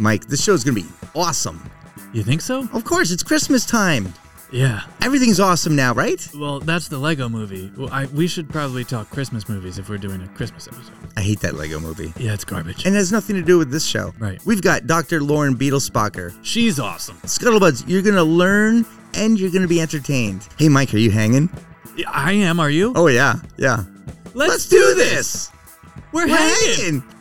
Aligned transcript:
Mike, 0.00 0.26
this 0.26 0.42
show 0.42 0.54
is 0.54 0.64
gonna 0.64 0.74
be 0.74 0.86
awesome. 1.14 1.62
You 2.12 2.22
think 2.22 2.40
so? 2.40 2.66
Of 2.72 2.84
course, 2.84 3.10
it's 3.10 3.22
Christmas 3.22 3.66
time. 3.66 4.12
Yeah. 4.50 4.80
Everything's 5.02 5.38
awesome 5.38 5.76
now, 5.76 5.92
right? 5.92 6.26
Well, 6.34 6.58
that's 6.58 6.88
the 6.88 6.98
Lego 6.98 7.28
movie. 7.28 7.70
Well, 7.76 7.88
I, 7.92 8.06
we 8.06 8.26
should 8.26 8.48
probably 8.48 8.82
talk 8.82 9.08
Christmas 9.10 9.48
movies 9.48 9.78
if 9.78 9.88
we're 9.88 9.98
doing 9.98 10.22
a 10.22 10.28
Christmas 10.28 10.66
episode. 10.66 10.94
I 11.16 11.20
hate 11.20 11.40
that 11.40 11.54
Lego 11.54 11.78
movie. 11.78 12.12
Yeah, 12.16 12.32
it's 12.32 12.44
garbage. 12.44 12.84
And 12.84 12.94
it 12.94 12.98
has 12.98 13.12
nothing 13.12 13.36
to 13.36 13.42
do 13.42 13.58
with 13.58 13.70
this 13.70 13.84
show. 13.84 14.12
Right. 14.18 14.44
We've 14.44 14.62
got 14.62 14.86
Dr. 14.86 15.20
Lauren 15.20 15.54
Beitelspacher. 15.54 16.36
She's 16.42 16.80
awesome. 16.80 17.16
Scuttlebuds, 17.18 17.84
you're 17.86 18.02
gonna 18.02 18.24
learn 18.24 18.86
and 19.14 19.38
you're 19.38 19.50
gonna 19.50 19.68
be 19.68 19.80
entertained. 19.80 20.48
Hey 20.58 20.68
Mike, 20.68 20.94
are 20.94 20.98
you 20.98 21.10
hanging? 21.10 21.48
I 22.08 22.32
am. 22.32 22.58
Are 22.58 22.70
you? 22.70 22.92
Oh 22.96 23.06
yeah, 23.06 23.34
yeah. 23.56 23.84
Let's, 24.32 24.68
do 24.68 24.94
this. 24.94 25.50
We're, 26.12 26.26
We're 26.26 26.36
hanging. 26.36 27.00
hanging. 27.02 27.19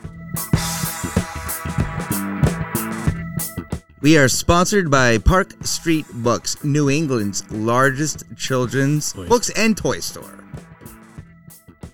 We 4.02 4.18
are 4.18 4.30
sponsored 4.30 4.90
by 4.90 5.18
Park 5.18 5.56
Street 5.66 6.06
Books, 6.14 6.64
New 6.64 6.90
England's 6.90 7.50
largest 7.52 8.24
children's 8.38 9.12
books 9.12 9.50
and 9.58 9.76
toy 9.76 10.00
store. 10.00 10.42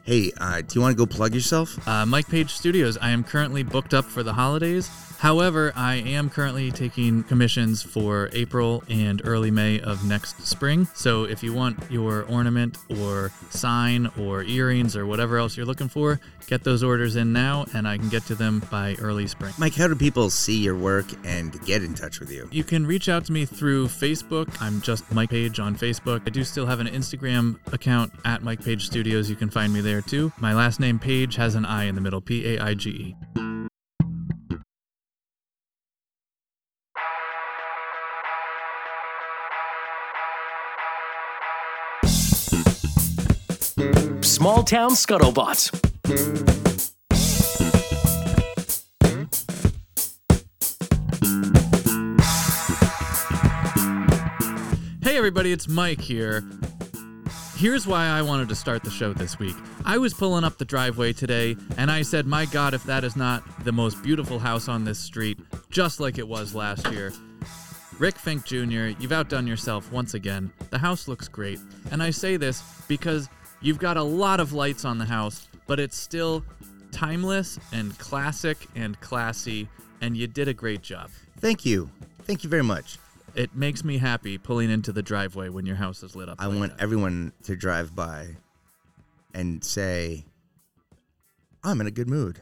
Hey, 0.04 0.32
uh, 0.38 0.62
do 0.62 0.68
you 0.76 0.82
want 0.82 0.96
to 0.96 0.98
go 0.98 1.08
plug 1.08 1.34
yourself? 1.34 1.88
Uh, 1.88 2.06
Mike 2.06 2.30
Paige 2.30 2.52
Studios. 2.52 2.96
I 3.00 3.10
am 3.10 3.24
currently 3.24 3.64
booked 3.64 3.96
up 3.96 4.06
for 4.06 4.22
the 4.22 4.34
holidays. 4.34 4.88
However, 5.26 5.74
I 5.76 5.96
am 5.96 6.30
currently 6.30 6.70
taking 6.70 7.24
commissions 7.24 7.82
for 7.82 8.30
April 8.32 8.84
and 8.88 9.24
early 9.26 9.50
May 9.50 9.80
of 9.80 10.06
next 10.06 10.46
spring. 10.46 10.88
So 10.94 11.24
if 11.24 11.42
you 11.42 11.52
want 11.52 11.80
your 11.90 12.26
ornament 12.26 12.78
or 13.00 13.32
sign 13.50 14.12
or 14.20 14.44
earrings 14.44 14.96
or 14.96 15.08
whatever 15.08 15.40
else 15.40 15.58
you're 15.58 15.66
looking 15.66 15.88
for, 15.88 16.20
get 16.46 16.64
those 16.64 16.84
orders 16.84 17.16
in 17.16 17.34
now 17.34 17.66
and 17.74 17.88
I 17.88 17.98
can 17.98 18.08
get 18.10 18.22
to 18.28 18.36
them 18.36 18.62
by 18.70 18.98
early 19.00 19.26
spring. 19.26 19.52
Mike, 19.58 19.74
how 19.74 19.88
do 19.88 19.96
people 19.96 20.30
see 20.30 20.60
your 20.60 20.76
work 20.76 21.08
and 21.24 21.60
get 21.66 21.82
in 21.82 21.96
touch 21.96 22.20
with 22.20 22.32
you? 22.32 22.48
You 22.52 22.64
can 22.64 22.86
reach 22.86 23.10
out 23.10 23.26
to 23.26 23.32
me 23.32 23.46
through 23.46 23.88
Facebook. 23.88 24.56
I'm 24.62 24.80
just 24.82 25.12
Mike 25.12 25.32
Paige 25.32 25.60
on 25.60 25.76
Facebook. 25.76 26.22
I 26.28 26.30
do 26.30 26.44
still 26.44 26.68
have 26.68 26.80
an 26.80 26.88
Instagram 26.88 27.58
account 27.74 28.14
at 28.26 28.44
Mike 28.44 28.64
Paige 28.64 28.86
Studios. 28.86 29.28
You 29.28 29.36
can 29.36 29.50
find 29.50 29.74
me 29.74 29.82
there 29.82 30.02
too. 30.04 30.32
My 30.38 30.54
last 30.54 30.80
name 30.80 31.00
Paige 31.00 31.36
has 31.38 31.56
an 31.56 31.66
I 31.66 31.86
in 31.86 31.96
the 31.96 32.02
middle, 32.02 32.22
P 32.22 32.46
A 32.46 32.60
I 32.60 32.76
G 32.76 32.90
E. 32.92 33.55
Small 44.36 44.64
Town 44.64 44.90
Scuttlebutt. 44.90 45.72
Hey 55.02 55.16
everybody, 55.16 55.54
it's 55.54 55.70
Mike 55.70 56.02
here. 56.02 56.44
Here's 57.56 57.88
why 57.88 58.08
I 58.08 58.22
wanted 58.24 58.50
to 58.50 58.56
start 58.56 58.84
the 58.84 58.90
show 58.90 59.14
this 59.14 59.40
week. 59.40 59.56
I 59.86 59.98
was 59.98 60.14
pulling 60.14 60.44
up 60.44 60.58
the 60.58 60.66
driveway 60.66 61.14
today 61.14 61.56
and 61.78 61.90
I 61.90 62.02
said, 62.02 62.26
My 62.26 62.46
God, 62.46 62.74
if 62.74 62.84
that 62.84 63.06
is 63.06 63.16
not 63.16 63.42
the 63.64 63.72
most 63.72 64.04
beautiful 64.04 64.40
house 64.40 64.68
on 64.68 64.84
this 64.84 65.00
street, 65.00 65.40
just 65.70 66.02
like 66.02 66.18
it 66.18 66.28
was 66.28 66.54
last 66.54 66.92
year. 66.92 67.14
Rick 68.00 68.18
Fink 68.18 68.44
Jr., 68.44 68.88
you've 69.00 69.14
outdone 69.14 69.48
yourself 69.48 69.90
once 69.94 70.14
again. 70.14 70.52
The 70.72 70.78
house 70.78 71.08
looks 71.08 71.30
great. 71.30 71.60
And 71.92 72.04
I 72.04 72.10
say 72.10 72.36
this 72.36 72.62
because 72.90 73.30
you've 73.62 73.80
got 73.80 73.98
a 73.98 74.04
lot 74.04 74.40
of 74.40 74.54
lights 74.54 74.86
on 74.86 74.98
the 74.98 75.06
house, 75.06 75.48
but 75.68 75.80
it's 75.80 75.98
still 75.98 76.44
timeless 76.92 77.60
and 77.74 77.98
classic 77.98 78.58
and 78.76 79.00
classy, 79.02 79.68
and 80.02 80.16
you 80.16 80.28
did 80.28 80.48
a 80.48 80.54
great 80.54 80.82
job. 80.82 81.10
Thank 81.40 81.66
you. 81.66 81.90
Thank 82.24 82.44
you 82.44 82.50
very 82.50 82.64
much. 82.64 82.98
It 83.36 83.54
makes 83.54 83.84
me 83.84 83.98
happy 83.98 84.38
pulling 84.38 84.70
into 84.70 84.94
the 84.94 85.02
driveway 85.02 85.50
when 85.50 85.66
your 85.66 85.76
house 85.76 86.04
is 86.04 86.16
lit 86.16 86.30
up. 86.30 86.38
I 86.40 86.46
like 86.46 86.58
want 86.58 86.78
that. 86.78 86.84
everyone 86.84 87.34
to 87.44 87.56
drive 87.56 87.94
by 87.94 88.38
and 89.34 89.64
say, 89.64 90.26
I'm 91.64 91.82
in 91.82 91.88
a 91.88 91.92
good 91.92 92.10
mood. 92.10 92.42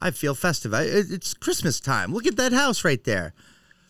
I 0.00 0.12
feel 0.12 0.34
festive. 0.34 0.72
I, 0.72 0.82
it's 0.82 1.34
Christmas 1.34 1.80
time. 1.80 2.12
Look 2.12 2.26
at 2.26 2.36
that 2.36 2.52
house 2.52 2.84
right 2.84 3.02
there. 3.02 3.32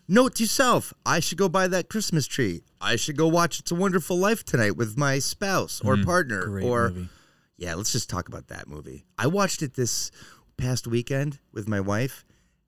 Note 0.08 0.36
to 0.36 0.44
yourself, 0.44 0.92
I 1.04 1.18
should 1.20 1.38
go 1.38 1.48
buy 1.48 1.66
that 1.68 1.88
Christmas 1.88 2.26
tree. 2.26 2.62
I 2.80 2.94
should 2.96 3.16
go 3.16 3.26
watch 3.26 3.58
It's 3.58 3.72
a 3.72 3.74
Wonderful 3.74 4.16
Life 4.16 4.44
tonight 4.44 4.76
with 4.76 4.96
my 4.96 5.18
spouse 5.18 5.80
or 5.84 5.96
partner. 5.96 6.42
Mm, 6.42 6.50
Great 6.50 6.64
or 6.64 6.88
movie. 6.90 7.08
yeah, 7.56 7.74
let's 7.74 7.90
just 7.92 8.08
talk 8.08 8.28
about 8.28 8.46
that 8.48 8.68
movie. 8.68 9.04
I 9.18 9.26
watched 9.26 9.62
it 9.62 9.74
this 9.74 10.12
past 10.56 10.86
weekend 10.86 11.40
with 11.52 11.66
my 11.68 11.80
wife, 11.80 12.24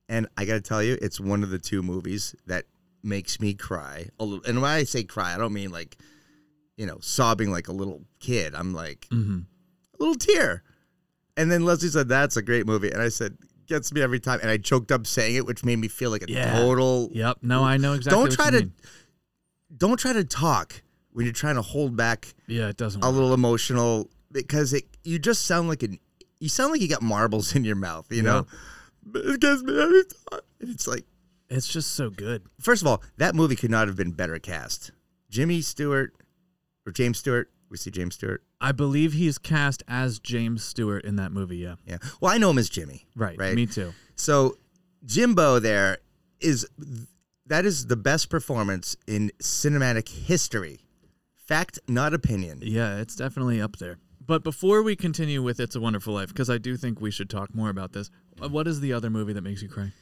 and 0.09 0.27
I 0.37 0.47
got 0.47 0.55
to 0.55 0.61
tell 0.61 0.83
you, 0.83 0.99
it's 1.01 1.21
one 1.21 1.45
of 1.45 1.51
the 1.51 1.61
two 1.61 1.81
movies 1.83 2.35
that 2.47 2.65
makes 3.05 3.41
me 3.41 3.55
cry 3.55 4.09
a 4.19 4.25
little. 4.25 4.45
And 4.45 4.61
when 4.61 4.71
I 4.71 4.83
say 4.83 5.05
cry, 5.05 5.33
I 5.33 5.39
don't 5.39 5.53
mean 5.53 5.71
like, 5.71 5.97
you 6.77 6.87
know, 6.87 6.99
sobbing 7.01 7.53
like 7.53 7.69
a 7.69 7.73
little 7.73 8.03
kid. 8.19 8.55
I'm 8.57 8.75
like 8.75 9.07
Mhm. 9.13 9.45
a 9.95 9.97
little 10.03 10.17
tear. 10.17 10.65
And 11.37 11.53
then 11.53 11.65
Leslie 11.65 11.89
said, 11.89 12.09
"That's 12.09 12.37
a 12.37 12.43
great 12.43 12.67
movie," 12.67 12.91
and 12.91 13.01
I 13.01 13.11
said, 13.11 13.39
"Gets 13.69 13.93
me 13.93 14.01
every 14.03 14.19
time." 14.21 14.41
And 14.43 14.51
I 14.51 14.57
choked 14.59 14.91
up 14.91 15.07
saying 15.07 15.37
it, 15.37 15.47
which 15.47 15.65
made 15.65 15.77
me 15.77 15.89
feel 15.89 16.11
like 16.11 16.23
a 16.23 16.31
Yeah. 16.31 16.59
total. 16.61 17.11
Yep. 17.13 17.39
No, 17.43 17.63
I 17.63 17.77
know 17.77 17.93
exactly. 17.93 18.21
Don't 18.23 18.33
try 18.33 18.51
to. 18.51 18.59
mean. 18.61 18.73
Don't 19.77 19.99
try 19.99 20.13
to 20.13 20.25
talk 20.25 20.83
when 21.13 21.25
you're 21.27 21.33
trying 21.35 21.57
to 21.57 21.63
hold 21.63 21.97
back 21.97 22.35
Yeah, 22.47 22.69
it 22.69 22.77
doesn't. 22.77 23.03
a 23.03 23.07
work. 23.07 23.15
little 23.15 23.35
emotional 23.35 24.11
because 24.33 24.73
it 24.73 24.85
you 25.05 25.19
just 25.19 25.45
sound 25.45 25.69
like 25.69 25.83
an 25.83 25.99
you 26.41 26.49
sound 26.49 26.73
like 26.73 26.81
you 26.81 26.89
got 26.89 27.03
marbles 27.03 27.55
in 27.57 27.65
your 27.65 27.77
mouth, 27.77 28.07
you 28.11 28.23
know. 28.23 28.47
But 29.05 29.25
it 29.27 29.41
gets 29.41 29.63
me 29.63 29.79
every 29.81 30.05
time. 30.05 30.41
And 30.61 30.71
It's 30.71 30.87
like 30.87 31.05
It's 31.51 31.67
just 31.69 31.93
so 31.93 32.11
good. 32.11 32.43
first 32.61 32.83
of 32.83 32.89
all, 32.89 33.03
that 33.17 33.35
movie 33.35 33.57
could 33.57 33.71
not 33.71 33.89
have 33.89 33.97
been 33.97 34.13
better 34.13 34.39
cast. 34.39 34.91
Jimmy 35.31 35.61
Stewart 35.61 36.15
or 36.87 36.93
James 36.93 37.19
Stewart. 37.19 37.51
We 37.71 37.77
see 37.77 37.91
James 37.91 38.15
Stewart. 38.15 38.43
I 38.61 38.73
believe 38.73 39.13
he's 39.13 39.39
cast 39.39 39.83
as 39.87 40.19
James 40.19 40.65
Stewart 40.65 41.05
in 41.05 41.17
that 41.17 41.33
movie. 41.33 41.59
Yeah. 41.59 41.75
Yeah. 41.87 41.99
Well, 42.21 42.33
I 42.33 42.39
know 42.39 42.51
him 42.51 42.59
as 42.59 42.69
Jimmy. 42.69 43.07
Right. 43.15 43.37
Right. 43.39 43.55
Me 43.55 43.67
too. 43.67 43.93
So 44.17 44.57
Jimbo 45.05 45.59
there 45.59 45.99
is 46.41 46.67
that 47.47 47.65
is 47.67 47.87
the 47.87 47.97
best 47.97 48.31
performance 48.31 48.97
in 49.07 49.31
cinematic 49.43 50.09
history. 50.09 50.81
Fact, 51.37 51.79
not 51.89 52.13
opinion. 52.15 52.59
Yeah, 52.63 52.99
it's 52.99 53.17
definitely 53.17 53.61
up 53.61 53.77
there. 53.79 53.99
But 54.27 54.45
before 54.45 54.83
we 54.83 54.95
continue 54.97 55.43
with 55.43 55.59
It's 55.59 55.75
a 55.75 55.81
Wonderful 55.81 56.13
Life, 56.13 56.29
because 56.29 56.51
I 56.51 56.59
do 56.59 56.77
think 56.77 57.01
we 57.01 57.11
should 57.11 57.31
talk 57.31 57.55
more 57.55 57.71
about 57.71 57.93
this. 57.95 58.11
uh, 58.43 58.49
What 58.51 58.67
is 58.69 58.81
the 58.81 58.93
other 58.93 59.09
movie 59.09 59.33
that 59.33 59.41
makes 59.41 59.63
you 59.63 59.69
cry? 59.71 59.93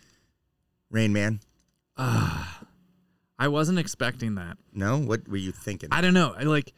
Rain 0.90 1.12
Man. 1.12 1.38
Ah, 1.96 2.62
I 3.38 3.46
wasn't 3.48 3.78
expecting 3.78 4.34
that. 4.34 4.58
No, 4.72 4.98
what 4.98 5.28
were 5.28 5.36
you 5.36 5.52
thinking? 5.52 5.90
I 5.92 6.00
don't 6.00 6.14
know. 6.14 6.34
I 6.36 6.42
like. 6.42 6.72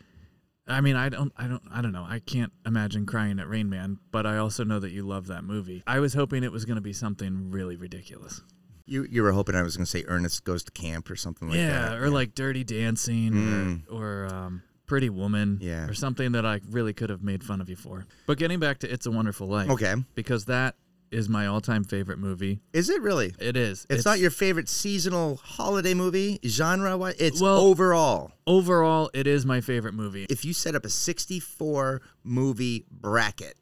I 0.69 0.81
mean, 0.81 0.97
I 0.97 1.09
don't, 1.09 1.33
I 1.37 1.47
don't, 1.49 1.63
I 1.73 1.81
don't 1.81 1.93
know. 1.93 2.05
I 2.09 2.19
can't 2.21 2.53
imagine 2.67 3.07
crying 3.07 3.39
at 3.41 3.49
Rain 3.49 3.69
Man, 3.71 3.99
but 4.11 4.27
I 4.27 4.37
also 4.37 4.65
know 4.65 4.79
that 4.81 4.91
you 4.91 5.03
love 5.03 5.27
that 5.29 5.43
movie. 5.45 5.83
I 5.87 5.99
was 6.01 6.15
hoping 6.15 6.45
it 6.45 6.53
was 6.53 6.65
going 6.67 6.77
to 6.77 6.83
be 6.83 6.93
something 6.93 7.51
really 7.51 7.77
ridiculous. 7.77 8.43
you 8.87 9.05
you 9.11 9.23
were 9.23 9.33
hoping 9.33 9.55
I 9.55 9.63
was 9.63 9.77
going 9.77 9.85
to 9.87 9.91
say 9.91 10.05
Ernest 10.09 10.45
goes 10.45 10.63
to 10.65 10.71
camp 10.73 11.11
or 11.11 11.17
something 11.17 11.49
like 11.49 11.59
that. 11.59 11.93
yeah, 11.93 11.97
or 11.99 12.11
like 12.11 12.35
Dirty 12.35 12.65
Dancing, 12.65 13.33
Mm. 13.33 13.83
or, 13.91 14.25
or 14.25 14.27
um, 14.35 14.63
Pretty 14.87 15.11
Woman, 15.11 15.59
Yeah. 15.61 15.87
or 15.87 15.95
something 15.95 16.33
that 16.33 16.47
I 16.47 16.61
really 16.71 16.93
could 16.95 17.11
have 17.11 17.23
made 17.23 17.43
fun 17.45 17.61
of 17.61 17.69
you 17.69 17.77
for. 17.77 18.07
But 18.27 18.39
getting 18.39 18.59
back 18.61 18.79
to 18.81 18.91
It's 18.93 19.05
a 19.07 19.11
Wonderful 19.11 19.47
Life, 19.47 19.69
Okay. 19.71 19.95
because 20.15 20.47
that 20.47 20.77
is 21.11 21.29
my 21.29 21.47
all-time 21.47 21.85
favorite 21.85 22.19
movie. 22.19 22.61
Is 22.73 22.89
it 22.91 23.01
really? 23.03 23.35
It 23.39 23.57
is. 23.57 23.87
It's, 23.89 24.05
not 24.05 24.19
your 24.19 24.31
favorite 24.31 24.69
seasonal 24.69 25.37
holiday 25.37 25.95
movie 25.95 26.39
genre 26.47 26.97
wise. 26.97 27.17
It's 27.19 27.41
Well- 27.41 27.59
overall. 27.61 28.33
overall. 28.47 29.11
It 29.15 29.27
is 29.27 29.45
my 29.47 29.61
favorite 29.61 29.95
movie. 29.95 30.27
If 30.29 30.45
you 30.45 30.53
set 30.53 30.75
up 30.75 30.85
a 30.85 30.91
64 30.91 32.01
movie 32.25 32.85
bracket, 32.91 33.55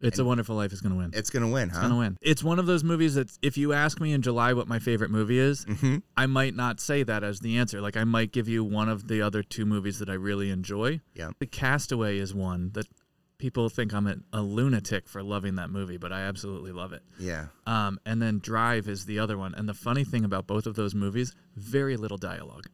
It's 0.00 0.18
a 0.18 0.24
Wonderful 0.24 0.54
Life 0.56 0.72
is 0.72 0.80
going 0.82 0.92
to 0.92 0.98
win. 0.98 1.10
it's 1.14 1.30
going 1.30 1.44
to 1.44 1.48
win, 1.50 1.70
huh? 1.70 1.78
It's 1.78 1.82
gonna 1.88 1.98
win. 1.98 2.18
It's 2.20 2.44
one 2.44 2.58
of 2.58 2.66
those 2.66 2.84
movies 2.84 3.14
that 3.14 3.30
if 3.40 3.56
you 3.56 3.72
ask 3.72 4.00
me 4.00 4.12
in 4.12 4.20
July 4.20 4.52
what 4.52 4.68
my 4.68 4.78
favorite 4.78 5.10
movie 5.10 5.38
is, 5.38 5.64
Mm-hmm. 5.64 5.98
I 6.16 6.26
might 6.26 6.54
not 6.54 6.78
say 6.78 7.02
that 7.04 7.24
as 7.24 7.40
the 7.40 7.56
answer. 7.56 7.80
Like 7.80 7.96
I 7.96 8.04
might 8.04 8.30
give 8.30 8.46
you 8.48 8.62
one 8.64 8.88
of 8.90 9.08
the 9.08 9.22
other 9.22 9.42
two 9.42 9.64
movies 9.64 9.98
that 10.00 10.10
I 10.10 10.14
really 10.14 10.50
enjoy. 10.50 11.00
Yeah. 11.14 11.30
The 11.38 11.46
Castaway 11.46 12.18
is 12.18 12.34
one 12.34 12.70
that 12.74 12.86
people 13.38 13.68
think 13.68 13.92
I'm 13.92 14.06
a, 14.06 14.16
a 14.32 14.42
lunatic 14.42 15.08
for 15.08 15.22
loving 15.22 15.56
that 15.56 15.70
movie, 15.70 15.96
but 15.96 16.12
I 16.12 16.22
absolutely 16.22 16.72
love 16.72 16.92
it. 16.92 17.02
Yeah. 17.18 17.46
Um, 17.66 17.98
and 18.06 18.20
then 18.22 18.38
Drive 18.38 18.88
is 18.88 19.06
the 19.06 19.18
other 19.18 19.36
one. 19.36 19.54
And 19.54 19.68
the 19.68 19.74
funny 19.74 20.04
thing 20.04 20.24
about 20.24 20.46
both 20.46 20.66
of 20.66 20.74
those 20.74 20.94
movies, 20.94 21.34
very 21.56 21.96
little 21.96 22.18
dialogue. 22.18 22.66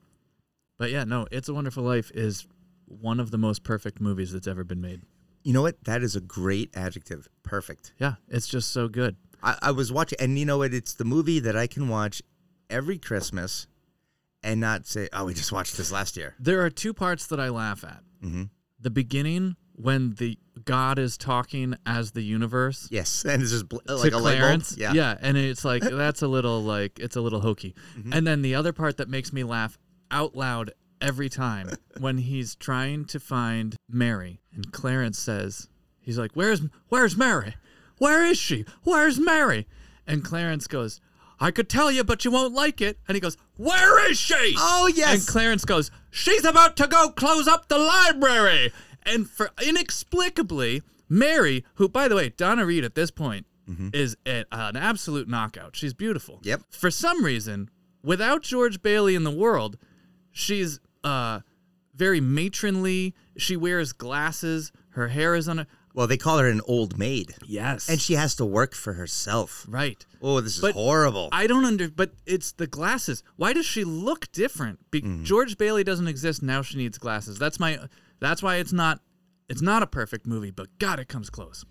But 0.78 0.90
yeah, 0.90 1.04
no, 1.04 1.26
It's 1.30 1.48
a 1.48 1.54
Wonderful 1.54 1.82
Life 1.82 2.10
is 2.14 2.46
one 2.86 3.20
of 3.20 3.30
the 3.30 3.38
most 3.38 3.62
perfect 3.62 4.00
movies 4.00 4.32
that's 4.32 4.46
ever 4.46 4.64
been 4.64 4.80
made. 4.80 5.02
You 5.42 5.52
know 5.52 5.62
what? 5.62 5.82
That 5.84 6.02
is 6.02 6.16
a 6.16 6.20
great 6.20 6.76
adjective. 6.76 7.28
Perfect. 7.42 7.92
Yeah, 7.98 8.14
it's 8.28 8.46
just 8.46 8.70
so 8.70 8.88
good. 8.88 9.16
I, 9.42 9.56
I 9.62 9.70
was 9.70 9.90
watching, 9.90 10.18
and 10.20 10.38
you 10.38 10.44
know 10.44 10.58
what? 10.58 10.74
It's 10.74 10.94
the 10.94 11.04
movie 11.04 11.40
that 11.40 11.56
I 11.56 11.66
can 11.66 11.88
watch 11.88 12.22
every 12.68 12.98
Christmas 12.98 13.66
and 14.42 14.60
not 14.60 14.86
say, 14.86 15.08
oh, 15.12 15.24
we 15.26 15.34
just 15.34 15.52
watched 15.52 15.76
this 15.76 15.90
last 15.90 16.16
year. 16.16 16.34
There 16.38 16.62
are 16.64 16.70
two 16.70 16.92
parts 16.92 17.26
that 17.28 17.40
I 17.40 17.48
laugh 17.48 17.84
at. 17.84 18.02
Mm-hmm. 18.22 18.44
The 18.80 18.90
beginning 18.90 19.56
when 19.82 20.15
the 20.15 20.38
God 20.65 20.99
is 20.99 21.17
talking 21.17 21.75
as 21.87 22.12
the 22.12 22.23
universe 22.23 22.88
Yes, 22.91 23.25
and 23.29 23.43
it's 23.43 23.50
just 23.50 23.69
bl- 23.69 23.79
like 23.87 24.11
to 24.11 24.19
a. 24.19 24.21
Clarence. 24.21 24.77
Yeah. 24.77 25.17
and 25.21 25.37
it's 25.37 25.65
like 25.65 25.82
that's 25.82 26.23
a 26.23 26.29
little 26.29 26.62
like 26.62 26.99
it's 26.99 27.17
a 27.17 27.21
little 27.21 27.41
hokey. 27.41 27.75
Mm-hmm. 27.99 28.12
And 28.12 28.27
then 28.27 28.43
the 28.43 28.55
other 28.55 28.73
part 28.73 28.97
that 28.99 29.09
makes 29.09 29.32
me 29.32 29.44
laugh 29.44 29.79
out 30.11 30.35
loud 30.35 30.73
every 31.00 31.29
time 31.29 31.71
when 31.99 32.19
he's 32.19 32.55
trying 32.55 33.05
to 33.06 33.21
find 33.21 33.77
Mary 33.88 34.41
and 34.55 34.71
Clarence 34.73 35.19
says 35.19 35.69
he's 36.00 36.19
like, 36.19 36.32
"Where's 36.35 36.62
Where's 36.88 37.17
Mary? 37.17 37.55
Where 37.99 38.25
is 38.25 38.38
she? 38.38 38.65
Where's 38.85 39.19
Mary?" 39.19 39.67
And 40.06 40.25
Clarence 40.25 40.67
goes, 40.67 41.00
"I 41.38 41.50
could 41.50 41.69
tell 41.69 41.91
you, 41.91 42.05
but 42.05 42.25
you 42.25 42.31
won't 42.31 42.53
like 42.55 42.81
it." 42.81 42.99
And 43.06 43.15
he 43.15 43.21
goes, 43.21 43.37
"Where 43.56 44.11
is 44.11 44.19
she?" 44.19 44.55
Oh 44.59 44.91
yes. 44.94 45.15
And 45.15 45.27
Clarence 45.27 45.65
goes, 45.65 45.91
She's 46.11 46.44
about 46.44 46.77
to 46.79 46.88
go 46.88 47.11
close 47.11 47.47
up 47.47 47.69
the 47.69 47.79
library. 47.79 48.73
And 49.10 49.28
for 49.28 49.50
inexplicably, 49.62 50.82
Mary, 51.08 51.64
who, 51.74 51.88
by 51.88 52.08
the 52.08 52.14
way, 52.16 52.30
Donna 52.30 52.64
Reed 52.64 52.84
at 52.84 52.94
this 52.94 53.10
point 53.10 53.46
is 53.92 54.16
a, 54.26 54.44
an 54.50 54.76
absolute 54.76 55.28
knockout. 55.28 55.76
She's 55.76 55.94
beautiful. 55.94 56.40
Yep. 56.42 56.62
For 56.70 56.90
some 56.90 57.24
reason, 57.24 57.70
without 58.02 58.42
George 58.42 58.82
Bailey 58.82 59.14
in 59.14 59.22
the 59.22 59.30
world, 59.30 59.76
she's 60.32 60.80
uh, 61.04 61.40
very 61.94 62.20
matronly. 62.20 63.14
She 63.36 63.56
wears 63.56 63.92
glasses. 63.92 64.72
Her 64.90 65.06
hair 65.08 65.36
is 65.36 65.48
on 65.48 65.60
a. 65.60 65.66
well, 65.94 66.08
they 66.08 66.16
call 66.16 66.38
her 66.38 66.48
an 66.48 66.60
old 66.66 66.98
maid, 66.98 67.32
Yes. 67.46 67.88
and 67.88 68.00
she 68.00 68.14
has 68.14 68.34
to 68.36 68.44
work 68.44 68.74
for 68.74 68.94
herself. 68.94 69.64
right. 69.68 70.04
Oh, 70.20 70.40
this 70.40 70.56
is 70.56 70.60
But 70.60 70.72
horrible. 70.74 71.28
I 71.30 71.46
don't 71.46 71.64
under, 71.64 71.88
but 71.88 72.12
it's 72.26 72.50
the 72.52 72.66
glasses. 72.66 73.22
Why 73.36 73.52
does 73.52 73.64
she 73.66 73.84
look 73.84 74.30
different? 74.32 74.90
Be- 74.90 75.20
George 75.22 75.56
Bailey 75.56 75.84
doesn't 75.84 76.08
exist 76.08 76.42
now. 76.42 76.60
She 76.62 76.76
needs 76.76 76.98
glasses. 76.98 77.38
That's 77.38 77.60
my. 77.60 77.78
That's 78.20 78.43
why 78.43 78.56
it's 78.56 78.72
not. 78.72 79.00
It's 79.49 79.62
not 79.62 79.82
a 79.82 79.87
perfect 79.87 80.26
movie, 80.26 80.52
but 80.52 80.69
God, 80.78 81.00
it 81.00 81.08
comes 81.08 81.28
close. 81.28 81.64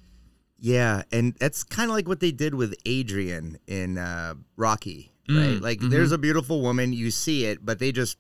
Yeah, 0.60 1.04
and 1.12 1.34
that's 1.40 1.64
kind 1.64 1.90
of 1.90 1.96
like 1.96 2.08
what 2.08 2.20
they 2.20 2.32
did 2.32 2.54
with 2.54 2.76
Adrian 2.86 3.58
in 3.68 3.98
uh, 3.98 4.34
Rocky, 4.58 5.14
right? 5.30 5.38
Mm, 5.38 5.62
like, 5.62 5.80
mm-hmm. 5.80 5.90
there's 5.90 6.12
a 6.12 6.18
beautiful 6.18 6.62
woman, 6.62 6.92
you 6.92 7.12
see 7.12 7.46
it, 7.46 7.66
but 7.66 7.80
they 7.80 7.94
just 7.94 8.18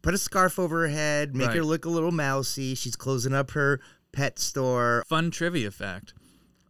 put 0.00 0.14
a 0.14 0.18
scarf 0.18 0.58
over 0.58 0.82
her 0.82 0.88
head, 0.88 1.36
make 1.36 1.50
her 1.50 1.62
look 1.62 1.84
a 1.84 1.90
little 1.90 2.12
mousy. 2.12 2.74
She's 2.74 2.96
closing 2.96 3.34
up 3.34 3.50
her 3.50 3.80
pet 4.12 4.38
store. 4.38 5.04
Fun 5.06 5.30
trivia 5.30 5.70
fact: 5.70 6.14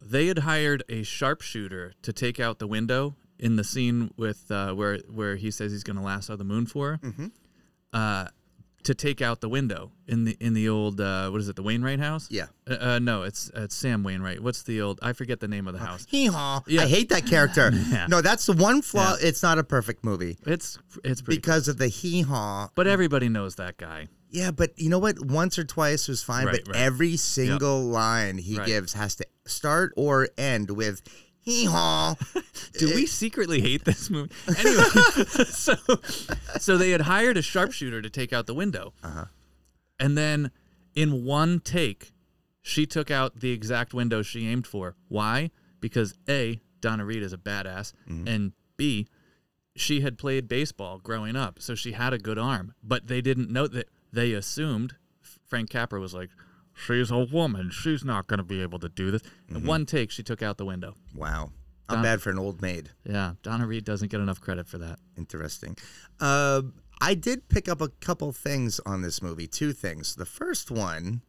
They 0.01 0.27
had 0.27 0.39
hired 0.39 0.83
a 0.89 1.03
sharpshooter 1.03 1.93
to 2.01 2.13
take 2.13 2.39
out 2.39 2.59
the 2.59 2.67
window 2.67 3.15
in 3.39 3.55
the 3.55 3.63
scene 3.63 4.11
with 4.17 4.51
uh, 4.51 4.73
where 4.73 4.97
where 5.09 5.35
he 5.35 5.51
says 5.51 5.71
he's 5.71 5.83
going 5.83 5.97
to 5.97 6.03
lasso 6.03 6.35
the 6.35 6.43
moon 6.43 6.65
for. 6.65 6.99
Mm-hmm. 7.01 7.27
Uh, 7.93 8.27
to 8.83 8.93
take 8.95 9.21
out 9.21 9.41
the 9.41 9.49
window 9.49 9.91
in 10.07 10.23
the 10.23 10.37
in 10.39 10.53
the 10.53 10.69
old 10.69 11.01
uh, 11.01 11.29
what 11.29 11.41
is 11.41 11.49
it 11.49 11.55
the 11.55 11.63
Wainwright 11.63 11.99
house? 11.99 12.27
Yeah. 12.31 12.45
Uh, 12.69 12.77
uh, 12.79 12.99
no, 12.99 13.23
it's 13.23 13.51
it's 13.53 13.75
Sam 13.75 14.03
Wainwright. 14.03 14.41
What's 14.41 14.63
the 14.63 14.81
old? 14.81 14.99
I 15.01 15.13
forget 15.13 15.39
the 15.39 15.47
name 15.47 15.67
of 15.67 15.73
the 15.73 15.79
house. 15.79 16.05
Hee 16.09 16.27
haw. 16.27 16.61
Yeah. 16.67 16.83
I 16.83 16.87
hate 16.87 17.09
that 17.09 17.25
character. 17.25 17.71
Yeah. 17.87 18.07
No, 18.07 18.21
that's 18.21 18.45
the 18.45 18.53
one 18.53 18.81
flaw. 18.81 19.15
It's 19.21 19.41
not 19.43 19.57
a 19.59 19.63
perfect 19.63 20.03
movie 20.03 20.37
It's 20.45 20.77
it's 21.03 21.21
because 21.21 21.67
of 21.67 21.77
the 21.77 21.87
hee 21.87 22.21
haw. 22.21 22.69
But 22.75 22.87
everybody 22.87 23.29
knows 23.29 23.55
that 23.55 23.77
guy. 23.77 24.07
Yeah, 24.29 24.51
but 24.51 24.77
you 24.77 24.89
know 24.89 24.99
what? 24.99 25.19
Once 25.25 25.57
or 25.57 25.63
twice 25.63 26.07
was 26.09 26.21
fine, 26.21 26.45
Right, 26.47 26.61
but 26.65 26.73
right. 26.73 26.81
every 26.83 27.15
single 27.15 27.81
line 27.81 28.37
he 28.37 28.57
Right. 28.57 28.67
gives 28.67 28.91
has 28.93 29.15
to 29.15 29.25
start 29.45 29.93
or 29.95 30.27
end 30.37 30.71
with 30.71 31.01
hee 31.47 31.63
haw. 31.63 32.15
Do 32.73 32.93
we 32.93 33.05
secretly 33.05 33.61
hate 33.61 33.85
this 33.85 34.09
movie? 34.09 34.31
Anyway, 34.47 34.83
so 35.45 35.75
so 36.59 36.77
they 36.77 36.91
had 36.91 37.01
hired 37.01 37.37
a 37.37 37.41
sharpshooter 37.41 38.01
to 38.01 38.09
take 38.09 38.33
out 38.33 38.47
the 38.47 38.53
window, 38.53 38.93
uh-huh. 39.01 39.25
and 39.97 40.17
then 40.17 40.51
in 40.93 41.23
one 41.23 41.61
take, 41.61 42.11
she 42.61 42.85
took 42.85 43.09
out 43.09 43.39
the 43.39 43.51
exact 43.51 43.93
window 43.93 44.21
she 44.21 44.45
aimed 44.47 44.67
for. 44.67 44.95
Why? 45.07 45.51
Because 45.79 46.15
a 46.27 46.59
Donna 46.81 47.05
Reed 47.05 47.23
is 47.23 47.31
a 47.31 47.37
badass, 47.37 47.93
and 48.27 48.51
b 48.75 49.07
she 49.75 50.01
had 50.01 50.17
played 50.17 50.49
baseball 50.49 50.99
growing 50.99 51.35
up, 51.35 51.61
so 51.61 51.75
she 51.75 51.93
had 51.93 52.11
a 52.11 52.17
good 52.17 52.37
arm. 52.37 52.73
But 52.83 53.07
they 53.07 53.21
didn't 53.21 53.49
know 53.49 53.67
that. 53.67 53.87
They 54.11 54.33
assumed 54.33 54.95
Frank 55.47 55.69
Capra 55.69 55.99
was 55.99 56.13
like, 56.13 56.29
"She's 56.77 57.11
a 57.11 57.19
woman. 57.19 57.69
She's 57.71 58.03
not 58.03 58.27
going 58.27 58.37
to 58.37 58.43
be 58.43 58.61
able 58.61 58.79
to 58.79 58.89
do 58.89 59.11
this." 59.11 59.21
In 59.49 59.65
one 59.65 59.85
take, 59.85 60.11
she 60.11 60.23
took 60.23 60.41
out 60.41 60.57
the 60.57 60.65
window. 60.65 60.95
Wow. 61.15 61.51
Don- 61.89 62.03
bad 62.03 62.21
for 62.21 62.29
an 62.29 62.39
old 62.39 62.61
maid. 62.61 62.89
Yeah, 63.05 63.33
Donna 63.43 63.65
Reed 63.65 63.85
doesn't 63.85 64.11
get 64.11 64.19
enough 64.19 64.41
credit 64.41 64.67
for 64.67 64.77
that. 64.79 64.99
Interesting. 65.17 65.77
Uh, 66.19 66.63
I 66.99 67.13
did 67.13 67.47
pick 67.47 67.69
up 67.69 67.79
a 67.79 67.87
couple 67.87 68.31
things 68.31 68.79
on 68.85 69.01
this 69.01 69.21
movie. 69.21 69.47
Two 69.47 69.71
things. 69.71 70.15
The 70.15 70.25
first 70.25 70.69
one, 70.69 71.21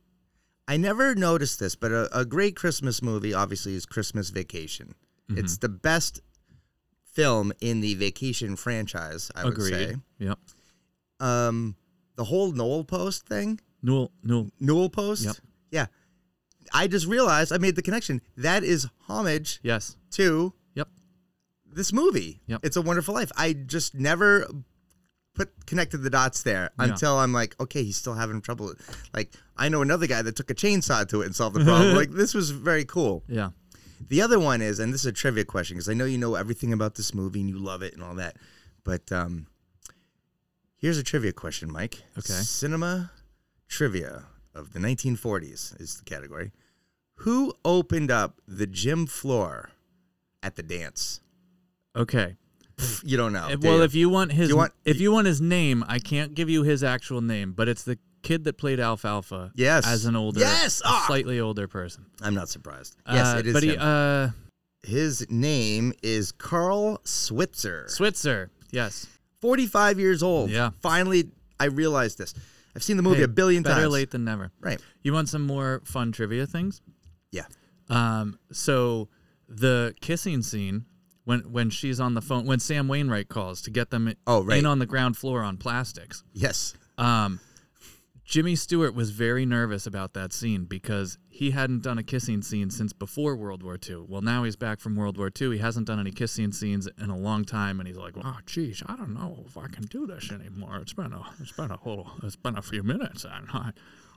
I 0.67 0.77
never 0.77 1.15
noticed 1.15 1.61
this, 1.61 1.77
but 1.77 1.93
a, 1.93 2.09
a 2.19 2.25
great 2.25 2.56
Christmas 2.56 3.03
movie 3.03 3.35
obviously 3.35 3.75
is 3.75 3.87
Christmas 3.87 4.31
Vacation. 4.31 4.94
Mm-hmm. 5.31 5.39
It's 5.39 5.59
the 5.59 5.69
best 5.69 6.21
film 7.05 7.53
in 7.61 7.81
the 7.81 7.94
Vacation 7.94 8.56
franchise, 8.56 9.31
I 9.35 9.44
would 9.44 9.62
say. 9.62 9.97
Yep. 10.19 10.39
Um, 11.21 11.77
the 12.17 12.25
whole 12.25 12.53
Noel 12.53 12.85
Post 12.85 13.27
thing, 13.27 13.61
Newell, 13.83 14.11
Newell. 14.23 14.51
Newell 14.61 14.91
Post. 14.91 15.25
Yep. 15.25 15.37
Yeah. 15.71 15.87
I 16.73 16.87
just 16.87 17.07
realized 17.07 17.53
I 17.53 17.59
made 17.59 17.77
the 17.77 17.83
connection. 17.83 18.21
That 18.37 18.63
is 18.65 18.87
homage 19.09 19.61
Yes. 19.63 19.97
to 20.13 20.53
Yep. 20.75 20.89
this 21.73 21.93
movie. 21.93 22.41
Yep. 22.47 22.61
It's 22.65 22.77
a 22.77 22.83
Wonderful 22.83 23.15
Life. 23.15 23.31
I 23.37 23.53
just 23.55 23.95
never 23.95 24.47
put 25.35 25.67
connected 25.67 25.99
the 25.99 26.11
dots 26.11 26.43
there 26.43 26.71
Yeah. 26.79 26.87
until 26.87 27.17
I'm 27.19 27.33
like, 27.33 27.55
okay, 27.61 27.83
he's 27.85 27.97
still 27.97 28.15
having 28.15 28.41
trouble. 28.43 28.75
Like 29.15 29.33
I 29.57 29.69
know 29.69 29.83
another 29.83 30.07
guy 30.07 30.21
that 30.23 30.35
took 30.37 30.51
a 30.51 30.55
chainsaw 30.55 31.09
to 31.09 31.23
it 31.23 31.27
and 31.27 31.35
solved 31.35 31.57
the 31.57 31.65
problem. 31.65 31.95
like 32.03 32.11
this 32.11 32.35
was 32.35 32.51
very 32.51 32.85
cool. 32.85 33.23
Yeah. 33.29 33.51
The 34.09 34.23
other 34.23 34.39
one 34.39 34.61
is, 34.63 34.79
and 34.79 34.93
this 34.93 35.01
is 35.03 35.07
a 35.07 35.13
trivia 35.13 35.45
question 35.45 35.77
because 35.77 35.89
I 35.89 35.95
know 35.95 36.05
you 36.05 36.19
know 36.19 36.35
everything 36.35 36.73
about 36.73 36.95
this 36.97 37.15
movie 37.15 37.41
and 37.41 37.49
you 37.49 37.59
love 37.59 37.83
it 37.83 37.95
and 37.95 38.03
all 38.03 38.15
that, 38.17 38.37
but 38.85 39.11
um, 39.13 39.47
here's 40.77 40.99
a 40.99 41.03
trivia 41.03 41.33
question, 41.33 41.71
Mike. 41.73 42.03
Okay. 42.17 42.33
Cinema 42.33 43.11
trivia 43.69 44.25
of 44.55 44.73
the 44.73 44.79
1940s 44.79 45.81
is 45.81 45.97
the 45.99 46.05
category. 46.05 46.53
Who 47.23 47.53
opened 47.65 48.11
up 48.11 48.41
the 48.47 48.67
gym 48.67 49.06
floor 49.06 49.70
at 50.43 50.56
the 50.56 50.62
dance? 50.62 51.20
Okay. 51.97 52.37
Pff, 52.76 53.03
You 53.05 53.17
don't 53.17 53.32
know. 53.32 53.49
If- 53.50 53.61
do 53.61 53.69
well, 53.69 53.79
you? 53.79 53.82
if 53.85 53.94
you 53.94 54.09
want 54.09 54.32
his, 54.32 54.49
you 54.49 54.56
want- 54.56 54.73
if 54.85 55.00
you 55.00 55.11
want 55.12 55.26
his 55.26 55.41
name, 55.41 55.85
I 55.88 55.99
can't 55.99 56.35
give 56.35 56.49
you 56.49 56.62
his 56.62 56.85
actual 56.85 57.20
name, 57.20 57.53
but 57.53 57.69
it's 57.69 57.82
the 57.82 57.99
kid 58.23 58.44
that 58.44 58.56
played 58.56 58.79
Alfalfa. 58.81 59.53
Yes. 59.56 59.87
As 59.87 60.05
an 60.05 60.15
older, 60.17 60.41
Yes! 60.41 60.81
Ah! 60.85 61.05
slightly 61.06 61.41
older 61.41 61.67
person. 61.69 62.06
I'm 62.20 62.35
not 62.35 62.49
surprised. 62.49 62.97
Yes, 63.11 63.35
Uh, 63.35 63.38
it 63.38 63.47
is 63.49 63.53
But 63.53 63.62
he, 63.65 63.70
him. 63.70 63.81
uh, 63.81 64.31
His 64.85 65.26
name 65.29 65.93
is 66.03 66.31
Carl 66.32 67.01
Switzer. 67.05 67.87
Switzer. 67.89 68.51
Yes. 68.70 69.06
45 69.41 69.98
years 69.98 70.22
old. 70.22 70.51
Yeah. 70.51 70.70
Finally, 70.81 71.31
I 71.58 71.65
realized 71.67 72.19
this. 72.19 72.32
I've 72.77 72.82
seen 72.82 72.96
the 72.96 73.03
movie 73.03 73.19
Hey, 73.19 73.22
a 73.25 73.29
billion 73.29 73.63
better 73.63 73.75
times. 73.75 73.82
Better 73.84 73.89
late 73.91 74.10
than 74.10 74.25
never. 74.25 74.51
Right. 74.60 74.81
You 75.03 75.13
want 75.13 75.29
some 75.29 75.46
more 75.46 75.82
fun 75.84 76.13
trivia 76.13 76.46
things? 76.46 76.81
Yeah. 77.32 77.44
Um, 77.91 78.39
so 78.53 79.08
the 79.48 79.94
kissing 80.01 80.43
scene 80.43 80.84
when 81.25 81.41
when 81.53 81.70
she's 81.70 82.01
on 82.01 82.15
the 82.15 82.20
phone 82.22 82.46
when 82.46 82.60
Sam 82.60 82.87
Wainwright 82.89 83.29
calls 83.29 83.63
to 83.63 83.70
get 83.70 83.91
them 83.91 84.13
Oh, 84.27 84.43
right. 84.43 84.58
in 84.58 84.67
on 84.67 84.79
the 84.79 84.87
ground 84.87 85.17
floor 85.17 85.43
on 85.43 85.56
plastics. 85.56 86.22
Yes. 86.32 86.75
Um, 86.98 87.41
Jimmy 88.29 88.55
Stewart 88.56 88.94
was 88.94 89.08
very 89.08 89.47
nervous 89.47 89.87
about 89.87 90.13
that 90.13 90.35
scene 90.35 90.67
because 90.67 91.17
he 91.31 91.53
hadn't 91.53 91.82
done 91.82 91.97
a 91.97 92.03
kissing 92.03 92.43
scene 92.43 92.69
since 92.69 92.93
before 92.93 93.35
World 93.35 93.63
War 93.63 93.79
II. 93.89 94.05
Well, 94.06 94.20
now 94.20 94.44
he's 94.44 94.55
back 94.55 94.81
from 94.81 94.97
World 94.97 95.17
War 95.17 95.31
II. 95.35 95.53
He 95.53 95.58
hasn't 95.61 95.87
done 95.87 95.99
any 95.99 96.11
kissing 96.11 96.53
scenes 96.53 96.87
in 97.01 97.08
a 97.08 97.17
long 97.17 97.47
time, 97.47 97.81
and 97.81 97.89
he's 97.89 97.97
like, 97.97 98.13
"Oh, 98.23 98.37
geez, 98.44 98.82
I 98.85 98.97
don't 98.97 99.15
know 99.15 99.44
if 99.47 99.56
I 99.56 99.69
can 99.69 99.85
do 99.85 100.06
this 100.06 100.31
anymore. 100.31 100.77
It's 100.77 100.93
been 100.93 101.15
a, 101.15 101.23
it's 101.41 101.53
been 101.53 101.70
a 101.70 101.79
little, 101.82 102.11
it's 102.23 102.37
been 102.37 102.58
a 102.58 102.61
few 102.61 102.82
minutes, 102.82 103.25
and 103.25 103.49
I, 103.51 103.73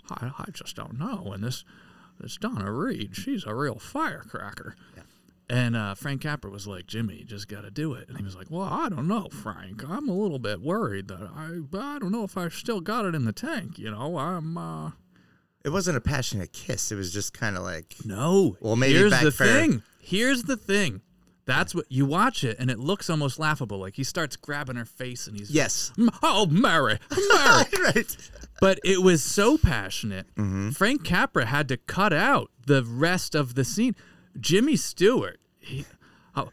I, 0.10 0.32
I 0.40 0.46
just 0.52 0.76
don't 0.76 1.00
know." 1.00 1.32
And 1.34 1.42
this, 1.42 1.64
this 2.20 2.36
Donna 2.36 2.70
Reed, 2.70 3.16
she's 3.16 3.46
a 3.46 3.56
real 3.56 3.80
firecracker. 3.80 4.76
And 5.52 5.76
uh, 5.76 5.96
Frank 5.96 6.22
Capra 6.22 6.50
was 6.50 6.66
like, 6.66 6.88
Jimmy, 6.88 7.16
you 7.18 7.26
just 7.26 7.50
got 7.50 7.64
to 7.64 7.72
do 7.72 7.94
it. 7.94 8.08
And 8.08 8.18
he 8.18 8.24
was 8.24 8.38
like, 8.38 8.48
Well, 8.50 8.64
I 8.64 8.88
don't 8.88 9.10
know, 9.10 9.28
Frank. 9.30 9.84
I'm 9.86 10.08
a 10.08 10.14
little 10.14 10.40
bit 10.40 10.62
worried 10.62 11.10
that 11.10 11.30
I, 11.36 11.60
I 11.78 12.00
don't 12.00 12.12
know 12.14 12.24
if 12.24 12.38
I 12.38 12.48
still 12.48 12.80
got 12.80 13.04
it 13.04 13.14
in 13.14 13.26
the 13.26 13.34
tank. 13.34 13.78
You 13.78 13.92
know, 13.92 14.18
I'm. 14.18 14.58
Uh... 14.58 14.92
It 15.66 15.70
wasn't 15.70 15.98
a 15.98 16.02
passionate 16.02 16.54
kiss. 16.54 16.90
It 16.90 16.96
was 16.96 17.12
just 17.12 17.34
kind 17.34 17.58
of 17.58 17.64
like, 17.64 17.96
No. 18.06 18.56
Well, 18.62 18.78
maybe 18.78 18.98
here's 18.98 19.12
the 19.12 19.26
backfire. 19.26 19.48
thing. 19.48 19.84
Here's 20.00 20.44
the 20.44 20.56
thing. 20.56 21.02
That's 21.44 21.76
what 21.76 21.86
you 21.90 22.06
watch 22.06 22.46
it, 22.46 22.56
and 22.58 22.72
it 22.72 22.80
looks 22.80 23.10
almost 23.10 23.38
laughable. 23.38 23.78
Like 23.78 23.98
he 23.98 24.06
starts 24.06 24.38
grabbing 24.38 24.78
her 24.78 24.86
face, 24.86 25.28
and 25.28 25.36
he's 25.36 25.52
yes. 25.52 25.92
Oh, 26.24 26.46
Mary, 26.46 26.98
Mary. 27.12 27.66
right. 27.94 28.18
but 28.62 28.80
it 28.86 29.02
was 29.02 29.22
so 29.22 29.58
passionate. 29.58 30.28
Mm-hmm. 30.36 30.70
Frank 30.70 31.04
Capra 31.04 31.46
had 31.46 31.68
to 31.68 31.76
cut 31.76 32.14
out 32.14 32.52
the 32.68 32.86
rest 32.86 33.36
of 33.36 33.56
the 33.56 33.66
scene. 33.66 33.98
Jimmy 34.40 34.78
Stewart, 34.78 35.41
he, 35.62 35.86
oh, 36.36 36.50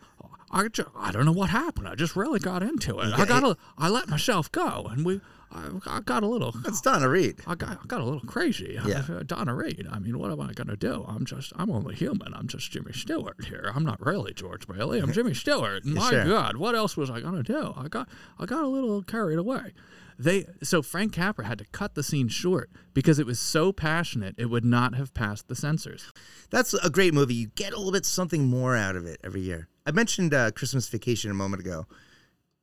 I, 0.51 0.69
ju- 0.69 0.91
I 0.97 1.11
don't 1.13 1.27
know 1.27 1.33
what 1.33 1.51
happened. 1.51 1.89
I 1.89 1.95
just 1.95 2.15
really 2.17 2.39
got 2.41 2.63
into 2.63 2.99
it. 3.01 3.13
I 3.15 3.19
Yeah, 3.19 3.27
got 3.27 3.41
to 3.41 3.57
I 3.77 3.89
let 3.89 4.09
myself 4.09 4.51
go, 4.53 4.87
and 4.91 5.05
we 5.05 5.21
I, 5.51 5.69
I 5.87 6.01
got 6.01 6.23
a 6.23 6.27
little. 6.27 6.53
That's 6.53 6.81
Donna 6.83 7.09
Reed. 7.09 7.37
I 7.47 7.55
got, 7.55 7.79
I 7.83 7.87
got 7.87 8.01
a 8.03 8.05
little 8.05 8.21
crazy. 8.21 8.79
Yeah. 8.87 9.03
Uh, 9.09 9.23
Donna 9.23 9.55
Reed. 9.55 9.87
I 9.91 9.99
mean, 9.99 10.19
what 10.19 10.31
am 10.31 10.41
I 10.43 10.53
gonna 10.53 10.77
do? 10.77 11.05
I'm 11.09 11.25
just, 11.25 11.53
I'm 11.57 11.71
only 11.71 11.95
human. 11.95 12.35
I'm 12.35 12.47
just 12.49 12.71
Jimmy 12.71 12.93
Stewart 12.93 13.45
here. 13.47 13.73
I'm 13.75 13.83
not 13.85 14.05
really 14.05 14.35
George 14.35 14.67
Bailey. 14.69 14.99
I'm 15.01 15.13
Jimmy 15.15 15.33
Stewart. 15.35 15.85
My 15.87 16.11
Sure. 16.11 16.25
God, 16.27 16.57
what 16.57 16.75
else 16.75 16.97
was 16.99 17.09
I 17.11 17.21
gonna 17.21 17.43
do? 17.43 17.73
I 17.77 17.89
got, 17.89 18.09
I 18.39 18.45
got 18.47 18.63
a 18.63 18.69
little 18.69 19.03
carried 19.03 19.39
away. 19.39 19.73
They 20.19 20.47
so 20.63 20.83
Frank 20.83 21.13
Capra 21.13 21.47
had 21.47 21.59
to 21.59 21.65
cut 21.67 21.95
the 21.95 22.03
scene 22.03 22.27
short 22.29 22.71
because 22.93 23.19
it 23.21 23.27
was 23.27 23.39
so 23.39 23.73
passionate 23.73 24.35
it 24.37 24.47
would 24.47 24.65
not 24.65 24.95
have 24.97 25.15
passed 25.15 25.47
the 25.47 25.55
censors. 25.55 26.11
That's 26.51 26.75
a 26.75 26.91
great 26.91 27.15
movie. 27.15 27.35
You 27.35 27.47
get 27.55 27.73
a 27.73 27.77
little 27.77 27.93
bit 27.93 28.05
something 28.05 28.47
more 28.49 28.75
out 28.77 28.97
of 28.97 29.07
it 29.07 29.21
every 29.23 29.43
year. 29.43 29.69
I 29.87 29.93
mentioned 29.93 30.35
uh, 30.35 30.51
Christmas 30.51 30.89
Vacation 30.89 31.31
a 31.31 31.35
moment 31.35 31.61
ago. 31.63 31.87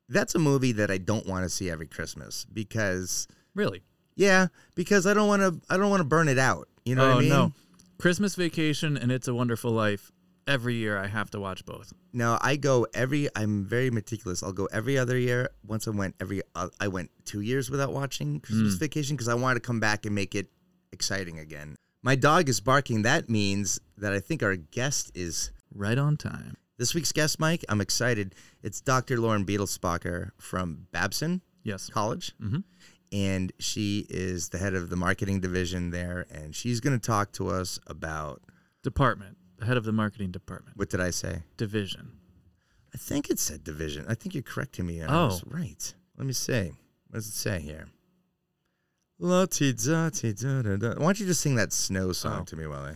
That's 0.08 0.34
a 0.34 0.38
movie 0.38 0.72
that 0.72 0.90
I 0.90 0.98
don't 0.98 1.26
want 1.26 1.44
to 1.44 1.48
see 1.48 1.68
every 1.70 1.86
Christmas 1.86 2.44
because, 2.52 3.26
Really? 3.54 3.82
yeah, 4.14 4.48
because 4.74 5.06
I 5.06 5.14
don't 5.14 5.26
want 5.26 5.42
to. 5.42 5.60
I 5.68 5.76
don't 5.76 5.90
want 5.90 6.00
to 6.00 6.04
burn 6.04 6.28
it 6.28 6.38
out. 6.38 6.68
You 6.84 6.94
know 6.94 7.04
oh 7.04 7.08
what 7.08 7.16
I 7.16 7.20
mean? 7.20 7.28
no, 7.30 7.52
Christmas 7.98 8.34
Vacation 8.36 8.96
and 8.96 9.10
It's 9.10 9.26
a 9.28 9.34
Wonderful 9.34 9.72
Life. 9.72 10.12
Every 10.46 10.74
year 10.74 10.96
I 10.96 11.08
have 11.08 11.30
to 11.30 11.40
watch 11.40 11.64
both. 11.64 11.92
No, 12.12 12.38
I 12.40 12.54
go 12.56 12.86
every. 12.94 13.28
I'm 13.34 13.64
very 13.64 13.90
meticulous. 13.90 14.42
I'll 14.44 14.52
go 14.52 14.66
every 14.66 14.96
other 14.96 15.18
year. 15.18 15.50
Once 15.66 15.88
I 15.88 15.90
went 15.90 16.14
every. 16.20 16.42
Uh, 16.54 16.68
I 16.80 16.86
went 16.88 17.10
two 17.24 17.40
years 17.40 17.68
without 17.68 17.92
watching 17.92 18.38
Christmas 18.40 18.74
Hmm. 18.74 18.78
Vacation 18.78 19.16
because 19.16 19.28
I 19.28 19.34
wanted 19.34 19.54
to 19.62 19.66
come 19.66 19.80
back 19.80 20.06
and 20.06 20.14
make 20.14 20.34
it 20.36 20.48
exciting 20.92 21.38
again. 21.40 21.74
My 22.02 22.14
dog 22.14 22.48
is 22.48 22.60
barking. 22.60 23.02
That 23.02 23.28
means 23.28 23.80
that 23.98 24.12
I 24.12 24.20
think 24.20 24.42
our 24.44 24.54
guest 24.54 25.10
is 25.16 25.50
Right 25.74 25.98
on 25.98 26.16
time. 26.16 26.56
this 26.78 26.94
week's 26.94 27.10
guest. 27.10 27.40
Mike, 27.40 27.64
I'm 27.68 27.80
excited. 27.80 28.36
It's 28.62 28.80
Dr. 28.80 29.18
Lauren 29.18 29.44
Beitelspacher 29.44 30.30
from 30.38 30.86
Babson 30.92 31.40
Yes. 31.64 31.90
College, 31.90 32.32
Mhm. 32.40 32.62
and 33.10 33.52
she 33.58 34.06
is 34.08 34.50
the 34.50 34.58
head 34.58 34.74
of 34.74 34.90
the 34.90 34.96
marketing 34.96 35.40
division 35.40 35.90
there. 35.90 36.24
And 36.30 36.54
she's 36.54 36.78
going 36.78 36.96
to 36.98 37.04
talk 37.04 37.32
to 37.32 37.48
us 37.48 37.80
about 37.88 38.42
Department. 38.84 39.36
The 39.58 39.66
head 39.66 39.76
of 39.76 39.84
the 39.84 39.92
marketing 39.92 40.30
department. 40.32 40.76
what 40.76 40.90
did 40.90 41.00
I 41.00 41.10
say? 41.10 41.42
Division. 41.56 42.12
I 42.94 42.98
think 42.98 43.30
it 43.30 43.38
said 43.38 43.64
division. 43.64 44.04
I 44.08 44.14
think 44.14 44.34
you're 44.34 44.42
correcting 44.42 44.86
me. 44.86 45.02
I 45.02 45.06
Oh. 45.08 45.40
right. 45.46 45.94
Let 46.16 46.26
me 46.26 46.32
see. 46.32 46.72
What 47.08 47.14
does 47.18 47.26
it 47.28 47.32
say 47.34 47.60
here? 47.60 47.86
La 49.18 49.46
ti 49.46 49.72
da 49.72 50.10
ti 50.10 50.32
da 50.34 50.62
da 50.62 50.76
da. 50.76 50.88
Why 50.90 51.04
don't 51.04 51.20
you 51.20 51.26
just 51.26 51.40
sing 51.40 51.54
that 51.56 51.72
snow 51.72 52.12
song 52.12 52.40
Oh. 52.42 52.44
to 52.44 52.56
me 52.56 52.66
while 52.66 52.82
I? 52.84 52.94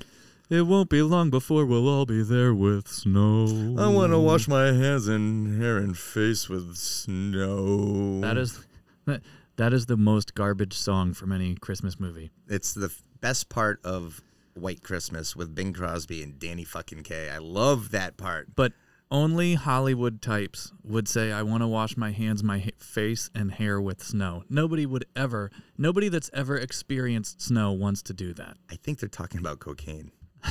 It 0.51 0.63
won't 0.63 0.91
be 0.91 1.01
long 1.01 1.31
before 1.31 1.65
we'll 1.65 1.89
all 1.89 2.05
be 2.07 2.23
there 2.23 2.53
with 2.53 2.89
snow. 2.89 3.77
I 3.79 3.87
want 3.89 4.13
to 4.13 4.19
wash 4.19 4.49
my 4.49 4.67
hands 4.73 5.07
and 5.07 5.61
hair 5.63 5.79
and 5.79 5.97
face 5.97 6.49
with 6.49 6.77
snow. 6.77 8.21
That 8.21 8.37
is 8.37 8.59
that, 9.07 9.23
that 9.57 9.73
is 9.73 9.87
the 9.87 9.97
most 9.97 10.35
garbage 10.35 10.75
song 10.75 11.15
from 11.15 11.31
any 11.33 11.55
Christmas 11.55 11.99
movie. 12.01 12.31
It's 12.49 12.75
the 12.75 12.93
best 13.21 13.49
part 13.49 13.81
of 13.85 14.21
White 14.55 14.83
Christmas 14.83 15.37
with 15.37 15.55
Bing 15.55 15.73
Crosby 15.73 16.23
and 16.23 16.39
Danny 16.39 16.65
fucking 16.65 17.03
Kaye. 17.03 17.31
I 17.31 17.39
love 17.39 17.91
that 17.91 18.17
part. 18.17 18.55
But 18.57 18.73
only 19.11 19.55
Hollywood 19.55 20.23
types 20.23 20.73
would 20.85 21.09
say, 21.09 21.33
"I 21.33 21.43
want 21.43 21.63
to 21.63 21.67
wash 21.67 21.97
my 21.97 22.13
hands, 22.13 22.43
my 22.45 22.61
ha- 22.61 22.71
face, 22.79 23.29
and 23.35 23.51
hair 23.53 23.81
with 23.81 24.03
snow." 24.03 24.45
Nobody 24.49 24.87
would 24.87 25.05
ever. 25.17 25.51
Nobody 25.77 26.09
that's 26.09 26.31
ever 26.33 26.57
experienced 26.57 27.43
snow 27.43 27.73
wants 27.73 28.03
to 28.03 28.13
do 28.13 28.33
that. 28.35 28.57
I 28.71 28.77
think 28.77 29.01
they're 29.01 29.09
talking 29.09 29.41
about 29.41 29.59
cocaine. 29.59 30.13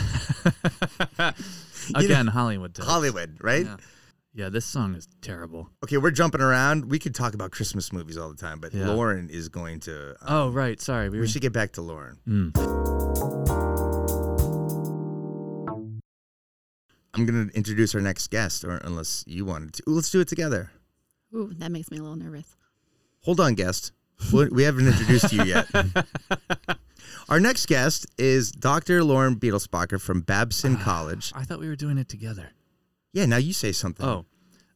Again, 1.96 2.27
Hollywood 2.27 2.75
types. 2.75 2.88
Hollywood, 2.88 3.38
right? 3.41 3.65
Yeah. 3.65 3.77
yeah, 4.34 4.50
this 4.50 4.65
song 4.65 4.94
is 4.96 5.08
terrible. 5.22 5.70
Okay, 5.84 5.98
we're 5.98 6.12
jumping 6.12 6.41
around. 6.41 6.89
We 6.91 7.00
could 7.00 7.15
talk 7.15 7.34
about 7.34 7.51
Christmas 7.51 7.91
movies 7.94 8.18
all 8.18 8.29
the 8.29 8.36
time, 8.38 8.60
but 8.60 8.74
Yeah. 8.74 8.89
Lauren 8.91 9.29
is 9.29 9.50
going 9.50 9.79
to. 9.82 10.12
um, 10.12 10.15
Oh, 10.27 10.50
right. 10.50 10.79
Sorry. 10.82 11.10
We, 11.10 11.18
we 11.18 11.22
were, 11.22 11.27
should 11.27 11.41
get 11.41 11.53
back 11.53 11.74
to 11.74 11.82
Lauren. 11.82 12.18
Mm. 12.27 13.68
I'm 17.13 17.25
going 17.25 17.50
to 17.50 17.56
introduce 17.56 17.96
our 17.96 18.01
next 18.01 18.30
guest, 18.30 18.63
or 18.63 18.78
unless 18.78 19.24
you 19.28 19.46
wanted 19.46 19.74
to. 19.74 19.84
Ooh, 19.89 19.94
let's 19.94 20.12
do 20.12 20.20
it 20.20 20.28
together. 20.28 20.72
Ooh, 21.34 21.51
that 21.58 21.72
makes 21.72 21.92
me 21.92 21.98
a 21.98 22.01
little 22.01 22.18
nervous. 22.18 22.56
Hold 23.24 23.39
on, 23.39 23.56
guest. 23.56 23.92
We 24.34 24.48
we 24.50 24.63
haven't 24.63 24.88
introduced 24.88 25.32
you 25.32 25.44
yet. 25.44 25.68
Our 27.30 27.39
next 27.39 27.68
guest 27.68 28.06
is 28.18 28.51
Dr. 28.51 29.04
Lauren 29.04 29.36
Beitelspacher 29.36 30.01
from 30.01 30.22
Babson 30.22 30.78
College. 30.78 31.32
I 31.36 31.44
thought 31.44 31.60
we 31.60 31.68
were 31.68 31.75
doing 31.75 31.98
it 31.98 32.10
together. 32.10 32.51
Yeah, 33.13 33.25
now 33.25 33.38
you 33.38 33.54
say 33.54 33.72
something. 33.72 34.06
Oh, 34.06 34.25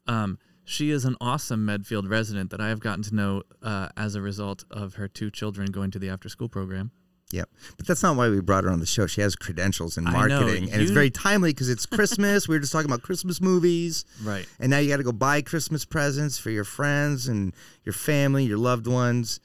um, 0.08 0.40
she 0.64 0.92
is 0.92 1.06
an 1.06 1.16
awesome 1.20 1.66
Medfield 1.66 2.08
resident 2.08 2.52
that 2.52 2.62
I 2.62 2.70
have 2.70 2.80
gotten 2.80 3.04
to 3.04 3.16
know 3.16 3.44
uh, 3.62 3.90
as 3.98 4.16
a 4.16 4.22
result 4.22 4.66
of 4.72 4.96
her 4.96 5.08
two 5.08 5.30
children 5.30 5.72
going 5.72 5.92
to 5.92 6.00
the 6.00 6.10
after-school 6.10 6.50
program. 6.50 6.92
Yep. 7.34 7.50
But 7.78 7.88
that's 7.88 8.04
not 8.04 8.16
why 8.16 8.30
we 8.30 8.42
brought 8.42 8.64
her 8.64 8.70
on 8.70 8.80
the 8.80 8.86
show. 8.86 9.08
She 9.08 9.22
has 9.22 9.36
credentials 9.36 9.98
in 9.98 10.06
I 10.06 10.12
know, 10.12 10.40
marketing, 10.40 10.72
and 10.72 10.80
it's 10.80 10.92
very 10.92 11.10
timely 11.10 11.50
because 11.50 11.68
it's 11.68 11.88
Christmas. 11.88 12.48
we 12.48 12.56
were 12.56 12.60
just 12.60 12.72
talking 12.72 12.86
about 12.86 13.02
Christmas 13.02 13.42
movies. 13.42 14.06
Right. 14.24 14.48
And 14.60 14.70
now 14.70 14.78
you 14.78 14.88
got 14.88 14.98
to 14.98 15.04
go 15.04 15.12
buy 15.12 15.42
Christmas 15.42 15.84
presents 15.84 16.38
for 16.38 16.52
your 16.52 16.64
friends 16.64 17.28
and 17.28 17.56
your 17.86 17.94
family, 17.94 18.46
your 18.46 18.60
loved 18.60 18.86
ones, 18.86 19.40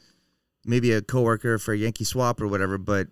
maybe 0.67 0.93
a 0.93 1.01
coworker 1.01 1.59
for 1.59 1.73
a 1.73 1.79
Yankee 1.79 2.05
swap 2.05 2.43
or 2.43 2.47
whatever. 2.47 2.77
But 2.77 3.09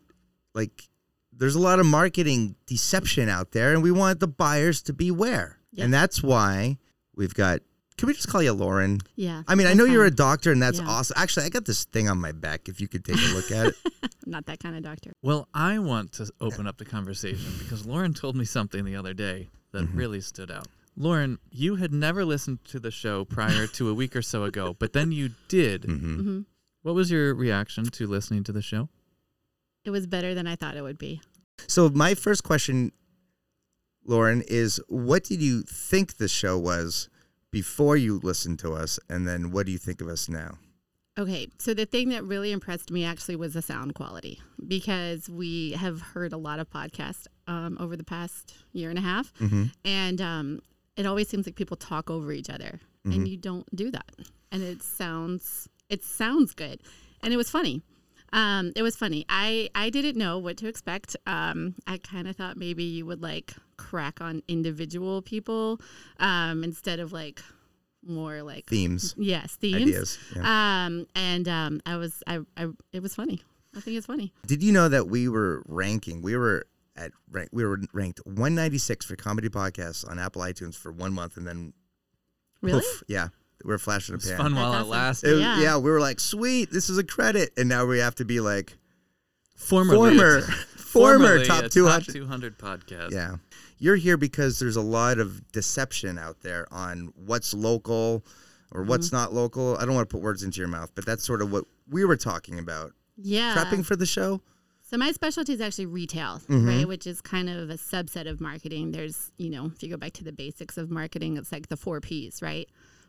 like, 0.55 0.91
there's 1.33 1.55
a 1.55 1.61
lot 1.61 1.81
of 1.81 1.87
marketing 1.87 2.55
deception 2.67 3.31
out 3.31 3.53
there, 3.53 3.73
and 3.73 3.83
we 3.83 3.91
want 3.91 4.21
the 4.21 4.29
buyers 4.29 4.83
to 4.83 4.93
beware. 4.93 5.59
Yeah. 5.73 5.85
And 5.85 5.95
that's 5.95 6.23
why 6.23 6.77
we've 7.15 7.35
got. 7.35 7.61
Can 7.99 8.09
we 8.09 8.13
just 8.15 8.29
call 8.29 8.43
you 8.43 8.53
Lauren? 8.53 9.01
Yeah. 9.15 9.43
I 9.49 9.55
mean, 9.55 9.67
I 9.67 9.71
that's 9.71 9.79
know 9.79 9.85
you're 9.87 10.05
a 10.05 10.11
doctor, 10.11 10.53
and 10.53 10.61
that's 10.61 10.79
Yeah. 10.81 10.87
awesome. 10.89 11.15
Actually, 11.19 11.47
I 11.47 11.49
got 11.49 11.65
this 11.65 11.85
thing 11.87 12.09
on 12.11 12.19
my 12.19 12.33
back. 12.33 12.69
If 12.69 12.81
you 12.81 12.89
could 12.89 13.05
take 13.05 13.17
a 13.17 13.35
look 13.35 13.51
at 13.51 13.69
it. 13.69 13.75
I'm 14.03 14.11
not 14.27 14.47
that 14.47 14.61
kind 14.61 14.77
of 14.77 14.83
doctor. 14.83 15.13
Well, 15.23 15.49
I 15.55 15.79
want 15.79 16.13
to 16.15 16.31
open 16.41 16.67
up 16.67 16.77
the 16.77 16.85
conversation 16.85 17.51
because 17.59 17.87
Lauren 17.87 18.13
told 18.13 18.37
me 18.37 18.45
something 18.45 18.85
the 18.85 18.97
other 18.97 19.15
day 19.15 19.49
that 19.73 19.85
Mm-hmm. 19.85 19.97
really 19.99 20.21
stood 20.21 20.51
out. 20.51 20.69
Lauren, 20.97 21.39
you 21.51 21.77
had 21.77 21.93
never 21.93 22.25
listened 22.25 22.65
to 22.67 22.79
the 22.81 22.91
show 22.91 23.25
prior 23.27 23.67
to 23.67 23.91
a 23.91 23.95
week 23.95 24.17
or 24.17 24.23
so 24.23 24.45
ago, 24.45 24.75
but 24.79 24.93
then 24.95 25.13
you 25.13 25.31
did. 25.49 25.83
Mhm. 25.83 26.01
hmm 26.17 26.41
What 26.83 26.95
was 26.95 27.11
your 27.11 27.35
reaction 27.35 27.85
to 27.85 28.07
listening 28.07 28.45
to 28.45 28.53
the 28.53 28.63
show? 28.63 28.89
It 29.85 29.91
was 29.91 30.07
better 30.07 30.35
than 30.35 30.47
I 30.47 30.57
thought 30.57 30.77
it 30.77 30.83
would 30.83 30.99
be. 30.99 31.21
So 31.67 31.89
my 31.91 32.15
first 32.15 32.45
question, 32.45 32.93
Lauren, 34.05 34.43
is 34.43 34.81
what 34.89 35.25
did 35.25 35.43
you 35.43 35.63
think 35.63 36.17
the 36.17 36.29
show 36.29 36.59
was 36.59 37.09
before 37.61 37.97
you 37.97 38.21
listened 38.23 38.59
to 38.59 38.71
us, 38.75 38.99
and 39.09 39.27
then 39.27 39.51
what 39.51 39.65
do 39.65 39.73
you 39.73 39.79
think 39.79 40.03
of 40.03 40.09
us 40.09 40.29
now? 40.29 40.59
Okay, 41.19 41.49
so 41.59 41.73
the 41.73 41.87
thing 41.87 42.11
that 42.11 42.23
really 42.25 42.53
impressed 42.53 42.91
me 42.91 43.03
actually 43.03 43.37
was 43.37 43.55
the 43.55 43.63
sound 43.63 43.95
quality 43.95 44.39
because 44.69 45.31
we 45.31 45.73
have 45.73 46.03
heard 46.13 46.35
a 46.35 46.37
lot 46.37 46.59
of 46.61 46.69
podcasts 46.69 47.27
um, 47.47 47.79
over 47.81 47.97
the 47.97 48.05
past 48.05 48.53
year 48.73 48.91
and 48.91 48.99
a 48.99 49.03
half, 49.03 49.33
Mm-hmm. 49.41 49.65
and 49.87 50.21
um, 50.21 50.61
it 50.99 51.07
always 51.07 51.29
seems 51.31 51.47
like 51.47 51.57
people 51.57 51.79
talk 51.79 52.11
over 52.11 52.31
each 52.33 52.51
other, 52.51 52.79
Mhm. 53.07 53.15
and 53.15 53.29
you 53.29 53.39
don't 53.39 53.65
do 53.75 53.91
that, 53.91 54.11
and 54.53 54.63
it 54.63 54.83
sounds 54.83 55.67
it 55.89 56.05
sounds 56.05 56.53
good, 56.53 56.79
and 57.23 57.33
it 57.33 57.39
was 57.39 57.49
funny. 57.49 57.81
Um, 58.37 58.73
it 58.77 58.83
was 58.83 58.95
funny. 58.97 59.25
I 59.29 59.71
I 59.75 59.91
didn't 59.91 60.17
know 60.17 60.39
what 60.39 60.57
to 60.59 60.69
expect. 60.69 61.17
Um, 61.27 61.75
I 61.87 61.99
kind 61.99 62.29
of 62.29 62.37
thought 62.37 62.57
maybe 62.57 62.85
you 62.85 63.07
would 63.07 63.23
like 63.23 63.55
crack 63.77 64.21
on 64.21 64.43
individual 64.47 65.23
people 65.23 65.81
um, 66.21 66.63
instead 66.63 67.01
of 67.01 67.13
like 67.13 67.41
more 68.07 68.43
like 68.43 68.67
Themes, 68.67 69.15
yes 69.19 69.57
themes. 69.57 69.83
ideas. 69.83 70.19
yeah. 70.37 70.85
Um, 70.87 71.07
and 71.17 71.49
um, 71.49 71.81
I 71.87 71.97
was, 71.97 72.23
I, 72.27 72.39
I, 72.57 72.69
it 72.93 73.03
was 73.03 73.15
funny. 73.17 73.43
I 73.77 73.81
think 73.81 73.97
it's 73.97 74.07
funny. 74.07 74.33
Did 74.47 74.63
you 74.63 74.71
know 74.73 74.89
that 74.89 75.09
we 75.09 75.29
were 75.29 75.63
ranking? 75.67 76.23
We 76.23 76.37
were 76.37 76.67
at 76.97 77.11
rank. 77.31 77.49
We 77.53 77.65
were 77.65 77.81
ranked 77.93 78.21
196 78.25 79.05
for 79.07 79.17
comedy 79.17 79.49
podcasts 79.49 80.09
on 80.09 80.19
Apple 80.19 80.43
iTunes 80.43 80.77
for 80.77 80.93
one 80.93 81.13
month, 81.13 81.37
and 81.37 81.47
then 81.47 81.73
Really? 82.63 82.81
poof, 82.81 83.03
yeah, 83.09 83.29
we 83.67 83.73
were 83.73 83.79
flashing 83.79 84.15
a 84.15 84.17
It 84.17 84.23
was 84.23 84.29
pan. 84.31 84.37
fun 84.39 84.53
That's 84.55 84.63
while 84.63 84.73
it 84.73 84.77
awesome. 84.77 84.89
lasted. 84.91 85.31
It 85.33 85.41
yeah. 85.41 85.61
Yeah. 85.61 85.77
we 85.79 85.91
were 85.91 86.01
like, 86.01 86.21
sweet, 86.21 86.71
this 86.71 86.89
is 86.89 86.99
a 86.99 87.05
credit, 87.05 87.51
and 87.57 87.69
now 87.69 87.85
we 87.85 87.99
have 87.99 88.15
to 88.17 88.25
be 88.25 88.41
like 88.41 88.77
Formerly, 89.57 90.17
former, 90.17 90.41
former 90.77 91.45
top 91.45 91.65
a 91.65 91.69
200. 91.69 92.13
200 92.13 92.59
podcast. 92.59 93.13
Yeah. 93.13 93.37
You're 93.79 93.97
here 93.97 94.17
because 94.17 94.59
there's 94.59 94.77
a 94.77 94.81
lot 94.83 95.19
of 95.19 95.51
deception 95.53 96.19
out 96.19 96.41
there 96.43 96.67
on 96.71 97.13
what's 97.17 97.53
local 97.55 98.25
or 98.73 98.83
what's 98.83 99.09
Mm-hmm. 99.09 99.17
not 99.17 99.33
local. 99.35 99.77
I 99.79 99.85
don't 99.85 99.95
want 99.95 100.09
to 100.09 100.15
put 100.15 100.23
words 100.23 100.43
into 100.43 100.59
your 100.61 100.69
mouth, 100.69 100.91
but 100.95 101.05
that's 101.07 101.25
sort 101.27 101.43
of 101.43 101.51
what 101.53 101.65
we 101.91 102.05
were 102.05 102.17
talking 102.17 102.59
about. 102.59 102.93
Yeah. 103.17 103.55
Prepping 103.57 103.85
for 103.85 103.97
the 103.97 104.07
show? 104.07 104.41
So 104.89 104.97
my 104.97 105.11
specialty 105.13 105.53
is 105.53 105.61
actually 105.61 105.87
retail, 105.87 106.41
Mhm. 106.49 106.67
right? 106.67 106.87
Which 106.89 107.07
is 107.09 107.21
kind 107.21 107.49
of 107.51 107.71
a 107.71 107.75
subset 107.75 108.29
of 108.31 108.41
marketing. 108.41 108.93
There's, 108.93 109.33
you 109.37 109.51
know, 109.51 109.67
if 109.75 109.83
you 109.83 109.89
go 109.89 109.97
back 109.97 110.13
to 110.15 110.25
the 110.25 110.33
basics 110.33 110.77
of 110.79 110.91
marketing, 110.91 111.37
it's 111.37 111.51
like 111.51 111.69
the 111.69 111.77
four 111.77 112.01
P's, 112.01 112.41
right? 112.41 112.69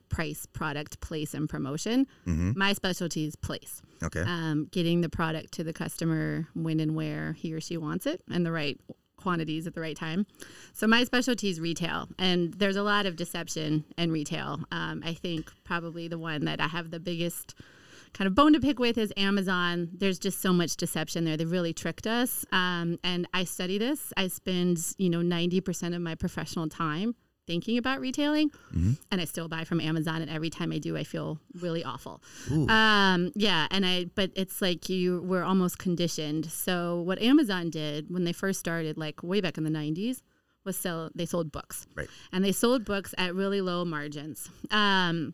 Price, 0.09 0.45
product, 0.45 0.99
place, 1.01 1.33
and 1.33 1.49
promotion. 1.49 2.07
Mm-hmm. 2.25 2.53
My 2.55 2.73
specialty 2.73 3.25
is 3.25 3.35
place. 3.35 3.81
Okay. 4.03 4.21
um, 4.21 4.67
getting 4.71 5.01
the 5.01 5.09
product 5.09 5.53
to 5.53 5.63
the 5.63 5.73
customer 5.73 6.47
when 6.53 6.79
and 6.79 6.95
where 6.95 7.33
he 7.33 7.53
or 7.53 7.59
she 7.59 7.77
wants 7.77 8.05
it 8.05 8.21
and 8.29 8.45
the 8.45 8.51
right 8.51 8.79
quantities 9.17 9.67
at 9.67 9.73
the 9.73 9.81
right 9.81 9.97
time. 9.97 10.25
So 10.73 10.87
my 10.87 11.03
specialty 11.03 11.49
is 11.49 11.59
retail, 11.59 12.07
and 12.17 12.53
there's 12.53 12.75
a 12.75 12.83
lot 12.83 13.05
of 13.05 13.15
deception 13.15 13.83
in 13.97 14.11
retail. 14.11 14.59
Um, 14.71 15.01
I 15.03 15.13
think 15.13 15.51
probably 15.63 16.07
the 16.07 16.19
one 16.19 16.45
that 16.45 16.61
I 16.61 16.67
have 16.67 16.91
the 16.91 16.99
biggest 16.99 17.55
kind 18.13 18.27
of 18.27 18.35
bone 18.35 18.53
to 18.53 18.59
pick 18.59 18.79
with 18.79 18.97
is 18.97 19.11
Amazon. 19.17 19.89
There's 19.93 20.19
just 20.19 20.39
so 20.39 20.53
much 20.53 20.77
deception 20.77 21.25
there. 21.25 21.35
They 21.35 21.45
really 21.45 21.73
tricked 21.73 22.07
us. 22.07 22.45
Um, 22.51 22.99
and 23.03 23.27
I 23.33 23.43
study 23.43 23.77
this. 23.77 24.13
I 24.15 24.27
spend, 24.27 24.79
you 24.97 25.09
know, 25.09 25.19
90% 25.19 25.95
of 25.95 26.01
my 26.01 26.15
professional 26.15 26.69
time 26.69 27.15
thinking 27.47 27.77
about 27.77 27.99
retailing 27.99 28.51
and 29.11 29.21
I 29.21 29.25
still 29.25 29.47
buy 29.47 29.63
from 29.63 29.79
Amazon 29.79 30.21
and 30.21 30.29
every 30.29 30.49
time 30.49 30.71
I 30.71 30.77
do 30.77 30.95
I 30.97 31.03
feel 31.03 31.39
really 31.59 31.83
awful. 31.83 32.21
Um, 32.69 33.31
yeah, 33.35 33.67
and 33.71 33.85
I 33.85 34.05
but 34.13 34.31
it's 34.35 34.61
like 34.61 34.89
you 34.89 35.21
we're 35.21 35.43
almost 35.43 35.79
conditioned. 35.79 36.45
So 36.51 37.01
what 37.01 37.21
Amazon 37.21 37.69
did 37.69 38.11
when 38.13 38.25
they 38.25 38.33
first 38.33 38.59
started 38.59 38.97
like 38.97 39.23
way 39.23 39.41
back 39.41 39.57
in 39.57 39.63
the 39.63 39.69
90s 39.69 40.21
was 40.65 40.77
sell 40.77 41.09
they 41.15 41.25
sold 41.25 41.51
books. 41.51 41.87
Right. 41.95 42.09
And 42.31 42.43
they 42.45 42.51
sold 42.51 42.85
books 42.85 43.15
at 43.17 43.33
really 43.33 43.61
low 43.61 43.85
margins. 43.85 44.49
Um, 44.69 45.33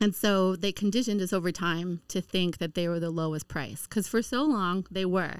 and 0.00 0.14
so 0.14 0.56
they 0.56 0.72
conditioned 0.72 1.22
us 1.22 1.32
over 1.32 1.52
time 1.52 2.02
to 2.08 2.20
think 2.20 2.58
that 2.58 2.74
they 2.74 2.88
were 2.88 3.00
the 3.00 3.10
lowest 3.10 3.48
price 3.48 3.86
because 3.86 4.08
for 4.08 4.20
so 4.20 4.42
long 4.42 4.84
they 4.90 5.04
were. 5.04 5.36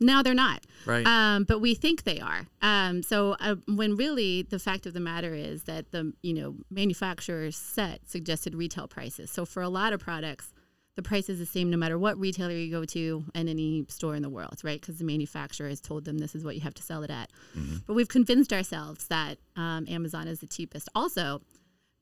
Now 0.00 0.22
they're 0.22 0.34
not. 0.34 0.64
Right. 0.86 1.06
Um, 1.06 1.44
but 1.44 1.60
we 1.60 1.74
think 1.74 2.04
they 2.04 2.20
are. 2.20 2.46
Um, 2.62 3.02
so 3.02 3.36
uh, 3.40 3.56
when 3.66 3.96
really 3.96 4.42
the 4.42 4.58
fact 4.58 4.86
of 4.86 4.94
the 4.94 5.00
matter 5.00 5.34
is 5.34 5.64
that 5.64 5.90
the 5.90 6.12
you 6.22 6.34
know 6.34 6.56
manufacturers 6.70 7.56
set 7.56 8.08
suggested 8.08 8.54
retail 8.54 8.88
prices. 8.88 9.30
So 9.30 9.44
for 9.44 9.62
a 9.62 9.68
lot 9.68 9.92
of 9.92 10.00
products, 10.00 10.52
the 10.96 11.02
price 11.02 11.28
is 11.28 11.38
the 11.38 11.46
same 11.46 11.70
no 11.70 11.76
matter 11.76 11.98
what 11.98 12.18
retailer 12.18 12.52
you 12.52 12.70
go 12.70 12.84
to 12.84 13.24
and 13.34 13.48
any 13.48 13.86
store 13.88 14.14
in 14.14 14.22
the 14.22 14.28
world, 14.28 14.60
right? 14.62 14.80
Because 14.80 14.98
the 14.98 15.04
manufacturer 15.04 15.68
has 15.68 15.80
told 15.80 16.04
them 16.04 16.18
this 16.18 16.34
is 16.34 16.44
what 16.44 16.54
you 16.56 16.60
have 16.62 16.74
to 16.74 16.82
sell 16.82 17.02
it 17.02 17.10
at. 17.10 17.30
But 17.86 17.94
we've 17.94 18.08
convinced 18.08 18.52
ourselves 18.52 19.06
that 19.08 19.38
um, 19.56 19.86
Amazon 19.88 20.28
is 20.28 20.40
the 20.40 20.46
cheapest. 20.46 20.88
Also, 20.94 21.40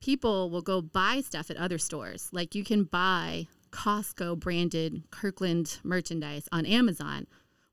people 0.01 0.51
will 0.51 0.63
go 0.63 0.81
buy 0.81 1.21
stuff 1.21 1.51
at 1.51 1.57
other 1.57 1.79
stores. 1.79 2.29
Like 2.33 2.55
you 2.55 2.65
can 2.65 2.85
buy 2.85 3.47
Costco 3.71 4.39
branded 4.39 5.03
Kirkland 5.11 5.79
merchandise 5.83 6.49
on 6.53 6.67
Amazon, 6.67 7.27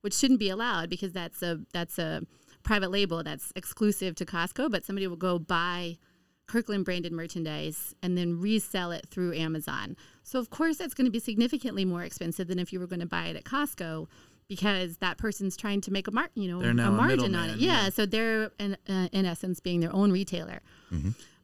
which 0.05 0.13
shouldn't 0.13 0.39
be 0.39 0.49
allowed 0.49 0.87
because 0.87 1.13
that's 1.13 1.41
a 1.41 1.61
that's 1.73 1.97
a 1.97 2.21
private 2.61 2.91
label 2.91 3.23
that's 3.23 3.51
exclusive 3.55 4.13
to 4.13 4.23
Costco, 4.23 4.69
but 4.69 4.85
somebody 4.85 5.07
will 5.07 5.15
go 5.15 5.39
buy 5.39 5.97
Kirkland 6.45 6.85
branded 6.85 7.11
merchandise 7.11 7.95
and 8.03 8.15
then 8.15 8.39
resell 8.39 8.91
it 8.91 9.07
through 9.09 9.33
Amazon. 9.33 9.97
So 10.21 10.37
of 10.37 10.51
course 10.51 10.77
that's 10.77 10.93
going 10.93 11.05
to 11.05 11.11
be 11.11 11.17
significantly 11.17 11.85
more 11.85 12.03
expensive 12.03 12.47
than 12.47 12.59
if 12.59 12.71
you 12.71 12.79
were 12.79 12.85
going 12.85 12.99
to 12.99 13.07
buy 13.07 13.29
it 13.29 13.35
at 13.35 13.45
Costco 13.45 14.05
because 14.47 14.97
that 14.97 15.17
person's 15.17 15.57
trying 15.57 15.81
to 15.81 15.91
make 15.91 16.07
a 16.07 16.11
mar- 16.11 16.29
you 16.35 16.47
know 16.47 16.61
a 16.61 16.69
a 16.69 16.91
margin 16.91 17.33
on 17.33 17.49
it. 17.49 17.57
Yeah, 17.57 17.85
yeah. 17.85 17.89
so 17.89 18.05
they're 18.05 18.51
in, 18.59 18.77
uh, 18.87 19.07
in 19.11 19.25
essence 19.25 19.59
being 19.59 19.79
their 19.79 19.95
own 19.95 20.11
retailer. 20.11 20.61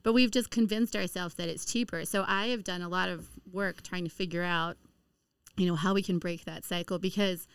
But 0.04 0.12
we've 0.12 0.30
just 0.30 0.50
convinced 0.50 0.94
ourselves 0.94 1.34
that 1.34 1.48
it's 1.48 1.64
cheaper. 1.64 2.04
So 2.04 2.24
I 2.28 2.46
have 2.48 2.62
done 2.62 2.80
a 2.80 2.88
lot 2.88 3.08
of 3.08 3.28
work 3.52 3.82
trying 3.82 4.04
to 4.04 4.10
figure 4.10 4.44
out, 4.44 4.76
you 5.56 5.66
know, 5.66 5.74
how 5.74 5.94
we 5.94 6.02
can 6.02 6.20
break 6.20 6.44
that 6.44 6.64
cycle 6.64 7.00
because 7.00 7.48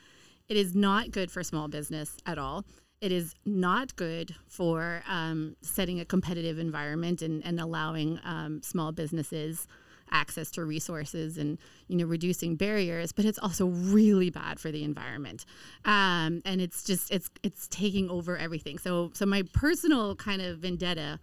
it 0.49 0.57
is 0.57 0.75
not 0.75 1.11
good 1.11 1.31
for 1.31 1.43
small 1.43 1.67
business 1.67 2.17
at 2.25 2.37
all. 2.37 2.65
It 2.99 3.11
is 3.11 3.35
not 3.45 3.95
good 3.95 4.35
for 4.47 5.03
um, 5.07 5.55
setting 5.61 5.99
a 5.99 6.05
competitive 6.05 6.57
environment 6.57 7.21
and, 7.21 7.45
and 7.45 7.59
allowing 7.59 8.19
um, 8.23 8.61
small 8.63 8.91
businesses 8.91 9.67
access 10.11 10.49
to 10.51 10.63
resources 10.63 11.37
and 11.37 11.57
you 11.89 11.97
know 11.97 12.05
reducing 12.05 12.55
barriers 12.55 13.11
but 13.11 13.25
it's 13.25 13.37
also 13.39 13.65
really 13.65 14.29
bad 14.29 14.59
for 14.59 14.71
the 14.71 14.83
environment. 14.83 15.45
Um, 15.85 16.41
and 16.45 16.61
it's 16.61 16.83
just 16.83 17.11
it's 17.11 17.29
it's 17.43 17.67
taking 17.67 18.09
over 18.09 18.37
everything. 18.37 18.77
So 18.77 19.11
so 19.13 19.25
my 19.25 19.43
personal 19.53 20.15
kind 20.15 20.41
of 20.41 20.59
vendetta 20.59 21.19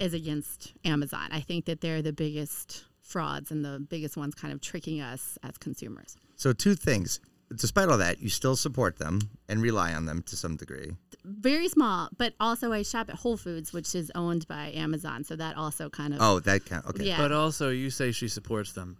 is 0.00 0.14
against 0.14 0.72
amazon. 0.84 1.28
I 1.30 1.40
think 1.40 1.66
that 1.66 1.80
they're 1.82 2.02
the 2.02 2.12
biggest 2.12 2.84
frauds 3.00 3.50
and 3.50 3.64
the 3.64 3.78
biggest 3.78 4.16
ones 4.16 4.34
kind 4.34 4.52
of 4.52 4.60
tricking 4.60 5.00
us 5.00 5.38
as 5.42 5.58
consumers. 5.58 6.16
So 6.36 6.52
two 6.52 6.74
things. 6.74 7.20
Despite 7.56 7.88
all 7.88 7.98
that, 7.98 8.20
you 8.20 8.28
still 8.28 8.56
support 8.56 8.98
them 8.98 9.20
and 9.48 9.60
rely 9.62 9.92
on 9.94 10.06
them 10.06 10.22
to 10.22 10.36
some 10.36 10.56
degree. 10.56 10.92
very 11.24 11.68
small 11.68 12.08
but 12.18 12.34
also 12.40 12.72
i 12.72 12.82
shop 12.82 13.08
at 13.08 13.14
whole 13.14 13.36
foods 13.36 13.72
which 13.72 13.94
is 13.94 14.10
owned 14.16 14.44
by 14.48 14.72
amazon 14.74 15.22
so 15.22 15.36
that 15.36 15.56
also 15.56 15.88
kind 15.88 16.12
of 16.14 16.20
Oh, 16.20 16.40
that 16.40 16.64
kind. 16.66 16.82
Okay. 16.90 17.04
yeah 17.04 17.18
But 17.18 17.30
also, 17.32 17.70
you 17.70 17.90
say 17.90 18.10
she 18.12 18.26
supports 18.28 18.72
them. 18.72 18.96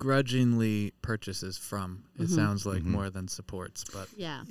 Begrudgingly 0.00 0.92
purchases 1.02 1.58
from. 1.58 2.04
It 2.18 2.22
Mm-hmm. 2.22 2.34
sounds 2.34 2.64
like 2.64 2.82
more 2.82 3.10
than 3.10 3.28
supports, 3.28 3.84
but 3.92 4.08
yeah 4.16 4.42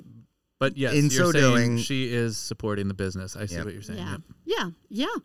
but 0.59 0.75
yes, 0.77 0.93
In 0.93 1.05
you're 1.09 1.25
so 1.25 1.31
saying 1.31 1.53
doing- 1.55 1.77
she 1.77 2.13
is 2.13 2.37
supporting 2.37 2.87
the 2.89 2.93
business. 2.93 3.35
I 3.37 3.45
see 3.45 3.55
Yep. 3.55 3.65
what 3.65 3.73
you're 3.73 3.81
saying. 3.83 3.99
Yeah. 3.99 4.11
Yep. 4.11 4.21
Yeah. 4.45 4.69
Yeah. 4.89 5.15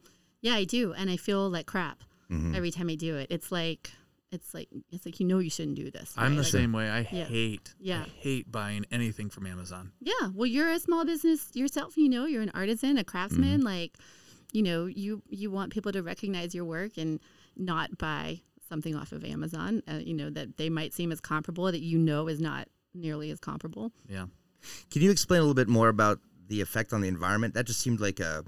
Yeah, 0.42 0.54
I 0.54 0.64
do. 0.64 0.92
And 0.92 1.10
I 1.10 1.16
feel 1.16 1.50
like 1.50 1.66
crap 1.66 1.98
Mm-hmm. 2.30 2.54
every 2.54 2.70
time 2.70 2.88
I 2.88 2.94
do 2.94 3.16
it. 3.16 3.26
It's 3.30 3.50
like 3.52 3.90
it's 4.34 4.52
like 4.52 4.68
it's 4.90 5.06
like 5.06 5.18
you 5.20 5.26
know 5.26 5.38
you 5.38 5.48
shouldn't 5.50 5.76
do 5.76 5.90
this. 5.90 6.12
I'm 6.16 6.34
the 6.36 6.42
Like, 6.42 6.50
same 6.50 6.72
way. 6.72 6.90
I 6.90 7.00
Yeah. 7.10 7.24
hate. 7.24 7.74
Yeah. 7.80 8.02
I 8.06 8.08
hate 8.08 8.50
buying 8.52 8.84
anything 8.90 9.30
from 9.30 9.46
Amazon. 9.46 9.92
Yeah. 10.00 10.28
Well, 10.34 10.46
you're 10.46 10.70
a 10.70 10.78
small 10.78 11.04
business 11.06 11.50
yourself, 11.54 11.96
you 11.96 12.08
know, 12.08 12.26
you're 12.26 12.42
an 12.42 12.50
artisan, 12.54 12.98
a 12.98 13.04
craftsman, 13.04 13.58
Mm-hmm. 13.60 13.66
like 13.66 13.96
you 14.52 14.62
know, 14.62 14.86
you 14.86 15.22
you 15.30 15.50
want 15.50 15.72
people 15.72 15.92
to 15.92 16.02
recognize 16.02 16.54
your 16.54 16.64
work 16.64 16.96
and 16.98 17.20
not 17.56 17.96
buy 17.98 18.40
something 18.68 18.94
off 18.96 19.12
of 19.12 19.24
Amazon, 19.24 19.82
uh, 19.88 19.94
you 20.02 20.14
know, 20.14 20.30
that 20.30 20.56
they 20.56 20.68
might 20.70 20.92
seem 20.92 21.10
as 21.12 21.20
comparable 21.20 21.64
that 21.64 21.80
you 21.80 21.98
know 21.98 22.28
is 22.28 22.40
not 22.40 22.68
nearly 22.94 23.30
as 23.30 23.38
comparable. 23.40 23.92
Yeah. 24.08 24.26
Can 24.90 25.02
you 25.02 25.10
explain 25.10 25.38
a 25.38 25.42
little 25.42 25.54
bit 25.54 25.68
more 25.68 25.88
about 25.88 26.20
the 26.48 26.60
effect 26.60 26.92
on 26.92 27.00
the 27.00 27.08
environment? 27.08 27.54
That 27.54 27.66
just 27.66 27.80
seemed 27.80 28.00
like 28.00 28.20
a 28.20 28.44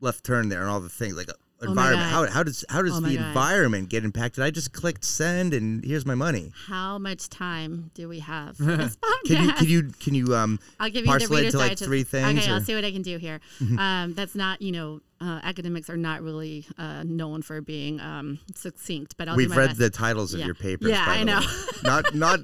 left 0.00 0.24
turn 0.24 0.48
there 0.48 0.60
and 0.62 0.68
all 0.70 0.80
the 0.80 0.88
things 0.88 1.14
like 1.14 1.28
Oh 1.64 1.70
environment. 1.70 2.10
How, 2.10 2.26
how 2.28 2.42
does 2.42 2.64
how 2.68 2.82
does 2.82 2.96
Oh 2.96 3.00
the 3.00 3.16
environment 3.16 3.88
get 3.88 4.04
impacted? 4.04 4.42
I 4.44 4.50
just 4.50 4.72
clicked 4.72 5.04
send 5.04 5.54
and 5.54 5.84
here's 5.84 6.04
my 6.06 6.14
money. 6.14 6.52
How 6.66 6.98
much 6.98 7.28
time 7.28 7.90
do 7.94 8.08
we 8.08 8.18
have 8.20 8.56
for 8.56 8.64
this 8.76 8.96
podcast? 8.96 8.98
Can 9.26 9.44
you 9.44 9.52
can 9.52 9.66
you 9.68 9.82
can 10.00 10.14
you 10.14 10.34
um 10.36 10.58
I'll 10.80 10.90
give 10.90 11.06
you 11.06 11.18
the 11.18 11.26
Reader's 11.28 11.52
to, 11.52 11.58
like, 11.58 11.70
Digest. 11.72 11.84
three 11.84 12.02
things, 12.04 12.40
Okay, 12.40 12.50
or- 12.50 12.54
I'll 12.54 12.60
see 12.60 12.74
what 12.74 12.84
I 12.84 12.90
can 12.92 13.02
do 13.02 13.18
here. 13.18 13.40
um, 13.78 14.14
that's 14.14 14.34
not, 14.34 14.60
you 14.60 14.72
know, 14.72 15.00
uh, 15.20 15.38
academics 15.44 15.88
are 15.88 15.96
not 15.96 16.22
really 16.22 16.66
uh, 16.78 17.04
known 17.04 17.42
for 17.42 17.60
being 17.60 18.00
um, 18.00 18.40
succinct, 18.56 19.16
but 19.16 19.28
I'll 19.28 19.36
we've 19.36 19.46
do 19.48 19.54
my 19.54 19.60
read 19.60 19.66
best. 19.68 19.78
the 19.78 19.90
titles 19.90 20.34
of 20.34 20.40
Yeah. 20.40 20.46
your 20.46 20.54
papers. 20.56 20.90
Yeah, 20.90 21.04
I 21.06 21.22
know. 21.22 21.40
Not 21.84 22.14
not 22.14 22.40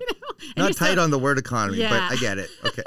you're 0.57 0.67
not 0.67 0.77
tight 0.77 0.95
so- 0.95 1.03
on 1.03 1.11
the 1.11 1.19
word 1.19 1.39
economy, 1.39 1.79
Yeah. 1.79 1.91
but 1.91 2.17
I 2.17 2.21
get 2.21 2.39
it. 2.39 2.51
Okay. 2.65 2.83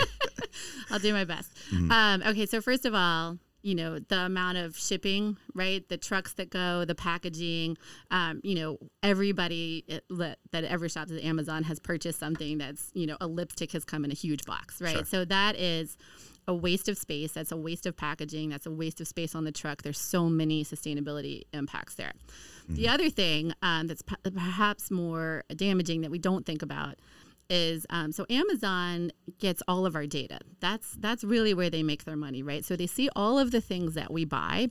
I'll 0.89 0.99
do 0.99 1.11
my 1.13 1.23
best. 1.25 1.51
Mm-hmm. 1.73 1.91
Um, 1.91 2.23
okay, 2.27 2.45
so 2.45 2.61
first 2.61 2.85
of 2.85 2.93
all, 2.93 3.37
you 3.61 3.75
know 3.75 3.99
the 3.99 4.19
amount 4.19 4.57
of 4.57 4.77
shipping, 4.77 5.37
right? 5.53 5.87
The 5.87 5.97
trucks 5.97 6.33
that 6.33 6.49
go, 6.49 6.85
the 6.85 6.95
packaging. 6.95 7.77
Um, 8.09 8.41
you 8.43 8.55
know, 8.55 8.77
everybody 9.03 9.85
that 10.09 10.39
that 10.51 10.63
ever 10.63 10.89
shops 10.89 11.11
at 11.11 11.23
Amazon 11.23 11.63
has 11.63 11.79
purchased 11.79 12.19
something 12.19 12.57
that's 12.57 12.91
you 12.93 13.07
know 13.07 13.17
a 13.21 13.27
lipstick 13.27 13.71
has 13.73 13.85
come 13.85 14.05
in 14.05 14.11
a 14.11 14.15
huge 14.15 14.45
box, 14.45 14.81
right? 14.81 14.97
Sure. 14.97 15.05
So 15.05 15.25
that 15.25 15.55
is 15.55 15.97
a 16.47 16.53
waste 16.53 16.89
of 16.89 16.97
space. 16.97 17.33
That's 17.33 17.51
a 17.51 17.57
waste 17.57 17.85
of 17.85 17.95
packaging. 17.95 18.49
That's 18.49 18.65
a 18.65 18.71
waste 18.71 18.99
of 18.99 19.07
space 19.07 19.35
on 19.35 19.43
the 19.43 19.51
truck. 19.51 19.83
There's 19.83 19.99
so 19.99 20.27
many 20.27 20.65
sustainability 20.65 21.43
impacts 21.53 21.95
there. 21.95 22.13
The 22.69 22.87
other 22.87 23.09
thing 23.09 23.53
um, 23.61 23.87
that's 23.87 24.01
p- 24.01 24.15
perhaps 24.33 24.89
more 24.89 25.43
damaging 25.55 26.01
that 26.01 26.11
we 26.11 26.19
don't 26.19 26.45
think 26.45 26.61
about 26.61 26.95
is 27.51 27.85
um, 27.89 28.11
so 28.11 28.25
Amazon 28.29 29.11
gets 29.39 29.61
all 29.67 29.85
of 29.85 29.95
our 29.95 30.07
data. 30.07 30.39
That's 30.61 30.93
that's 30.93 31.23
really 31.23 31.53
where 31.53 31.69
they 31.69 31.83
make 31.83 32.05
their 32.05 32.15
money, 32.15 32.41
right? 32.41 32.63
So 32.63 32.75
they 32.75 32.87
see 32.87 33.09
all 33.15 33.37
of 33.37 33.51
the 33.51 33.61
things 33.61 33.93
that 33.95 34.11
we 34.11 34.25
buy, 34.25 34.69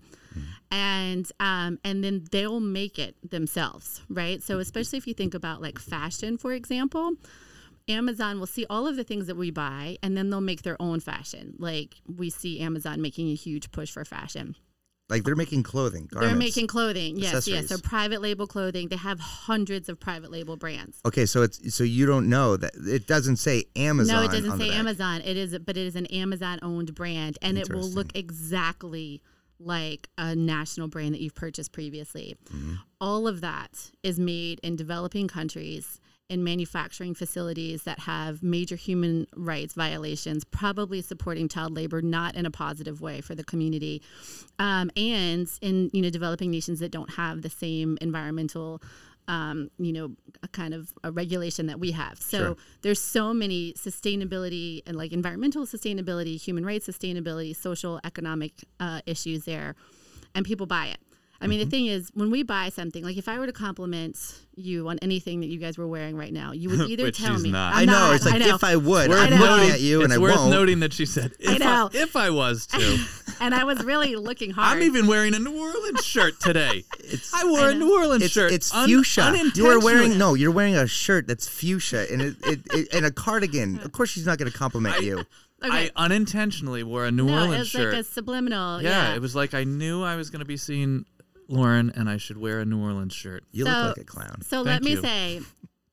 and 0.71 1.31
um, 1.38 1.79
and 1.85 2.03
then 2.03 2.25
they'll 2.33 2.59
make 2.59 2.99
it 2.99 3.14
themselves, 3.29 4.01
right? 4.09 4.43
So 4.43 4.59
especially 4.59 4.99
if 4.99 5.07
you 5.07 5.14
think 5.14 5.35
about 5.35 5.62
like 5.62 5.79
fashion, 5.79 6.38
for 6.38 6.53
example. 6.53 7.12
Amazon 7.88 8.38
will 8.38 8.47
see 8.47 8.64
all 8.71 8.87
of 8.87 8.95
the 8.95 9.03
things 9.03 9.27
that 9.27 9.37
we 9.37 9.51
buy 9.51 9.97
and 10.01 10.16
then 10.16 10.31
they'll 10.31 10.40
make 10.40 10.62
their 10.62 10.81
own 10.81 11.01
fashion. 11.01 11.57
Like 11.59 11.97
we 12.07 12.31
see 12.31 12.61
Amazon 12.61 13.03
making 13.03 13.31
a 13.31 13.35
huge 13.35 13.73
push 13.73 13.90
for 13.90 14.05
fashion. 14.05 14.55
Like 15.11 15.25
they're 15.25 15.37
making 15.37 15.64
clothing. 15.64 16.09
They're 16.12 16.35
making 16.35 16.68
clothing. 16.68 17.16
Yes, 17.16 17.46
yes. 17.46 17.64
Accessories. 17.64 17.83
private 17.83 18.23
label 18.23 18.46
clothing. 18.46 18.88
They 18.88 18.96
have 18.96 19.18
hundreds 19.18 19.88
of 19.88 19.99
private 19.99 20.31
label 20.31 20.57
brands. 20.57 21.01
Okay, 21.05 21.27
so 21.27 21.42
it's 21.42 21.75
so 21.75 21.85
you 21.85 22.07
don't 22.07 22.29
know 22.29 22.57
that 22.57 22.73
it 22.77 23.07
doesn't 23.07 23.37
say 23.37 23.64
Amazon. 23.77 24.16
no, 24.16 24.23
it 24.23 24.31
doesn't 24.31 24.59
say. 24.59 24.70
Amazon. 24.70 25.20
It 25.23 25.37
is, 25.37 25.59
but 25.59 25.77
it 25.77 25.87
is 25.87 25.96
an 25.96 26.07
Amazon 26.07 26.59
owned 26.62 26.94
brand, 26.94 27.38
and 27.42 27.59
it 27.59 27.73
will 27.73 27.88
look 27.88 28.16
exactly 28.16 29.20
like 29.59 30.09
a 30.16 30.35
national 30.35 30.88
brand 30.88 31.14
that 31.14 31.20
you've 31.20 31.35
purchased 31.35 31.73
previously. 31.73 32.37
Mm-hmm. 32.53 32.75
All 33.01 33.29
of 33.29 33.40
that 33.42 33.90
is 34.03 34.18
made 34.18 34.61
in 34.62 34.77
developing 34.77 35.29
countries 35.29 36.01
in 36.31 36.45
manufacturing 36.45 37.14
facilities 37.14 37.83
that 37.83 37.99
have 37.99 38.43
major 38.43 38.77
human 38.77 39.27
rights 39.37 39.75
violations, 39.75 40.45
probably 40.45 41.03
supporting 41.03 41.49
child 41.49 41.75
labor, 41.75 42.01
not 42.01 42.35
in 42.37 42.47
a 42.47 42.51
positive 42.51 43.01
way 43.01 43.21
for 43.21 43.35
the 43.35 43.45
community, 43.45 44.01
um, 44.59 44.90
and 44.97 45.49
in 45.61 45.90
you 45.93 46.01
know 46.01 46.11
developing 46.11 46.51
nations 46.51 46.79
that 46.81 46.90
don't 46.90 47.11
have 47.11 47.43
the 47.43 47.51
same 47.51 47.99
environmental 48.01 48.81
um, 49.29 49.71
you 49.79 49.93
know, 49.93 50.11
a 50.43 50.49
kind 50.49 50.75
of 50.75 50.93
a 51.05 51.12
regulation 51.12 51.66
that 51.66 51.79
we 51.79 51.93
have. 51.93 52.21
So 52.21 52.38
Sure. 52.38 52.57
there's 52.83 53.01
so 53.01 53.33
many 53.33 53.75
sustainability 53.75 54.83
and 54.87 54.97
like 54.97 55.12
environmental 55.12 55.66
sustainability, 55.66 56.40
human 56.40 56.66
rights 56.66 56.88
sustainability, 56.88 57.55
social, 57.55 58.01
economic 58.03 58.53
uh, 58.81 59.03
issues 59.07 59.45
there, 59.45 59.77
and 60.35 60.45
people 60.45 60.66
buy 60.66 60.87
it. 60.87 60.99
I 61.42 61.46
mean, 61.46 61.59
Mm-hmm. 61.61 61.70
the 61.70 61.76
thing 61.76 61.87
is, 61.87 62.11
when 62.12 62.31
we 62.31 62.42
buy 62.42 62.68
something, 62.68 63.03
like 63.03 63.16
if 63.16 63.26
I 63.26 63.38
were 63.38 63.46
to 63.46 63.53
compliment 63.53 64.18
you 64.57 64.88
on 64.88 64.98
anything 65.00 65.40
that 65.40 65.46
you 65.46 65.59
guys 65.59 65.79
were 65.79 65.87
wearing 65.88 66.14
right 66.14 66.33
now, 66.35 66.53
you 66.53 66.68
would 66.68 66.81
either 66.90 67.05
Which 67.05 67.18
tell 67.18 67.35
she's 67.35 67.44
me. 67.44 67.50
not. 67.50 67.74
I'm 67.74 67.81
I 67.81 67.85
know. 67.87 67.92
not, 67.92 68.14
It's 68.16 68.24
like 68.26 68.35
I 68.35 68.38
know. 68.38 68.55
if 68.57 68.62
I 68.64 68.76
would, 68.76 69.09
Worth 69.09 69.18
I'm 69.18 69.31
know. 69.31 69.57
looking 69.57 69.70
at 69.70 69.81
you 69.81 70.03
and 70.03 70.12
it's 70.12 70.18
I 70.18 70.18
worth 70.18 70.37
won't. 70.37 70.50
noting 70.50 70.81
that 70.81 70.92
she 70.92 71.07
said, 71.07 71.33
if 71.40 71.55
I, 71.62 71.64
know. 71.64 71.88
if 71.94 72.14
I 72.14 72.29
was 72.29 72.66
to. 72.66 73.05
and 73.40 73.55
I 73.55 73.64
was 73.64 73.83
really 73.85 74.16
looking 74.16 74.50
hard. 74.50 74.76
I'm 74.76 74.83
even 74.83 75.07
wearing 75.07 75.35
a 75.35 75.38
New 75.38 75.59
Orleans 75.59 76.05
shirt 76.05 76.38
today. 76.40 76.85
I 77.35 77.44
wore 77.46 77.61
I 77.61 77.70
a. 77.70 77.74
New 77.74 77.96
Orleans 77.96 78.22
It's, 78.24 78.35
shirt. 78.35 78.53
it's 78.53 78.74
un- 78.74 78.87
fuchsia. 78.88 79.35
You 79.55 79.66
are 79.68 79.81
wearing 79.81 80.18
no. 80.18 80.35
You're 80.35 80.50
wearing 80.53 80.76
a 80.76 80.87
shirt 80.87 81.26
that's 81.26 81.48
fuchsia 81.48 82.07
and 82.12 82.20
it, 82.20 82.37
it, 82.44 82.61
it 82.74 82.88
and 82.94 83.07
a 83.07 83.11
cardigan. 83.11 83.81
Of 83.81 83.92
course, 83.92 84.11
she's 84.11 84.26
not 84.26 84.37
going 84.37 84.50
to 84.53 84.57
compliment 84.59 85.00
you. 85.00 85.20
Okay. 85.62 85.87
I 85.87 85.90
unintentionally 85.96 86.83
wore 86.83 87.05
a 87.07 87.11
New 87.11 87.26
no, 87.26 87.35
Orleans 87.35 87.68
shirt. 87.68 87.81
it 87.81 87.87
was 87.87 87.87
shirt. 87.87 87.92
like 87.94 88.00
a 88.00 88.05
subliminal. 88.05 88.83
yeah, 88.83 89.09
Yeah, 89.11 89.14
it 89.14 89.20
was 89.22 89.35
like 89.35 89.53
I 89.55 89.64
knew 89.64 90.03
I 90.03 90.16
was 90.16 90.29
going 90.31 90.38
to 90.40 90.46
be 90.46 90.57
seeing 90.57 91.05
Lauren 91.51 91.91
and 91.95 92.09
I 92.09 92.17
should 92.17 92.37
wear 92.39 92.61
a 92.61 92.65
New 92.65 92.81
Orleans 92.83 93.13
shirt. 93.13 93.45
You 93.51 93.65
So- 93.65 93.71
look 93.71 93.97
like 93.97 93.99
a 93.99 94.05
clown. 94.05 94.43
So 94.43 94.65
Thank 94.65 94.67
let 94.67 94.83
me 94.83 94.91
you. 94.93 95.01
say, 95.03 95.41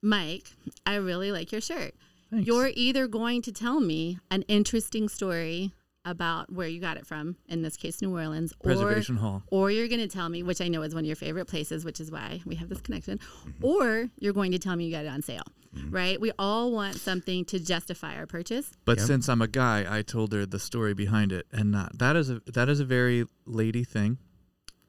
Mike, 0.02 0.46
I 0.86 0.96
really 0.96 1.32
like 1.32 1.52
your 1.52 1.62
shirt. 1.62 1.94
Thanks. 2.32 2.46
You're 2.48 2.72
either 2.74 3.08
going 3.08 3.42
to 3.44 3.52
tell 3.52 3.80
me 3.80 4.20
an 4.30 4.44
interesting 4.44 5.08
story 5.10 5.74
about 6.06 6.52
where 6.52 6.68
you 6.68 6.80
got 6.80 6.96
it 6.98 7.06
from, 7.06 7.36
in 7.50 7.62
this 7.64 7.76
case, 7.76 8.02
New 8.02 8.14
Orleans, 8.16 8.54
Preservation 8.64 9.18
or, 9.18 9.20
Hall. 9.20 9.44
or 9.52 9.72
you're 9.72 9.88
going 9.90 10.00
to 10.00 10.08
tell 10.08 10.30
me, 10.30 10.42
which 10.44 10.62
I 10.62 10.68
know 10.70 10.82
is 10.84 10.94
one 10.96 11.04
of 11.04 11.08
your 11.08 11.16
favorite 11.18 11.46
places, 11.48 11.84
which 11.84 12.00
is 12.00 12.12
why 12.12 12.42
we 12.46 12.56
have 12.56 12.70
this 12.70 12.80
connection, 12.80 13.18
Mm-hmm. 13.18 13.66
or 13.66 14.10
you're 14.20 14.32
going 14.34 14.52
to 14.54 14.60
tell 14.60 14.76
me 14.76 14.86
you 14.86 14.92
got 14.92 15.04
it 15.06 15.10
on 15.10 15.22
sale, 15.22 15.44
right? 15.90 16.20
We 16.22 16.32
all 16.40 16.72
want 16.72 16.96
something 16.96 17.44
to 17.46 17.60
justify 17.60 18.16
our 18.16 18.26
purchase. 18.26 18.72
But 18.86 19.00
Yep. 19.00 19.08
since 19.08 19.28
I'm 19.30 19.42
a 19.42 19.48
guy, 19.50 19.86
I 19.90 20.02
told 20.02 20.32
her 20.32 20.46
the 20.46 20.60
story 20.60 20.94
behind 20.94 21.34
it, 21.34 21.46
and 21.52 21.72
not 21.72 21.98
that 21.98 22.16
is 22.16 22.30
a 22.30 22.42
that 22.54 22.70
is 22.70 22.80
a 22.80 22.86
very 22.86 23.26
lady 23.46 23.84
thing. 23.84 24.18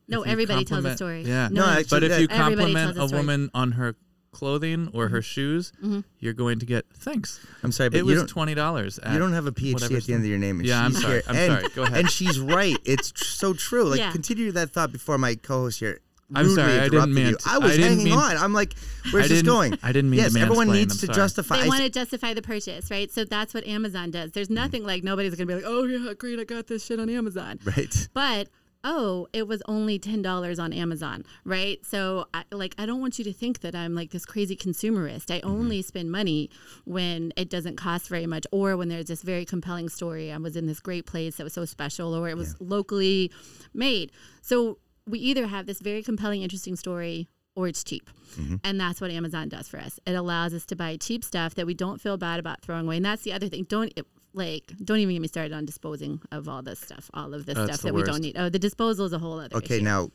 No, 0.09 0.23
everybody 0.23 0.65
tells 0.65 0.85
a 0.85 0.97
story. 0.97 1.23
Yeah. 1.25 1.49
No, 1.51 1.65
actually, 1.67 1.85
But 1.91 2.03
if 2.05 2.11
that- 2.11 2.21
you 2.23 2.29
Everybody 2.31 2.57
compliment 2.73 2.97
tells 2.97 2.97
a 2.99 3.05
a 3.05 3.09
story. 3.09 3.21
woman 3.21 3.51
on 3.55 3.73
her 3.73 3.95
clothing 4.31 4.89
or 4.93 5.07
Mm-hmm. 5.07 5.15
her 5.15 5.23
shoes, 5.23 5.73
you're 6.21 6.33
going 6.35 6.59
to 6.61 6.67
get 6.67 6.87
thanks. 6.95 7.41
I'm 7.63 7.73
sorry, 7.73 7.91
but 7.91 7.97
It 7.97 8.01
you 8.01 8.05
was 8.07 8.19
don't. 8.21 8.27
twenty 8.29 8.55
dollars. 8.55 8.99
You 9.11 9.19
don't 9.19 9.33
have 9.33 9.47
a 9.47 9.53
PhD 9.53 9.97
at 9.97 10.05
the 10.05 10.15
end 10.15 10.23
of 10.25 10.29
your 10.29 10.39
name. 10.39 10.61
And 10.61 10.69
Yeah, 10.69 10.85
I'm 10.85 10.93
she's 10.93 11.01
sorry. 11.03 11.13
here. 11.15 11.23
I'm 11.29 11.37
and, 11.37 11.53
sorry. 11.61 11.75
Go 11.75 11.83
ahead. 11.85 11.99
And 11.99 12.11
she's 12.11 12.39
right. 12.39 12.77
It's 12.85 13.11
tr- 13.13 13.25
so 13.25 13.53
true. 13.55 13.85
Like, 13.85 13.99
Yeah. 14.01 14.13
continue 14.13 14.53
that 14.53 14.71
thought 14.73 14.93
before 14.93 15.19
my 15.19 15.35
co-host 15.35 15.81
here. 15.81 16.01
I'm 16.35 16.45
rudely 16.45 16.57
sorry, 16.63 16.73
I 16.73 16.75
didn't 16.75 16.93
interrupted 16.93 17.15
mean 17.15 17.27
you. 17.29 17.37
to- 17.37 17.49
I 17.49 17.59
was 17.59 17.73
I 17.73 17.77
didn't 17.77 17.89
hanging 17.89 18.05
mean- 18.05 18.15
on. 18.19 18.37
I'm 18.37 18.53
like, 18.53 18.75
where's 19.13 19.25
I 19.25 19.29
this 19.29 19.39
didn't- 19.39 19.47
going? 19.47 19.79
I 19.83 19.93
didn't 19.93 20.11
mean 20.11 20.19
to 20.19 20.25
Yes, 20.25 20.37
everyone 20.37 20.69
mansplain. 20.69 20.73
needs 20.75 20.93
I'm 20.93 20.99
to 21.01 21.07
sorry. 21.07 21.17
justify. 21.17 21.57
They 21.57 21.65
I 21.65 21.69
want 21.69 21.81
to 21.85 21.89
justify 21.89 22.35
the 22.35 22.43
purchase, 22.43 22.91
right? 22.91 23.11
So 23.11 23.25
that's 23.25 23.55
what 23.55 23.67
Amazon 23.67 24.11
does. 24.11 24.33
There's 24.33 24.51
nothing 24.51 24.85
like 24.85 25.03
nobody's 25.03 25.35
going 25.37 25.49
to 25.49 25.55
be 25.55 25.55
like, 25.55 25.65
oh, 25.67 25.85
yeah, 25.85 26.13
great, 26.13 26.39
I 26.39 26.45
got 26.45 26.67
this 26.67 26.85
shit 26.85 27.01
on 27.01 27.09
Amazon. 27.09 27.59
right. 27.65 28.09
But 28.13 28.49
oh, 28.85 29.27
it 29.33 29.47
was 29.47 29.63
only 29.67 29.99
ten 29.99 30.23
dollars 30.23 30.59
on 30.59 30.73
Amazon, 30.73 31.25
right? 31.45 31.85
So, 31.85 32.27
I, 32.35 32.45
like, 32.53 32.75
I 32.79 32.87
don't 32.87 33.01
want 33.01 33.19
you 33.19 33.25
to 33.25 33.33
think 33.33 33.61
that 33.61 33.75
I'm 33.75 33.95
like 33.95 34.11
this 34.11 34.25
crazy 34.25 34.57
consumerist. 34.57 35.31
I 35.31 35.41
mm-hmm. 35.41 35.51
only 35.51 35.83
spend 35.83 36.11
money 36.11 36.51
when 36.85 37.33
it 37.37 37.51
doesn't 37.51 37.77
cost 37.77 38.09
very 38.09 38.27
much, 38.27 38.47
or 38.53 38.77
when 38.77 38.89
there's 38.89 39.07
this 39.07 39.23
very 39.23 39.45
compelling 39.45 39.89
story. 39.89 40.33
I 40.33 40.37
was 40.39 40.57
in 40.57 40.67
this 40.67 40.81
great 40.81 41.07
place 41.07 41.37
that 41.37 41.45
was 41.45 41.53
so 41.53 41.65
special, 41.65 42.15
or 42.15 42.29
it 42.29 42.37
was 42.37 42.57
locally 42.61 43.31
made. 43.75 44.13
So 44.43 44.79
we 45.07 45.19
either 45.19 45.47
have 45.47 45.67
this 45.67 45.81
very 45.81 46.03
compelling, 46.03 46.43
interesting 46.43 46.77
story. 46.77 47.29
Or 47.57 47.67
it's 47.67 47.83
cheap. 47.83 48.09
Mm-hmm. 48.37 48.57
And 48.63 48.81
that's 48.81 49.01
what 49.01 49.11
Amazon 49.11 49.49
does 49.49 49.67
for 49.67 49.81
us. 49.81 49.99
It 50.07 50.13
allows 50.13 50.55
us 50.55 50.65
to 50.67 50.77
buy 50.77 50.97
cheap 50.97 51.25
stuff 51.25 51.57
that 51.57 51.67
we 51.67 51.75
don't 51.75 52.01
feel 52.01 52.17
bad 52.17 52.39
about 52.39 52.63
throwing 52.63 52.87
away. 52.87 52.99
And 52.99 53.05
that's 53.05 53.23
the 53.23 53.33
other 53.33 53.49
thing. 53.49 53.65
Don't 53.65 53.93
it, 53.97 54.07
like 54.39 54.73
don't 54.83 54.99
even 54.99 55.15
get 55.15 55.21
me 55.21 55.29
started 55.29 55.53
on 55.53 55.65
disposing 55.65 56.21
of 56.33 56.49
all 56.49 56.63
this 56.63 56.81
stuff, 56.81 57.11
all 57.13 57.35
of 57.35 57.45
this 57.47 57.57
That's 57.57 57.75
stuff 57.75 57.83
that 57.83 57.95
we 57.95 58.03
don't 58.03 58.21
need. 58.21 58.37
Oh, 58.39 58.49
the 58.49 58.59
disposal 58.59 59.07
is 59.07 59.13
a 59.13 59.19
whole 59.19 59.39
other. 59.39 59.57
Okay, 59.57 59.77
issue. 59.77 59.85
now, 59.85 60.11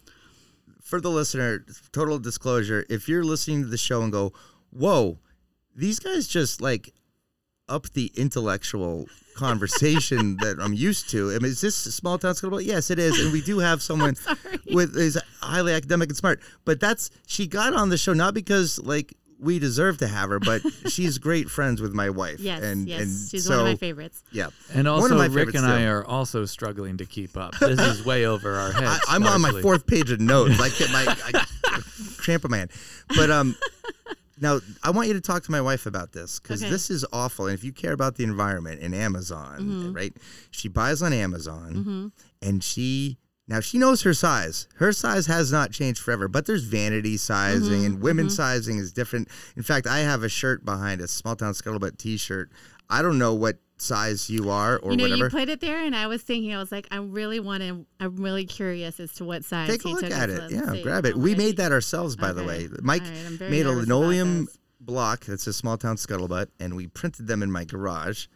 for 0.81 0.99
the 0.99 1.09
listener, 1.09 1.65
total 1.91 2.19
disclosure: 2.19 2.85
if 2.89 3.07
you're 3.07 3.23
listening 3.23 3.61
to 3.61 3.67
the 3.67 3.77
show 3.77 4.01
and 4.01 4.11
go, 4.11 4.33
"Whoa, 4.71 5.19
these 5.75 5.99
guys 5.99 6.27
just 6.27 6.61
like 6.61 6.93
up 7.69 7.89
the 7.91 8.11
intellectual 8.15 9.07
conversation 9.35 10.37
that 10.41 10.57
I'm 10.59 10.73
used 10.73 11.09
to," 11.11 11.31
I 11.31 11.39
mean, 11.39 11.51
is 11.51 11.61
this 11.61 11.85
a 11.85 11.91
small 11.91 12.17
town 12.17 12.35
school? 12.35 12.59
Yes, 12.59 12.89
it 12.89 12.99
is, 12.99 13.19
and 13.19 13.31
we 13.31 13.41
do 13.41 13.59
have 13.59 13.81
someone 13.89 14.15
with 14.71 14.97
is 14.97 15.19
highly 15.41 15.73
academic 15.73 16.09
and 16.09 16.17
smart. 16.17 16.41
But 16.65 16.79
that's 16.79 17.09
she 17.27 17.47
got 17.47 17.73
on 17.73 17.89
the 17.89 17.97
show 17.97 18.13
not 18.13 18.33
because 18.33 18.79
like 18.79 19.13
we 19.39 19.59
deserve 19.59 19.97
to 19.99 20.07
have 20.07 20.29
her, 20.29 20.39
but 20.39 20.61
she's 20.87 21.17
great 21.17 21.49
friends 21.49 21.81
with 21.81 21.93
my 21.93 22.09
wife. 22.09 22.39
Yes, 22.39 22.61
and 22.63 22.87
yes, 22.87 23.01
and 23.01 23.29
she's 23.29 23.45
so, 23.45 23.51
one 23.51 23.59
of 23.59 23.65
my 23.65 23.75
favorites. 23.75 24.23
Yeah, 24.31 24.47
And 24.73 24.87
One 24.87 24.97
of 24.97 25.03
also, 25.03 25.15
my 25.17 25.25
Rick 25.25 25.49
favorites, 25.49 25.57
and 25.59 25.65
I 25.67 25.81
too. 25.81 25.87
are 25.89 26.05
also 26.05 26.45
struggling 26.45 26.97
to 26.97 27.05
keep 27.05 27.35
up. 27.37 27.53
This 27.59 27.79
is 27.79 28.05
way 28.05 28.25
over 28.25 28.55
our 28.55 28.71
heads. 28.73 29.01
I, 29.07 29.15
I'm 29.15 29.25
on 29.27 29.41
my 29.41 29.61
fourth 29.61 29.85
page 29.87 30.11
of 30.11 30.19
notes. 30.19 30.59
I 30.59 30.69
get 30.69 30.89
my 30.91 31.05
I, 31.07 31.43
tramp 32.17 32.45
a 32.45 32.49
man. 32.49 32.69
But 33.15 33.29
um, 33.31 33.55
now 34.39 34.59
I 34.83 34.91
want 34.91 35.07
you 35.07 35.13
to 35.13 35.21
talk 35.21 35.43
to 35.43 35.51
my 35.51 35.61
wife 35.61 35.85
about 35.85 36.11
this 36.11 36.39
because 36.39 36.61
Okay. 36.63 36.71
this 36.71 36.89
is 36.89 37.05
awful. 37.13 37.47
And 37.47 37.53
if 37.53 37.63
you 37.63 37.71
care 37.73 37.93
about 37.93 38.15
the 38.15 38.23
environment 38.23 38.81
in 38.81 38.93
Amazon, 38.93 39.59
Mm-hmm. 39.59 39.93
right? 39.93 40.13
She 40.51 40.67
buys 40.69 41.01
on 41.01 41.11
Amazon, 41.13 42.11
and 42.41 42.63
she 42.63 43.17
now 43.47 43.59
she 43.59 43.77
knows 43.77 44.01
her 44.03 44.13
size. 44.13 44.67
Her 44.75 44.91
size 44.93 45.25
has 45.27 45.51
not 45.51 45.71
changed 45.71 46.01
forever, 46.01 46.27
but 46.27 46.45
there's 46.45 46.63
vanity 46.63 47.17
sizing 47.17 47.71
Mm-hmm. 47.81 47.85
and 47.85 48.01
women's 48.01 48.35
sizing 48.35 48.77
is 48.77 48.93
different. 48.93 49.27
In 49.57 49.63
fact, 49.63 49.85
I 49.87 49.99
have 49.99 50.23
a 50.23 50.29
shirt 50.29 50.63
behind 50.65 51.01
a 51.01 51.07
small 51.07 51.35
town 51.35 51.53
scuttlebutt 51.53 51.97
T-shirt. 51.97 52.51
I 52.89 53.01
don't 53.01 53.17
know 53.17 53.33
what 53.33 53.57
size 53.77 54.29
you 54.29 54.49
are 54.49 54.77
or 54.77 54.91
you 54.91 54.97
know, 54.97 55.03
whatever. 55.05 55.23
you 55.25 55.29
put 55.29 55.49
it 55.49 55.59
there, 55.59 55.83
and 55.83 55.95
I 55.95 56.07
was 56.07 56.21
thinking, 56.21 56.53
I 56.53 56.57
was 56.57 56.71
like, 56.71 56.87
I 56.91 56.97
really 56.97 57.39
want 57.39 57.63
to. 57.63 57.85
I'm 57.99 58.15
really 58.17 58.45
curious 58.45 58.99
as 58.99 59.13
to 59.15 59.25
what 59.25 59.43
size. 59.43 59.67
Take 59.69 59.83
a 59.83 59.89
look 59.89 60.03
at 60.03 60.29
it. 60.29 60.51
Yeah, 60.51 60.81
grab 60.81 61.05
it. 61.05 61.17
We 61.17 61.35
made 61.35 61.57
that 61.57 61.71
ourselves, 61.71 62.15
by 62.15 62.31
the 62.33 62.43
way. 62.43 62.67
Mike 62.81 63.01
right, 63.03 63.49
made 63.49 63.65
a 63.65 63.71
linoleum 63.71 64.47
block 64.79 65.25
that's 65.25 65.47
a 65.47 65.53
small 65.53 65.77
town 65.77 65.95
scuttlebutt, 65.95 66.47
and 66.59 66.75
we 66.75 66.87
printed 66.87 67.27
them 67.27 67.41
in 67.43 67.51
my 67.51 67.63
garage. 67.65 68.27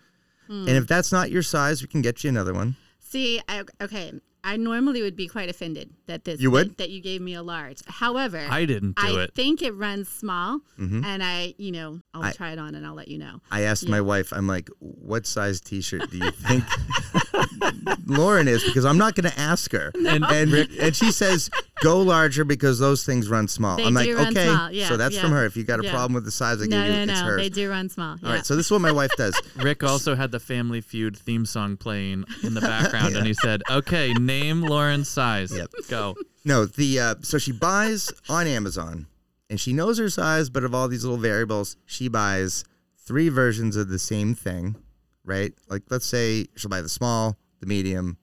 Hmm. 0.47 0.67
And 0.67 0.77
if 0.77 0.87
that's 0.87 1.11
not 1.11 1.29
your 1.29 1.43
size, 1.43 1.81
we 1.81 1.87
can 1.87 2.01
get 2.01 2.23
you 2.23 2.29
another 2.29 2.53
one. 2.53 2.75
See, 2.99 3.41
I, 3.47 3.63
okay. 3.81 4.13
I 4.47 4.55
normally 4.57 5.01
would 5.01 5.15
be 5.15 5.27
quite 5.27 5.49
offended 5.49 5.89
that 6.07 6.23
this 6.25 6.39
You 6.39 6.49
would? 6.51 6.69
that, 6.71 6.77
that 6.77 6.89
you 6.89 7.01
gave 7.01 7.21
me 7.21 7.33
a 7.35 7.43
large. 7.43 7.79
However, 7.87 8.45
I 8.49 8.65
didn't 8.65 8.95
do 8.95 9.19
I 9.19 9.23
it. 9.23 9.35
think 9.35 9.61
it 9.61 9.71
runs 9.71 10.07
small, 10.09 10.59
Mm-hmm. 10.79 11.03
and 11.03 11.23
I, 11.23 11.53
you 11.57 11.71
know, 11.71 11.99
I'll 12.13 12.23
I- 12.23 12.31
try 12.31 12.51
it 12.51 12.59
on 12.59 12.75
and 12.75 12.85
I'll 12.85 12.93
let 12.95 13.07
you 13.07 13.17
know. 13.17 13.41
I 13.51 13.61
asked 13.61 13.87
my 13.89 13.99
wife, 14.01 14.31
I'm 14.31 14.47
like, 14.47 14.69
what 14.79 15.25
size 15.27 15.59
t 15.59 15.81
shirt 15.81 16.09
do 16.11 16.17
you 16.17 16.31
think 16.31 16.63
Lauren 18.05 18.47
is? 18.47 18.63
Because 18.63 18.85
I'm 18.85 18.97
not 18.97 19.15
going 19.15 19.29
to 19.29 19.39
ask 19.39 19.71
her. 19.71 19.91
And 19.95 20.23
And, 20.23 20.53
and 20.53 20.95
she 20.95 21.11
says, 21.11 21.49
go 21.83 21.99
larger 22.01 22.43
because 22.45 22.79
those 22.79 23.03
things 23.05 23.27
run 23.29 23.47
small. 23.47 23.77
They 23.77 23.83
I'm 23.85 23.93
like, 23.93 24.05
do 24.05 24.15
run 24.17 24.27
okay. 24.29 24.45
small. 24.45 24.71
Yeah, 24.71 24.87
so 24.87 24.97
that's 24.97 25.15
yeah. 25.15 25.21
from 25.21 25.31
her. 25.31 25.45
If 25.45 25.57
you 25.57 25.63
got 25.63 25.79
a 25.79 25.83
Yeah. 25.83 25.91
problem 25.91 26.13
with 26.13 26.25
the 26.25 26.31
size 26.31 26.61
I 26.61 26.65
No, 26.65 26.77
gave 26.81 26.85
you, 26.99 27.05
no, 27.05 27.13
it's 27.13 27.21
no. 27.21 27.27
hers. 27.27 27.41
They 27.41 27.49
do 27.49 27.69
run 27.69 27.89
small. 27.89 28.11
All 28.11 28.17
yeah. 28.23 28.31
right, 28.35 28.45
so 28.45 28.55
this 28.55 28.65
is 28.67 28.71
what 28.71 28.81
my 28.81 28.91
wife 28.91 29.11
does. 29.17 29.39
Rick 29.57 29.83
also 29.83 30.15
had 30.15 30.31
the 30.31 30.39
Family 30.39 30.81
Feud 30.81 31.17
theme 31.17 31.45
song 31.45 31.77
playing 31.77 32.25
in 32.43 32.53
the 32.53 32.61
background, 32.73 33.15
and 33.15 33.25
he 33.27 33.33
said, 33.33 33.61
"Okay, 33.69 34.13
name 34.39 34.61
Lauren's 34.61 35.09
size. 35.09 35.55
Yep. 35.55 35.71
Go." 35.89 36.15
No, 36.45 36.65
the 36.65 36.99
uh, 36.99 37.15
so 37.21 37.37
she 37.37 37.51
buys 37.51 38.11
on 38.29 38.47
Amazon, 38.47 39.07
and 39.49 39.59
she 39.59 39.73
knows 39.73 39.97
her 39.97 40.09
size, 40.09 40.49
but 40.49 40.63
of 40.63 40.73
all 40.73 40.87
these 40.87 41.03
little 41.03 41.19
variables, 41.19 41.75
she 41.85 42.07
buys 42.07 42.63
three 43.05 43.29
versions 43.29 43.75
of 43.75 43.89
the 43.89 43.99
same 43.99 44.35
thing, 44.35 44.75
right? 45.23 45.53
Like 45.69 45.83
let's 45.89 46.05
say 46.05 46.47
she'll 46.55 46.69
buy 46.69 46.81
the 46.81 46.89
small, 46.89 47.37
the 47.59 47.65
medium, 47.65 48.17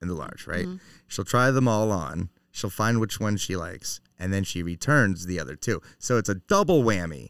and 0.00 0.10
the 0.10 0.14
large, 0.14 0.46
right? 0.46 0.66
She'll 1.06 1.24
try 1.24 1.50
them 1.50 1.68
all 1.68 1.90
on. 1.92 2.30
She'll 2.52 2.70
find 2.70 3.00
which 3.00 3.20
one 3.20 3.36
she 3.36 3.56
likes, 3.56 4.00
and 4.18 4.32
then 4.32 4.44
she 4.44 4.62
returns 4.62 5.26
the 5.26 5.38
other 5.38 5.56
two. 5.56 5.80
So 5.98 6.18
it's 6.18 6.28
a 6.28 6.34
double 6.34 6.82
whammy, 6.82 7.28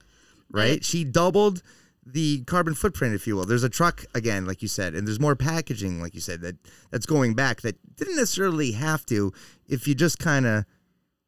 right? 0.51 0.71
Right. 0.71 0.85
She 0.85 1.05
doubled 1.05 1.63
the 2.05 2.43
carbon 2.45 2.75
footprint, 2.75 3.15
if 3.15 3.27
you 3.27 3.37
will. 3.37 3.45
There's 3.45 3.65
a 3.65 3.69
truck 3.69 4.05
again, 4.15 4.47
like 4.47 4.63
you 4.63 4.69
said, 4.69 4.95
and 4.95 5.07
there's 5.07 5.21
more 5.21 5.37
packaging, 5.37 6.01
like 6.01 6.15
you 6.15 6.21
said, 6.21 6.41
that 6.43 6.57
that's 6.91 7.07
going 7.07 7.35
back 7.35 7.61
that 7.63 7.77
didn't 7.97 8.17
necessarily 8.17 8.73
have 8.73 9.05
to 9.07 9.33
if 9.69 9.87
you 9.87 9.95
just 9.95 10.19
kind 10.19 10.47
of 10.47 10.65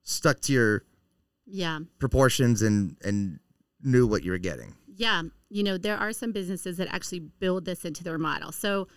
stuck 0.03 0.41
to 0.41 0.53
your 0.53 0.85
yeah. 1.47 1.81
proportions 1.99 2.63
and 2.63 2.97
and 3.05 3.39
knew 3.83 4.07
what 4.07 4.25
you 4.25 4.31
were 4.31 4.39
getting. 4.39 4.75
Yeah, 4.95 5.23
you 5.49 5.63
know, 5.63 5.79
there 5.79 5.97
are 5.97 6.13
some 6.13 6.33
businesses 6.33 6.77
that 6.79 6.89
actually 6.93 7.21
build 7.21 7.65
this 7.65 7.85
into 7.85 8.05
their 8.05 8.19
model. 8.19 8.53
So 8.53 8.89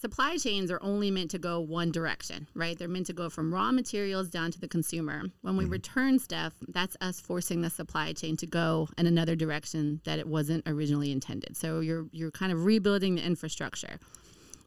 supply 0.00 0.36
chains 0.36 0.70
are 0.70 0.82
only 0.82 1.10
meant 1.10 1.30
to 1.30 1.38
go 1.38 1.60
one 1.60 1.92
direction, 1.92 2.48
right? 2.54 2.78
They're 2.78 2.88
meant 2.88 3.06
to 3.06 3.12
go 3.12 3.28
from 3.28 3.52
raw 3.52 3.70
materials 3.70 4.30
down 4.30 4.50
to 4.52 4.60
the 4.60 4.68
consumer. 4.68 5.24
When 5.42 5.56
we 5.56 5.64
mm-hmm. 5.64 5.72
return 5.72 6.18
stuff, 6.18 6.54
that's 6.68 6.96
us 7.00 7.20
forcing 7.20 7.60
the 7.60 7.70
supply 7.70 8.12
chain 8.12 8.36
to 8.38 8.46
go 8.46 8.88
in 8.96 9.06
another 9.06 9.36
direction 9.36 10.00
that 10.04 10.18
it 10.18 10.26
wasn't 10.26 10.66
originally 10.66 11.12
intended. 11.12 11.56
So 11.56 11.80
you're 11.80 12.06
you're 12.12 12.30
kind 12.30 12.50
of 12.50 12.64
rebuilding 12.64 13.16
the 13.16 13.24
infrastructure. 13.24 13.98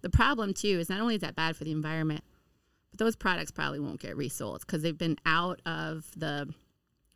The 0.01 0.09
problem 0.09 0.53
too 0.53 0.79
is 0.79 0.89
not 0.89 0.99
only 0.99 1.15
is 1.15 1.21
that 1.21 1.35
bad 1.35 1.55
for 1.55 1.63
the 1.63 1.71
environment, 1.71 2.23
but 2.91 2.99
those 2.99 3.15
products 3.15 3.51
probably 3.51 3.79
won't 3.79 3.99
get 3.99 4.15
resold 4.15 4.61
because 4.61 4.83
they've 4.83 4.97
been 4.97 5.17
out 5.25 5.61
of 5.65 6.05
the 6.15 6.53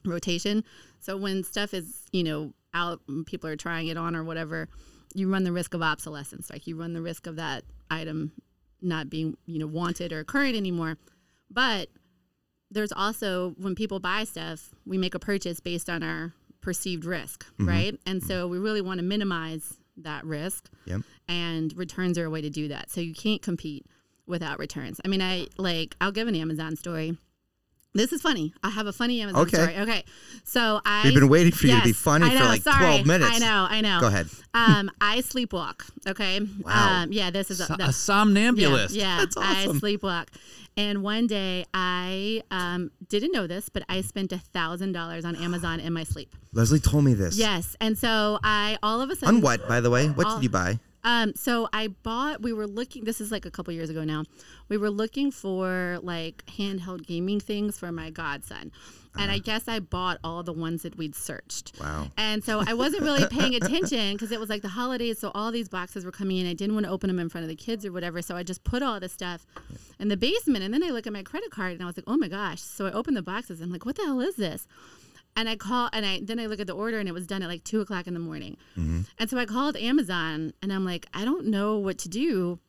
rotation. 0.06 0.64
So 1.00 1.18
when 1.18 1.44
stuff 1.44 1.74
is, 1.74 2.08
you 2.12 2.24
know, 2.24 2.54
out 2.74 3.02
and 3.08 3.26
people 3.26 3.50
are 3.50 3.56
trying 3.56 3.88
it 3.88 3.98
on 3.98 4.16
or 4.16 4.24
whatever, 4.24 4.70
you 5.14 5.32
run 5.32 5.44
the 5.44 5.52
risk 5.52 5.74
of 5.74 5.82
obsolescence. 5.82 6.50
Like 6.50 6.68
you 6.68 6.76
run 6.76 6.94
the 6.94 7.02
risk 7.02 7.28
of 7.28 7.36
that 7.38 7.64
item 7.90 8.32
not 8.82 9.10
being, 9.10 9.36
you 9.46 9.60
know, 9.60 9.68
wanted 9.68 10.12
or 10.14 10.24
current 10.24 10.56
anymore. 10.56 10.98
But 11.50 11.90
there's 12.70 12.92
also 12.92 13.54
when 13.58 13.76
people 13.76 14.00
buy 14.00 14.24
stuff, 14.26 14.74
we 14.86 14.98
make 14.98 15.16
a 15.16 15.20
purchase 15.20 15.60
based 15.60 15.90
on 15.90 16.04
our 16.04 16.34
perceived 16.62 17.06
risk, 17.06 17.46
Mm-hmm. 17.54 17.68
right? 17.68 18.00
And 18.06 18.22
so 18.22 18.48
we 18.48 18.58
really 18.60 18.82
want 18.82 19.00
to 19.00 19.04
minimize 19.06 19.78
that 19.98 20.24
risk. 20.26 20.70
Yep. 20.86 21.02
And 21.28 21.76
returns 21.78 22.18
are 22.18 22.26
a 22.26 22.30
way 22.30 22.42
to 22.42 22.50
do 22.50 22.68
that. 22.68 22.92
So 22.92 23.02
you 23.02 23.14
can't 23.14 23.42
compete 23.42 23.86
without 24.28 24.60
returns. 24.60 25.00
I 25.04 25.08
mean, 25.08 25.22
I 25.22 25.48
like 25.58 25.96
I'll 26.02 26.12
give 26.12 26.28
an 26.28 26.36
Amazon 26.36 26.76
story. 26.76 27.18
This 27.98 28.14
is 28.14 28.22
funny. 28.22 28.54
I 28.64 28.70
have 28.70 28.88
a 28.88 28.94
funny 28.94 29.22
Amazon 29.22 29.42
Okay. 29.42 29.58
story. 29.58 29.78
Okay. 29.80 30.04
So 30.44 30.80
I 30.86 31.04
We've 31.06 31.14
been 31.16 31.28
waiting 31.30 31.52
for 31.52 31.68
you 31.68 31.78
to 31.78 31.84
be 31.84 31.94
funny 31.94 32.26
I 32.28 32.30
for 32.30 32.36
know, 32.40 32.46
like 32.46 32.62
sorry. 32.62 32.78
12 33.04 33.06
minutes. 33.06 33.32
I 33.36 33.40
know, 33.40 33.68
I 33.70 33.82
know. 33.82 34.00
Go 34.00 34.08
ahead. 34.08 34.28
Um, 34.54 34.90
I 35.02 35.20
sleepwalk. 35.20 35.82
Okay. 36.08 36.40
Wow. 36.62 37.04
Um, 37.04 37.12
yeah, 37.12 37.30
this 37.32 37.52
is 37.52 37.60
a, 37.60 37.66
So- 37.66 37.76
a 37.80 37.92
somnambulist. 37.92 38.94
yeah, 38.96 39.04
yeah. 39.04 39.18
That's 39.22 39.38
awesome. 39.38 39.78
I 39.78 39.80
sleepwalk. 39.80 40.28
And 40.78 41.02
one 41.02 41.26
day 41.26 41.66
I 41.74 42.44
um, 42.52 42.92
didn't 43.10 43.32
know 43.32 43.48
this, 43.48 43.68
but 43.68 43.82
I 43.90 44.02
spent 44.02 44.32
a 44.32 44.38
thousand 44.38 44.92
dollars 44.92 45.26
on 45.26 45.36
Amazon 45.36 45.80
in 45.80 45.92
my 45.92 46.04
sleep. 46.04 46.36
Leslie 46.54 46.80
told 46.80 47.04
me 47.04 47.16
this. 47.16 47.36
Yes, 47.36 47.76
and 47.82 47.98
so 47.98 48.38
I 48.44 48.78
all 48.84 49.02
of 49.02 49.10
a 49.10 49.16
sudden 49.16 49.38
On 49.38 49.42
what, 49.42 49.68
by 49.68 49.80
the 49.82 49.90
way? 49.90 50.08
What 50.08 50.28
All- 50.28 50.36
did 50.36 50.44
you 50.44 50.50
buy? 50.50 50.80
Um, 51.08 51.34
so 51.36 51.70
I 51.72 51.88
bought. 51.88 52.42
We 52.42 52.52
were 52.52 52.68
looking. 52.68 53.06
This 53.06 53.22
is 53.22 53.32
like 53.32 53.46
a 53.46 53.52
couple 53.52 53.74
years 53.74 53.90
ago 53.90 54.04
now. 54.04 54.26
We 54.68 54.76
were 54.76 54.90
looking 54.90 55.32
for 55.32 56.00
like 56.04 56.44
handheld 56.58 57.08
gaming 57.08 57.40
things 57.40 57.80
for 57.80 57.94
my 57.94 58.10
godson, 58.10 58.74
and 59.18 59.32
I 59.32 59.38
guess 59.38 59.70
I 59.70 59.80
bought 59.80 60.18
all 60.22 60.44
the 60.44 60.52
ones 60.52 60.84
that 60.84 60.98
we'd 60.98 61.16
searched. 61.16 61.72
Wow. 61.80 62.08
And 62.18 62.44
so 62.44 62.62
I 62.68 62.74
wasn't 62.74 63.04
really 63.04 63.26
paying 63.28 63.56
attention 63.56 64.14
because 64.14 64.34
it 64.34 64.40
was 64.40 64.50
like 64.50 64.62
the 64.62 64.68
holidays, 64.68 65.18
so 65.18 65.32
all 65.34 65.50
these 65.50 65.70
boxes 65.70 66.04
were 66.04 66.12
coming 66.12 66.40
in. 66.40 66.46
I 66.46 66.54
didn't 66.54 66.76
want 66.76 66.86
to 66.86 66.92
open 66.92 67.08
them 67.08 67.20
in 67.20 67.30
front 67.30 67.44
of 67.44 67.50
the 67.50 67.56
kids 67.56 67.86
or 67.86 67.94
whatever, 67.94 68.22
so 68.22 68.36
I 68.36 68.44
just 68.44 68.66
put 68.66 68.84
all 68.84 69.00
this 69.00 69.14
stuff 69.14 69.46
in 70.00 70.10
the 70.10 70.18
basement. 70.18 70.66
And 70.66 70.74
then 70.74 70.84
I 70.84 70.90
look 70.90 71.08
at 71.08 71.14
my 71.14 71.24
credit 71.24 71.52
card 71.52 71.72
and 71.72 71.84
I 71.84 71.86
was 71.86 71.96
like, 71.96 72.04
oh 72.06 72.18
my 72.18 72.28
gosh! 72.28 72.62
So 72.62 72.86
I 72.86 72.92
opened 72.92 73.16
the 73.16 73.22
boxes. 73.22 73.62
And 73.62 73.68
I'm 73.68 73.72
like, 73.72 73.86
what 73.86 73.96
the 73.96 74.04
hell 74.04 74.20
is 74.20 74.36
this? 74.36 74.68
And 75.38 75.48
I 75.48 75.56
call 75.56 75.90
and 75.94 76.06
I 76.06 76.20
then 76.22 76.40
I 76.40 76.48
look 76.48 76.60
at 76.60 76.68
the 76.68 76.74
order 76.74 77.00
and 77.00 77.08
it 77.08 77.14
was 77.14 77.28
done 77.28 77.44
at 77.44 77.48
like 77.48 77.64
two 77.64 77.80
o'clock 77.80 78.08
in 78.08 78.14
the 78.14 78.20
morning. 78.20 78.58
Mm-hmm. 78.76 79.02
And 79.20 79.30
so 79.30 79.38
I 79.38 79.46
called 79.46 79.78
Amazon 79.78 80.52
and 80.62 80.74
I'm 80.74 80.84
like, 80.84 81.06
I 81.14 81.24
don't 81.24 81.46
know 81.46 81.78
what 81.78 82.00
to 82.00 82.10
do. 82.10 82.60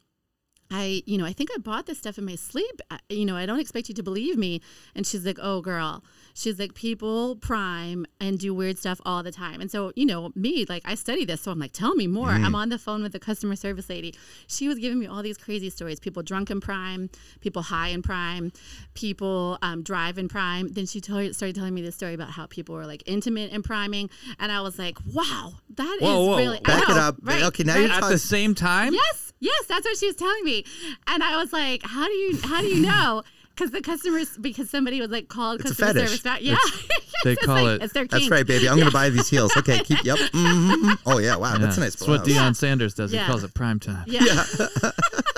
I, 0.70 1.02
you 1.06 1.16
know, 1.16 1.24
I 1.24 1.32
think 1.32 1.50
I 1.54 1.58
bought 1.58 1.86
this 1.86 1.98
stuff 1.98 2.18
in 2.18 2.24
my 2.24 2.34
sleep. 2.34 2.80
I, 2.90 2.98
you 3.08 3.24
know, 3.24 3.36
I 3.36 3.46
don't 3.46 3.60
expect 3.60 3.88
you 3.88 3.94
to 3.94 4.02
believe 4.02 4.36
me. 4.36 4.60
And 4.94 5.06
she's 5.06 5.24
like, 5.24 5.38
oh, 5.40 5.60
girl. 5.60 6.04
She's 6.34 6.58
like, 6.58 6.74
people 6.74 7.36
prime 7.36 8.06
and 8.20 8.38
do 8.38 8.54
weird 8.54 8.78
stuff 8.78 9.00
all 9.04 9.22
the 9.22 9.32
time. 9.32 9.60
And 9.60 9.70
so, 9.70 9.92
you 9.96 10.06
know, 10.06 10.30
me, 10.36 10.66
like, 10.68 10.82
I 10.84 10.94
study 10.94 11.24
this. 11.24 11.40
So 11.40 11.50
I'm 11.50 11.58
like, 11.58 11.72
tell 11.72 11.94
me 11.94 12.06
more. 12.06 12.28
I'm 12.28 12.54
on 12.54 12.68
the 12.68 12.78
phone 12.78 13.02
with 13.02 13.12
the 13.12 13.18
customer 13.18 13.56
service 13.56 13.88
lady. 13.88 14.14
She 14.46 14.68
was 14.68 14.78
giving 14.78 14.98
me 15.00 15.06
all 15.06 15.22
these 15.22 15.38
crazy 15.38 15.70
stories 15.70 15.98
people 15.98 16.22
drunk 16.22 16.50
in 16.50 16.60
prime, 16.60 17.10
people 17.40 17.62
high 17.62 17.88
in 17.88 18.02
prime, 18.02 18.52
people 18.94 19.58
um, 19.62 19.82
drive 19.82 20.16
in 20.18 20.28
prime. 20.28 20.68
Then 20.68 20.86
she 20.86 21.00
told, 21.00 21.34
started 21.34 21.56
telling 21.56 21.74
me 21.74 21.82
this 21.82 21.96
story 21.96 22.14
about 22.14 22.30
how 22.30 22.46
people 22.46 22.74
were 22.74 22.86
like 22.86 23.02
intimate 23.06 23.50
in 23.50 23.62
priming. 23.62 24.08
And 24.38 24.52
I 24.52 24.60
was 24.60 24.78
like, 24.78 24.98
wow, 25.12 25.54
that 25.70 25.98
is 26.00 26.02
Whoa, 26.02 26.24
whoa, 26.24 26.36
really. 26.36 26.60
I 26.64 26.68
Back 26.68 26.88
it 26.88 26.96
up. 26.96 27.16
Right, 27.22 27.42
Okay, 27.44 27.64
now 27.64 27.74
right. 27.74 27.82
you're 27.82 27.92
At 27.92 28.08
the 28.08 28.18
same 28.18 28.54
time? 28.54 28.94
Yes, 28.94 29.32
yes, 29.40 29.66
that's 29.66 29.84
what 29.86 29.96
she 29.96 30.06
was 30.06 30.16
telling 30.16 30.44
me, 30.44 30.57
and 31.06 31.22
I 31.22 31.36
was 31.36 31.52
like, 31.52 31.82
"How 31.84 32.06
do 32.06 32.12
you 32.12 32.38
how 32.42 32.60
do 32.60 32.66
you 32.68 32.82
know?" 32.82 33.22
Because 33.54 33.72
the 33.72 33.80
customers, 33.80 34.36
because 34.40 34.70
somebody 34.70 35.00
was 35.00 35.10
like 35.10 35.26
called 35.26 35.60
It's 35.60 35.70
customer 35.70 36.06
service 36.06 36.20
back. 36.22 36.42
Yeah, 36.42 36.54
They 37.24 37.32
It's 37.32 37.44
call 37.44 37.64
like- 37.64 37.82
it- 37.82 37.92
That's 38.08 38.30
right, 38.30 38.46
baby. 38.46 38.68
I'm 38.68 38.76
going 38.76 38.86
to 38.86 38.92
buy 38.92 39.10
these 39.10 39.28
heels. 39.28 39.56
Okay, 39.56 39.78
keep. 39.84 40.04
Yep. 40.04 40.16
hmm 40.32 40.92
Oh, 41.04 41.18
yeah. 41.18 41.34
Wow. 41.34 41.58
That's 41.58 41.76
a 41.76 41.80
nice 41.80 41.96
That's 41.96 42.06
what. 42.06 42.22
Deion 42.24 42.54
Sanders 42.54 42.94
does. 42.94 43.12
Yeah. 43.12 43.22
He 43.24 43.26
calls 43.26 43.42
it 43.42 43.52
prime 43.54 43.80
time. 43.80 44.04
Yeah. 44.06 44.44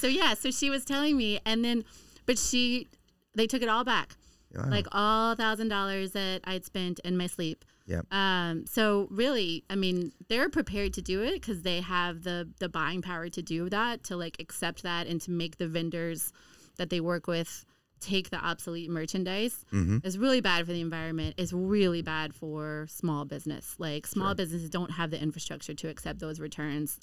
so 0.00 0.06
yeah, 0.08 0.34
so 0.34 0.50
she 0.50 0.70
was 0.70 0.84
telling 0.84 1.16
me, 1.16 1.40
and 1.46 1.64
then, 1.64 1.84
but 2.26 2.38
she, 2.38 2.88
they 3.34 3.46
took 3.46 3.62
it 3.62 3.68
all 3.68 3.84
back, 3.84 4.10
Wow. 4.54 4.64
like 4.68 4.86
all 4.92 5.34
thousand 5.36 5.68
dollars 5.68 6.12
that 6.12 6.40
I'd 6.44 6.64
spent 6.64 6.98
in 7.00 7.16
my 7.16 7.26
sleep. 7.26 7.64
Yep. 7.86 8.12
Um, 8.12 8.66
so 8.66 9.06
really, 9.10 9.64
I 9.70 9.76
mean, 9.76 10.12
they're 10.28 10.48
prepared 10.48 10.94
to 10.94 11.02
do 11.02 11.22
it 11.22 11.34
because 11.34 11.62
they 11.62 11.80
have 11.80 12.22
the 12.24 12.48
the 12.58 12.68
buying 12.68 13.02
power 13.02 13.28
to 13.28 13.42
do 13.42 13.68
that, 13.70 14.04
to 14.04 14.16
like 14.16 14.36
accept 14.40 14.82
that, 14.82 15.06
and 15.06 15.20
to 15.22 15.30
make 15.30 15.58
the 15.58 15.68
vendors 15.68 16.32
that 16.76 16.90
they 16.90 17.00
work 17.00 17.26
with 17.26 17.64
take 18.00 18.30
the 18.30 18.36
obsolete 18.36 18.90
merchandise. 18.90 19.64
Mm-hmm. 19.72 19.98
It's 20.04 20.16
really 20.16 20.40
bad 20.40 20.66
for 20.66 20.72
the 20.72 20.80
environment. 20.80 21.34
It's 21.38 21.52
really 21.52 22.02
bad 22.02 22.34
for 22.34 22.86
small 22.90 23.24
business. 23.24 23.74
Like 23.78 24.06
small 24.06 24.34
businesses 24.34 24.68
don't 24.68 24.90
have 24.92 25.10
the 25.10 25.20
infrastructure 25.20 25.74
to 25.74 25.88
accept 25.88 26.18
those 26.18 26.38
returns. 26.38 27.00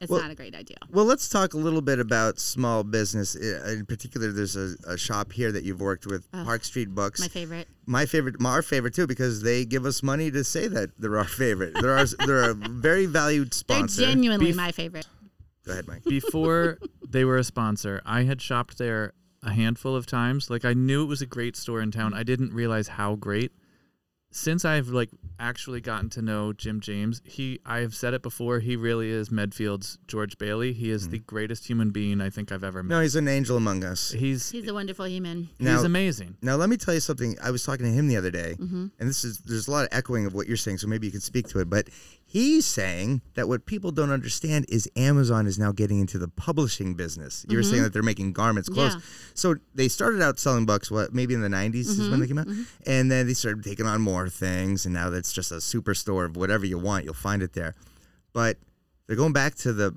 It's 0.00 0.10
Well- 0.10 0.22
not 0.22 0.30
a 0.30 0.34
great 0.34 0.54
idea. 0.54 0.76
Well, 0.90 1.04
let's 1.04 1.28
talk 1.28 1.54
a 1.54 1.56
little 1.56 1.80
bit 1.80 1.98
about 1.98 2.38
small 2.38 2.84
business. 2.84 3.34
In 3.34 3.84
particular, 3.86 4.30
there's 4.30 4.54
a, 4.54 4.74
a 4.86 4.96
shop 4.96 5.32
here 5.32 5.50
that 5.50 5.64
you've 5.64 5.80
worked 5.80 6.06
with, 6.06 6.30
Park 6.30 6.64
Street 6.64 6.94
Books. 6.94 7.20
My 7.20 7.26
favorite. 7.28 7.66
my 7.86 8.06
favorite, 8.06 8.36
our 8.44 8.62
favorite 8.62 8.94
too, 8.94 9.06
because 9.08 9.42
they 9.42 9.64
give 9.64 9.84
us 9.84 10.02
money 10.02 10.30
to 10.30 10.44
say 10.44 10.68
that 10.68 10.90
they're 10.98 11.18
our 11.18 11.24
favorite. 11.24 11.74
They're 11.80 11.96
our, 11.98 12.06
they're 12.26 12.50
a 12.50 12.54
very 12.54 13.06
valued 13.06 13.52
sponsor. 13.54 14.02
They're 14.02 14.10
genuinely 14.10 14.46
Beef- 14.46 14.56
my 14.56 14.70
favorite. 14.70 15.06
Go 15.66 15.72
ahead, 15.72 15.88
Mike. 15.88 16.04
Before 16.04 16.78
they 17.08 17.24
were 17.24 17.36
a 17.36 17.44
sponsor, 17.44 18.00
I 18.06 18.22
had 18.22 18.40
shopped 18.40 18.78
there 18.78 19.14
a 19.42 19.50
handful 19.52 19.96
of 19.96 20.06
times. 20.06 20.48
Like 20.48 20.64
I 20.64 20.74
knew 20.74 21.02
it 21.02 21.06
was 21.06 21.22
a 21.22 21.26
great 21.26 21.56
store 21.56 21.80
in 21.80 21.90
town. 21.90 22.14
I 22.14 22.22
didn't 22.22 22.52
realize 22.52 22.86
how 22.88 23.16
great. 23.16 23.50
Since 24.30 24.64
I've 24.66 24.88
like 24.88 25.08
actually 25.40 25.80
gotten 25.80 26.10
to 26.10 26.20
know 26.22 26.52
Jim 26.52 26.80
James, 26.80 27.22
he 27.24 27.60
I 27.64 27.78
have 27.78 27.94
said 27.94 28.12
it 28.12 28.22
before, 28.22 28.60
he 28.60 28.76
really 28.76 29.08
is 29.10 29.30
Medfield's 29.30 29.98
George 30.06 30.36
Bailey. 30.36 30.74
He 30.74 30.90
is 30.90 31.08
the 31.08 31.18
greatest 31.18 31.66
human 31.66 31.90
being 31.90 32.20
I 32.20 32.28
think 32.28 32.52
I've 32.52 32.62
ever 32.62 32.82
met. 32.82 32.94
No, 32.94 33.00
he's 33.00 33.16
an 33.16 33.26
angel 33.26 33.56
among 33.56 33.84
us. 33.84 34.10
He's 34.10 34.50
He's 34.50 34.68
a 34.68 34.74
wonderful 34.74 35.06
human. 35.06 35.48
he's 35.58 35.82
amazing. 35.82 36.36
Now, 36.42 36.56
let 36.56 36.68
me 36.68 36.76
tell 36.76 36.92
you 36.92 37.00
something. 37.00 37.36
I 37.42 37.50
was 37.50 37.64
talking 37.64 37.86
to 37.86 37.92
him 37.92 38.06
the 38.08 38.16
other 38.18 38.30
day, 38.30 38.56
Mm-hmm. 38.58 38.86
and 38.98 39.08
this 39.08 39.24
is 39.24 39.38
there's 39.38 39.66
a 39.66 39.70
lot 39.70 39.84
of 39.84 39.88
echoing 39.92 40.26
of 40.26 40.34
what 40.34 40.46
you're 40.46 40.56
saying, 40.58 40.78
so 40.78 40.86
maybe 40.88 41.06
you 41.06 41.10
can 41.12 41.20
speak 41.22 41.48
to 41.48 41.60
it. 41.60 41.70
But 41.70 41.88
he's 42.30 42.66
saying 42.66 43.22
that 43.34 43.48
what 43.48 43.64
people 43.64 43.90
don't 43.90 44.10
understand 44.10 44.66
is 44.68 44.88
Amazon 44.96 45.46
is 45.46 45.58
now 45.58 45.72
getting 45.72 45.98
into 45.98 46.18
the 46.18 46.28
publishing 46.28 46.92
business. 46.94 47.46
You 47.48 47.56
were 47.56 47.62
saying 47.62 47.82
that 47.82 47.94
they're 47.94 48.02
making 48.02 48.34
garments, 48.34 48.68
clothes. 48.68 48.96
Mm-hmm. 48.96 49.00
Yeah. 49.00 49.30
So 49.34 49.54
they 49.74 49.88
started 49.88 50.20
out 50.20 50.38
selling 50.38 50.66
books, 50.66 50.90
what 50.90 51.14
maybe 51.14 51.32
in 51.32 51.40
the 51.40 51.48
90s 51.48 51.74
is 51.74 51.98
Mm-hmm. 51.98 52.10
when 52.10 52.20
they 52.20 52.26
came 52.26 52.38
out, 52.38 52.48
and 52.86 53.10
then 53.10 53.26
they 53.26 53.32
started 53.32 53.64
taking 53.64 53.86
on 53.86 54.02
more 54.02 54.28
things, 54.28 54.84
and 54.84 54.94
now 54.94 55.08
that's 55.08 55.32
just 55.32 55.50
a 55.50 55.56
superstore 55.56 56.26
of 56.26 56.36
whatever 56.36 56.66
you 56.66 56.78
want, 56.78 57.06
you'll 57.06 57.14
find 57.14 57.42
it 57.42 57.54
there. 57.54 57.74
But 58.34 58.58
they're 59.06 59.16
going 59.16 59.32
back 59.32 59.54
to 59.56 59.72
the 59.72 59.96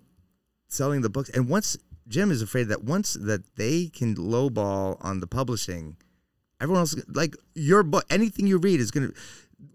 selling 0.69 1.01
the 1.01 1.09
books, 1.09 1.29
and 1.31 1.49
once 1.49 1.77
Jim 2.07 2.31
is 2.31 2.41
afraid 2.41 2.69
that 2.69 2.83
once 2.83 3.13
that 3.13 3.57
they 3.57 3.87
can 3.87 4.15
lowball 4.15 4.97
on 5.01 5.19
the 5.19 5.27
publishing 5.27 5.97
everyone 6.59 6.81
else 6.81 6.95
like 7.07 7.35
your 7.55 7.83
book 7.83 8.05
anything 8.09 8.47
you 8.47 8.57
read 8.57 8.79
is 8.79 8.91
going 8.91 9.07
to 9.07 9.13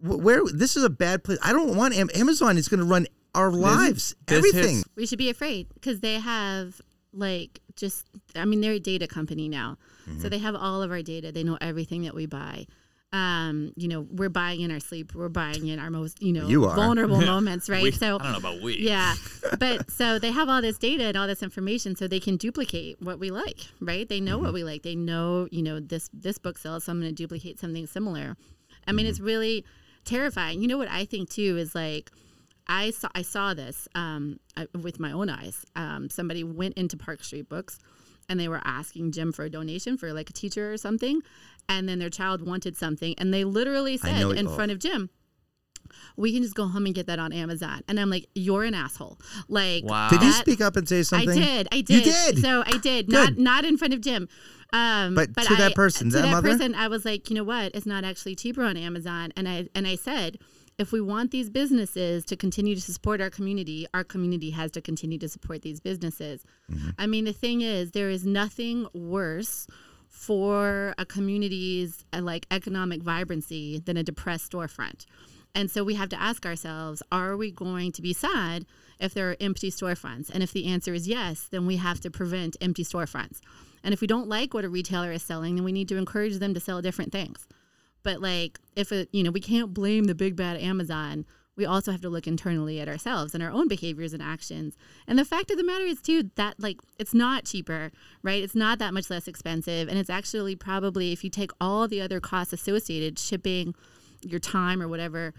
where 0.02 0.42
this 0.52 0.76
is 0.76 0.84
a 0.84 0.90
bad 0.90 1.22
place 1.24 1.38
i 1.42 1.52
don't 1.52 1.76
want 1.76 1.94
Am- 1.94 2.10
amazon 2.14 2.56
is 2.58 2.68
going 2.68 2.80
to 2.80 2.86
run 2.86 3.06
our 3.34 3.50
lives 3.50 4.14
this 4.26 4.38
everything 4.38 4.76
hits- 4.76 4.88
We 4.96 5.06
should 5.06 5.18
be 5.18 5.30
afraid 5.30 5.68
because 5.74 6.00
they 6.00 6.14
have 6.20 6.80
like 7.12 7.60
just 7.76 8.06
I 8.34 8.44
mean 8.46 8.60
they're 8.60 8.72
a 8.72 8.78
data 8.80 9.06
company 9.06 9.48
now. 9.48 9.76
Mm-hmm. 10.08 10.20
So 10.22 10.28
they 10.30 10.38
have 10.38 10.54
all 10.54 10.82
of 10.82 10.90
our 10.90 11.02
data. 11.02 11.32
They 11.32 11.44
know 11.44 11.58
everything 11.60 12.02
that 12.02 12.14
we 12.14 12.24
buy. 12.26 12.66
Um, 13.12 13.72
you 13.76 13.88
know, 13.88 14.06
we're 14.10 14.28
buying 14.28 14.60
in 14.60 14.70
our 14.70 14.80
sleep. 14.80 15.14
We're 15.14 15.28
buying 15.28 15.66
in 15.68 15.78
our 15.78 15.90
most, 15.90 16.22
you 16.22 16.32
know, 16.32 16.46
You 16.48 16.62
vulnerable 16.62 17.20
moments, 17.34 17.68
right? 17.68 17.82
We- 17.82 17.90
so 17.92 18.18
I 18.18 18.22
don't 18.22 18.32
know 18.32 18.38
about 18.38 18.62
we. 18.62 18.78
yeah. 18.78 19.14
But 19.58 19.90
so 19.90 20.18
they 20.18 20.32
have 20.32 20.48
all 20.48 20.60
this 20.60 20.76
data 20.78 21.04
and 21.04 21.16
all 21.16 21.26
this 21.26 21.42
information 21.42 21.94
so 21.96 22.08
they 22.08 22.20
can 22.20 22.36
duplicate 22.36 23.00
what 23.00 23.18
we 23.18 23.30
like, 23.30 23.60
right? 23.80 24.08
They 24.08 24.20
know 24.20 24.38
what 24.38 24.52
we 24.52 24.64
like. 24.64 24.82
They 24.82 24.96
know, 24.96 25.46
you 25.50 25.62
know, 25.62 25.78
this 25.80 26.10
this 26.12 26.36
book 26.38 26.58
sells, 26.58 26.84
so 26.84 26.92
I'm 26.92 27.00
going 27.00 27.14
to 27.14 27.14
duplicate 27.14 27.58
something 27.60 27.86
similar. 27.86 28.36
I 28.86 28.92
mean, 28.92 29.06
it's 29.06 29.20
really 29.20 29.64
terrifying. 30.04 30.62
You 30.62 30.68
know 30.68 30.78
what 30.78 30.90
I 30.90 31.04
think 31.04 31.30
too 31.30 31.56
is 31.58 31.74
like 31.74 32.10
I 32.68 32.90
saw 32.90 33.08
I 33.14 33.22
saw 33.22 33.54
this 33.54 33.88
um, 33.94 34.40
I, 34.56 34.66
with 34.80 34.98
my 34.98 35.12
own 35.12 35.28
eyes. 35.28 35.64
Um, 35.74 36.08
somebody 36.10 36.44
went 36.44 36.74
into 36.74 36.96
Park 36.96 37.22
Street 37.22 37.48
Books, 37.48 37.78
and 38.28 38.40
they 38.40 38.48
were 38.48 38.60
asking 38.64 39.12
Jim 39.12 39.32
for 39.32 39.44
a 39.44 39.50
donation 39.50 39.96
for 39.96 40.12
like 40.12 40.30
a 40.30 40.32
teacher 40.32 40.72
or 40.72 40.76
something, 40.76 41.20
and 41.68 41.88
then 41.88 41.98
their 41.98 42.10
child 42.10 42.46
wanted 42.46 42.76
something, 42.76 43.14
and 43.18 43.32
they 43.32 43.44
literally 43.44 43.96
said 43.96 44.22
in 44.32 44.46
all. 44.46 44.54
front 44.54 44.72
of 44.72 44.78
Jim, 44.78 45.10
"We 46.16 46.32
can 46.32 46.42
just 46.42 46.54
go 46.54 46.66
home 46.66 46.86
and 46.86 46.94
get 46.94 47.06
that 47.06 47.18
on 47.18 47.32
Amazon." 47.32 47.82
And 47.88 47.98
I'm 48.00 48.10
like, 48.10 48.26
"You're 48.34 48.64
an 48.64 48.74
asshole!" 48.74 49.18
Like, 49.48 49.84
Wow. 49.84 50.08
did 50.10 50.22
you 50.22 50.32
speak 50.32 50.60
up 50.60 50.76
and 50.76 50.88
say 50.88 51.02
something? 51.02 51.30
I 51.30 51.34
did. 51.34 51.68
I 51.72 51.76
You 51.76 51.82
did. 51.82 52.04
did? 52.04 52.38
So 52.40 52.62
I 52.66 52.78
did. 52.78 53.06
Good. 53.08 53.12
Not 53.12 53.38
not 53.38 53.64
in 53.64 53.76
front 53.76 53.94
of 53.94 54.00
Jim. 54.00 54.28
Um, 54.72 55.14
But 55.14 55.34
to 55.34 55.54
that 55.56 55.74
person, 55.74 56.10
to 56.10 56.16
that 56.16 56.22
that 56.22 56.30
mother? 56.32 56.50
person, 56.50 56.74
I 56.74 56.88
was 56.88 57.04
like, 57.04 57.30
you 57.30 57.36
know 57.36 57.44
what? 57.44 57.72
It's 57.74 57.86
not 57.86 58.04
actually 58.04 58.34
cheaper 58.34 58.62
on 58.62 58.76
Amazon. 58.76 59.32
And 59.36 59.48
I 59.48 59.68
and 59.74 59.86
I 59.86 59.94
said, 59.94 60.38
if 60.78 60.92
we 60.92 61.00
want 61.00 61.30
these 61.30 61.48
businesses 61.48 62.24
to 62.26 62.36
continue 62.36 62.74
to 62.74 62.80
support 62.80 63.20
our 63.20 63.30
community, 63.30 63.86
our 63.94 64.04
community 64.04 64.50
has 64.50 64.70
to 64.72 64.80
continue 64.82 65.18
to 65.18 65.28
support 65.28 65.62
these 65.62 65.80
businesses. 65.80 66.44
Mm-hmm. 66.70 66.90
I 66.98 67.06
mean, 67.06 67.24
the 67.24 67.32
thing 67.32 67.60
is, 67.62 67.92
there 67.92 68.10
is 68.10 68.26
nothing 68.26 68.86
worse 68.92 69.66
for 70.10 70.94
a 70.98 71.06
community's 71.06 72.04
uh, 72.12 72.20
like 72.22 72.46
economic 72.50 73.02
vibrancy 73.02 73.78
than 73.78 73.96
a 73.96 74.02
depressed 74.02 74.50
storefront. 74.50 75.06
And 75.56 75.70
so 75.70 75.82
we 75.82 75.94
have 75.94 76.10
to 76.10 76.20
ask 76.20 76.44
ourselves, 76.44 77.02
are 77.10 77.34
we 77.34 77.50
going 77.50 77.90
to 77.92 78.02
be 78.02 78.12
sad 78.12 78.66
if 79.00 79.14
there 79.14 79.30
are 79.30 79.36
empty 79.40 79.70
storefronts? 79.70 80.28
And 80.28 80.42
if 80.42 80.52
the 80.52 80.66
answer 80.66 80.92
is 80.92 81.08
yes, 81.08 81.48
then 81.50 81.64
we 81.64 81.76
have 81.76 81.98
to 82.00 82.10
prevent 82.10 82.58
empty 82.60 82.84
storefronts. 82.84 83.40
And 83.82 83.94
if 83.94 84.02
we 84.02 84.06
don't 84.06 84.28
like 84.28 84.52
what 84.52 84.66
a 84.66 84.68
retailer 84.68 85.12
is 85.12 85.22
selling, 85.22 85.54
then 85.54 85.64
we 85.64 85.72
need 85.72 85.88
to 85.88 85.96
encourage 85.96 86.36
them 86.40 86.52
to 86.52 86.60
sell 86.60 86.82
different 86.82 87.10
things. 87.10 87.48
But 88.02 88.20
like 88.20 88.58
if 88.76 88.92
it, 88.92 89.08
you 89.12 89.22
know, 89.22 89.30
we 89.30 89.40
can't 89.40 89.72
blame 89.72 90.04
the 90.04 90.14
big 90.14 90.36
bad 90.36 90.60
Amazon. 90.60 91.24
We 91.56 91.64
also 91.64 91.90
have 91.90 92.02
to 92.02 92.10
look 92.10 92.26
internally 92.26 92.78
at 92.78 92.88
ourselves 92.88 93.32
and 93.32 93.42
our 93.42 93.50
own 93.50 93.66
behaviors 93.66 94.12
and 94.12 94.22
actions. 94.22 94.76
And 95.08 95.18
the 95.18 95.24
fact 95.24 95.50
of 95.50 95.56
the 95.56 95.64
matter 95.64 95.86
is 95.86 96.02
too 96.02 96.30
that 96.34 96.60
like 96.60 96.80
it's 96.98 97.14
not 97.14 97.46
cheaper, 97.46 97.92
right? 98.22 98.42
It's 98.42 98.54
not 98.54 98.78
that 98.80 98.92
much 98.92 99.08
less 99.08 99.26
expensive 99.26 99.88
and 99.88 99.96
it's 99.96 100.10
actually 100.10 100.54
probably 100.54 101.12
if 101.12 101.24
you 101.24 101.30
take 101.30 101.50
all 101.62 101.88
the 101.88 102.02
other 102.02 102.20
costs 102.20 102.52
associated, 102.52 103.18
shipping, 103.18 103.74
your 104.22 104.40
time 104.40 104.82
or 104.82 104.88
whatever, 104.88 105.34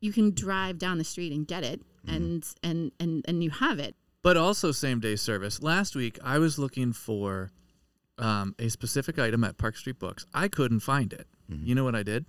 you 0.00 0.12
can 0.12 0.32
drive 0.32 0.78
down 0.78 0.98
the 0.98 1.04
street 1.04 1.32
and 1.32 1.46
get 1.46 1.64
it 1.64 1.80
and 2.06 2.44
and 2.62 2.92
and 3.00 3.24
and 3.26 3.42
you 3.42 3.50
have 3.50 3.78
it. 3.78 3.94
But 4.22 4.36
also 4.36 4.72
same 4.72 5.00
day 5.00 5.16
service. 5.16 5.62
Last 5.62 5.94
week 5.96 6.18
I 6.22 6.38
was 6.38 6.58
looking 6.58 6.92
for 6.92 7.50
um, 8.18 8.54
a 8.58 8.68
specific 8.68 9.18
item 9.18 9.44
at 9.44 9.58
Park 9.58 9.76
Street 9.76 9.98
Books. 9.98 10.26
I 10.32 10.48
couldn't 10.48 10.80
find 10.80 11.12
it. 11.12 11.26
You 11.48 11.74
know 11.74 11.84
what 11.84 11.94
I 11.94 12.02
did? 12.02 12.24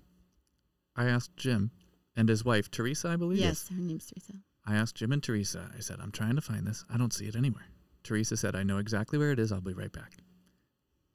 I 0.96 1.06
asked 1.06 1.36
Jim 1.38 1.72
and 2.16 2.28
his 2.28 2.44
wife 2.44 2.70
Teresa, 2.70 3.10
I 3.10 3.16
believe. 3.16 3.40
Yes, 3.40 3.70
her 3.70 3.76
name's 3.78 4.08
Teresa. 4.08 4.34
I 4.66 4.76
asked 4.76 4.96
Jim 4.96 5.12
and 5.12 5.24
Teresa. 5.24 5.70
I 5.76 5.80
said, 5.80 6.00
"I'm 6.02 6.12
trying 6.12 6.36
to 6.36 6.42
find 6.42 6.66
this. 6.68 6.84
I 6.90 6.98
don't 6.98 7.14
see 7.14 7.26
it 7.26 7.36
anywhere." 7.36 7.68
Teresa 8.04 8.36
said, 8.36 8.56
"I 8.56 8.64
know 8.64 8.78
exactly 8.78 9.18
where 9.18 9.32
it 9.32 9.40
is. 9.40 9.52
I'll 9.52 9.62
be 9.62 9.74
right 9.74 9.92
back." 9.92 10.14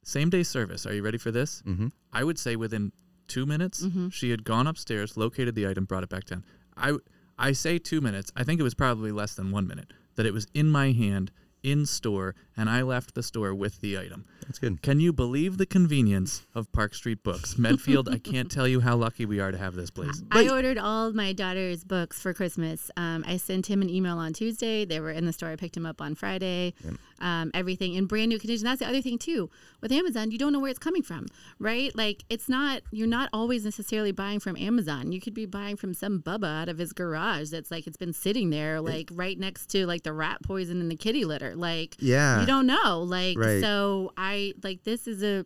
Same 0.03 0.29
day 0.29 0.43
service. 0.43 0.85
Are 0.87 0.93
you 0.93 1.03
ready 1.03 1.17
for 1.19 1.31
this? 1.31 1.61
Mm-hmm. 1.65 1.87
I 2.11 2.23
would 2.23 2.39
say 2.39 2.55
within 2.55 2.91
two 3.31 3.45
minutes, 3.45 3.81
mm-hmm. 3.81 4.09
she 4.09 4.29
had 4.29 4.43
gone 4.43 4.67
upstairs, 4.67 5.15
located 5.15 5.55
the 5.55 5.65
item, 5.65 5.85
brought 5.85 6.03
it 6.03 6.09
back 6.09 6.25
down. 6.25 6.43
I 6.75 6.97
I 7.39 7.53
say 7.53 7.79
two 7.79 8.01
minutes. 8.01 8.31
I 8.35 8.43
think 8.43 8.59
it 8.59 8.63
was 8.63 8.73
probably 8.73 9.11
less 9.11 9.35
than 9.35 9.51
one 9.51 9.65
minute 9.65 9.93
that 10.15 10.25
it 10.25 10.33
was 10.33 10.47
in 10.53 10.69
my 10.69 10.91
hand 10.91 11.31
in 11.63 11.85
store, 11.85 12.35
and 12.57 12.69
I 12.69 12.81
left 12.81 13.15
the 13.15 13.23
store 13.23 13.53
with 13.53 13.81
the 13.81 13.97
item. 13.97 14.25
That's 14.45 14.59
good. 14.59 14.81
Can 14.81 14.99
you 14.99 15.13
believe 15.13 15.57
the 15.57 15.65
convenience 15.65 16.45
of 16.53 16.71
Park 16.71 16.93
Street 16.93 17.23
Books, 17.23 17.57
Medfield? 17.57 18.09
I 18.09 18.17
can't 18.17 18.51
tell 18.51 18.67
you 18.67 18.79
how 18.81 18.95
lucky 18.95 19.25
we 19.25 19.39
are 19.39 19.51
to 19.51 19.57
have 19.57 19.75
this 19.75 19.89
place. 19.89 20.21
I 20.31 20.49
ordered 20.49 20.77
all 20.77 21.13
my 21.13 21.33
daughter's 21.33 21.83
books 21.83 22.21
for 22.21 22.33
Christmas. 22.33 22.91
Um, 22.97 23.23
I 23.27 23.37
sent 23.37 23.67
him 23.67 23.81
an 23.81 23.89
email 23.89 24.17
on 24.17 24.33
Tuesday. 24.33 24.85
They 24.85 24.99
were 24.99 25.11
in 25.11 25.25
the 25.25 25.33
store. 25.33 25.49
I 25.49 25.55
picked 25.55 25.75
them 25.75 25.85
up 25.85 26.01
on 26.01 26.15
Friday. 26.15 26.73
Um, 27.19 27.51
everything 27.53 27.93
in 27.93 28.07
brand 28.07 28.29
new 28.29 28.39
condition. 28.39 28.65
That's 28.65 28.79
the 28.79 28.87
other 28.87 29.01
thing 29.01 29.19
too. 29.19 29.49
With 29.79 29.91
Amazon, 29.91 30.31
you 30.31 30.39
don't 30.39 30.51
know 30.51 30.59
where 30.59 30.71
it's 30.71 30.79
coming 30.79 31.03
from, 31.03 31.27
right? 31.59 31.95
Like 31.95 32.23
it's 32.29 32.49
not. 32.49 32.81
You're 32.91 33.07
not 33.07 33.29
always 33.31 33.63
necessarily 33.63 34.11
buying 34.11 34.39
from 34.39 34.57
Amazon. 34.57 35.11
You 35.11 35.21
could 35.21 35.35
be 35.35 35.45
buying 35.45 35.77
from 35.77 35.93
some 35.93 36.19
bubba 36.19 36.63
out 36.63 36.69
of 36.69 36.79
his 36.79 36.93
garage. 36.93 37.49
That's 37.49 37.69
like 37.69 37.85
it's 37.85 37.97
been 37.97 38.13
sitting 38.13 38.49
there, 38.49 38.81
like 38.81 39.09
right 39.13 39.37
next 39.37 39.67
to 39.67 39.85
like 39.85 40.03
the 40.03 40.13
rat 40.13 40.41
poison 40.43 40.81
in 40.81 40.89
the 40.89 40.95
kitty 40.95 41.23
litter. 41.23 41.50
Like 41.57 41.95
Yeah. 41.99 42.41
you 42.41 42.45
don't 42.45 42.67
know. 42.67 43.01
Like 43.03 43.37
Right. 43.37 43.61
so, 43.61 44.11
I 44.17 44.53
like 44.63 44.83
this 44.83 45.07
is 45.07 45.23
a, 45.23 45.45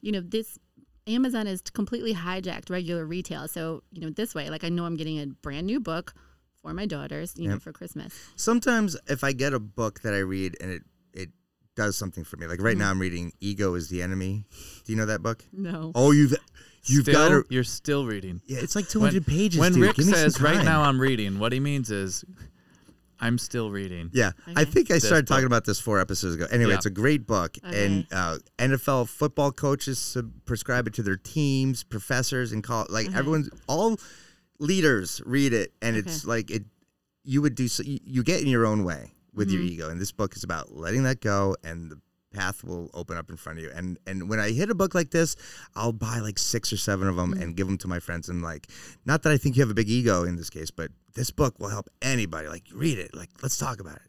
you 0.00 0.12
know, 0.12 0.20
this 0.20 0.58
Amazon 1.06 1.46
has 1.46 1.62
completely 1.62 2.14
hijacked 2.14 2.70
regular 2.70 3.04
retail. 3.06 3.48
So, 3.48 3.82
you 3.92 4.00
know, 4.00 4.10
this 4.10 4.34
way, 4.34 4.50
like 4.50 4.64
I 4.64 4.68
know 4.68 4.84
I'm 4.84 4.96
getting 4.96 5.18
a 5.20 5.26
brand 5.26 5.66
new 5.66 5.80
book 5.80 6.14
for 6.60 6.72
my 6.74 6.86
daughters, 6.86 7.34
you 7.36 7.48
know, 7.48 7.58
for 7.58 7.72
Christmas. 7.72 8.14
Sometimes 8.36 8.96
if 9.06 9.24
I 9.24 9.32
get 9.32 9.54
a 9.54 9.58
book 9.58 10.00
that 10.02 10.12
I 10.12 10.18
read 10.18 10.56
and 10.60 10.70
it 10.70 10.82
it 11.14 11.30
does 11.76 11.96
something 11.96 12.24
for 12.24 12.36
me, 12.36 12.46
like 12.46 12.60
right 12.60 12.72
mm-hmm. 12.72 12.80
now 12.80 12.90
I'm 12.90 13.00
reading 13.00 13.32
"Ego 13.40 13.74
is 13.74 13.88
the 13.88 14.02
Enemy." 14.02 14.44
Do 14.84 14.92
you 14.92 14.96
know 14.96 15.06
that 15.06 15.22
book? 15.22 15.44
No. 15.52 15.92
Oh, 15.94 16.10
you've 16.10 16.36
you've 16.84 17.04
still, 17.04 17.14
got 17.14 17.28
to. 17.28 17.44
You're 17.48 17.64
still 17.64 18.06
reading. 18.06 18.42
Yeah, 18.46 18.58
it's 18.60 18.76
like 18.76 18.88
200 18.88 19.26
pages. 19.26 19.58
When 19.58 19.72
dude. 19.72 19.82
Rick 19.82 19.96
Give 19.96 20.06
me 20.06 20.12
some 20.12 20.20
says 20.20 20.40
right 20.40 20.64
now 20.64 20.82
I'm 20.82 21.00
reading, 21.00 21.38
what 21.38 21.52
he 21.52 21.60
means 21.60 21.90
is 21.90 22.24
I'm 23.20 23.38
still 23.38 23.70
reading. 23.70 24.10
Yeah, 24.12 24.32
I 24.46 24.62
Okay. 24.62 24.64
think 24.70 24.90
I 24.90 24.94
This 24.94 25.04
started 25.06 25.26
talking 25.26 25.42
book. 25.44 25.48
about 25.48 25.64
this 25.64 25.80
four 25.80 25.98
episodes 26.00 26.34
ago. 26.36 26.46
Anyway, 26.50 26.70
Yeah. 26.70 26.76
it's 26.76 26.86
a 26.86 26.90
great 26.90 27.26
book, 27.26 27.56
and 27.64 28.06
uh, 28.12 28.38
NFL 28.58 29.06
football 29.08 29.50
coaches 29.52 29.98
sub- 29.98 30.32
prescribe 30.44 30.86
it 30.86 30.94
to 30.94 31.02
their 31.02 31.16
teams, 31.16 31.82
professors, 31.82 32.52
and 32.52 32.62
call 32.62 32.86
like 32.90 33.08
Okay. 33.08 33.16
everyone's 33.18 33.50
all 33.66 33.98
leaders 34.58 35.20
read 35.24 35.52
it, 35.52 35.72
and 35.82 35.96
it's 35.96 36.24
like 36.24 36.50
it. 36.50 36.64
You 37.24 37.42
would 37.42 37.54
do 37.54 37.68
so. 37.68 37.82
You, 37.82 37.98
you 38.04 38.22
get 38.22 38.40
in 38.40 38.46
your 38.48 38.64
own 38.66 38.84
way 38.84 39.12
with 39.34 39.50
your 39.50 39.62
Mhm. 39.62 39.70
ego, 39.70 39.88
and 39.90 40.00
this 40.00 40.12
book 40.12 40.34
is 40.36 40.44
about 40.44 40.74
letting 40.74 41.02
that 41.04 41.20
go, 41.20 41.56
and 41.62 41.90
the 41.90 42.00
path 42.32 42.64
will 42.64 42.90
open 42.94 43.16
up 43.16 43.30
in 43.30 43.36
front 43.36 43.58
of 43.58 43.64
you. 43.64 43.70
And 43.74 43.98
and 44.06 44.28
when 44.28 44.40
I 44.40 44.50
hit 44.50 44.70
a 44.70 44.74
book 44.74 44.94
like 44.94 45.10
this, 45.10 45.36
I'll 45.74 45.92
buy 45.92 46.18
like 46.18 46.38
six 46.38 46.72
or 46.72 46.76
seven 46.76 47.08
of 47.08 47.16
them 47.16 47.32
and 47.32 47.42
mm-hmm. 47.42 47.52
give 47.52 47.66
them 47.66 47.78
to 47.78 47.88
my 47.88 47.98
friends. 47.98 48.28
And 48.28 48.42
like, 48.42 48.68
not 49.04 49.22
that 49.22 49.32
I 49.32 49.36
think 49.36 49.56
you 49.56 49.62
have 49.62 49.70
a 49.70 49.74
big 49.74 49.88
ego 49.88 50.24
in 50.24 50.36
this 50.36 50.50
case, 50.50 50.70
but 50.70 50.90
this 51.14 51.30
book 51.30 51.58
will 51.58 51.68
help 51.68 51.88
anybody. 52.02 52.48
Like, 52.48 52.64
read 52.72 52.98
it. 52.98 53.14
Like, 53.14 53.30
let's 53.42 53.58
talk 53.58 53.80
about 53.80 53.96
it. 53.96 54.02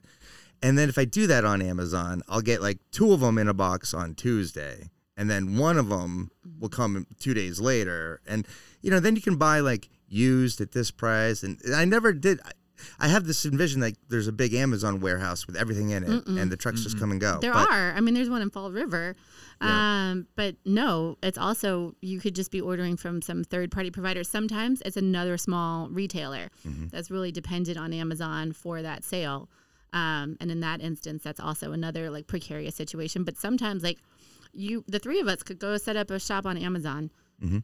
And 0.61 0.77
then 0.77 0.89
if 0.89 0.97
I 0.97 1.05
do 1.05 1.27
that 1.27 1.45
on 1.45 1.61
Amazon, 1.61 2.21
I'll 2.27 2.41
get 2.41 2.61
like 2.61 2.79
two 2.91 3.13
of 3.13 3.21
them 3.21 3.37
in 3.37 3.47
a 3.47 3.53
box 3.53 3.93
on 3.93 4.13
Tuesday, 4.15 4.89
and 5.15 5.29
then 5.29 5.57
one 5.57 5.77
of 5.77 5.89
them 5.89 6.31
mm-hmm. 6.45 6.59
will 6.59 6.69
come 6.69 7.07
two 7.19 7.33
days 7.33 7.59
later. 7.59 8.21
And 8.27 8.47
you 8.81 8.91
know, 8.91 8.99
then 8.99 9.15
you 9.15 9.21
can 9.21 9.37
buy 9.37 9.61
like 9.61 9.89
used 10.09 10.59
at 10.59 10.71
this 10.71 10.91
price. 10.91 11.43
And 11.43 11.59
I 11.73 11.85
never 11.85 12.13
did. 12.13 12.39
I, 12.99 13.05
I 13.05 13.07
have 13.09 13.25
this 13.25 13.45
envision 13.45 13.81
like 13.81 13.95
there's 14.09 14.27
a 14.27 14.31
big 14.31 14.53
Amazon 14.53 14.99
warehouse 15.01 15.47
with 15.47 15.55
everything 15.55 15.89
in 15.91 16.03
it, 16.03 16.27
and 16.27 16.51
the 16.51 16.57
trucks 16.57 16.83
just 16.83 16.99
come 16.99 17.11
and 17.11 17.19
go. 17.19 17.39
There 17.41 17.53
But- 17.53 17.69
are. 17.71 17.93
I 17.93 18.01
mean, 18.01 18.13
there's 18.13 18.29
one 18.29 18.41
in 18.41 18.49
Fall 18.49 18.71
River. 18.71 19.15
Yeah. 19.61 20.09
Um, 20.11 20.27
but 20.35 20.55
no, 20.65 21.17
it's 21.21 21.37
also, 21.37 21.93
you 22.01 22.19
could 22.21 22.33
just 22.33 22.49
be 22.49 22.61
ordering 22.61 22.95
from 22.95 23.21
some 23.21 23.43
third 23.43 23.71
party 23.71 23.91
provider. 23.91 24.23
Sometimes 24.23 24.81
it's 24.85 24.95
another 24.95 25.37
small 25.37 25.89
retailer 25.89 26.49
Mm-hmm. 26.65 26.87
that's 26.87 27.11
really 27.11 27.31
dependent 27.31 27.77
on 27.77 27.91
Amazon 27.93 28.53
for 28.53 28.81
that 28.81 29.03
sale. 29.03 29.49
Um, 29.91 30.37
and 30.39 30.49
in 30.51 30.59
that 30.61 30.81
instance, 30.81 31.23
that's 31.23 31.39
also 31.39 31.71
another 31.73 32.09
like 32.09 32.27
precarious 32.27 32.75
situation. 32.75 33.23
But 33.23 33.37
sometimes, 33.37 33.83
like, 33.83 33.97
you, 34.53 34.83
the 34.87 34.99
three 34.99 35.19
of 35.19 35.27
us 35.27 35.43
could 35.43 35.59
go 35.59 35.75
set 35.77 35.95
up 35.97 36.09
a 36.11 36.19
shop 36.19 36.45
on 36.45 36.57
Amazon. 36.57 37.11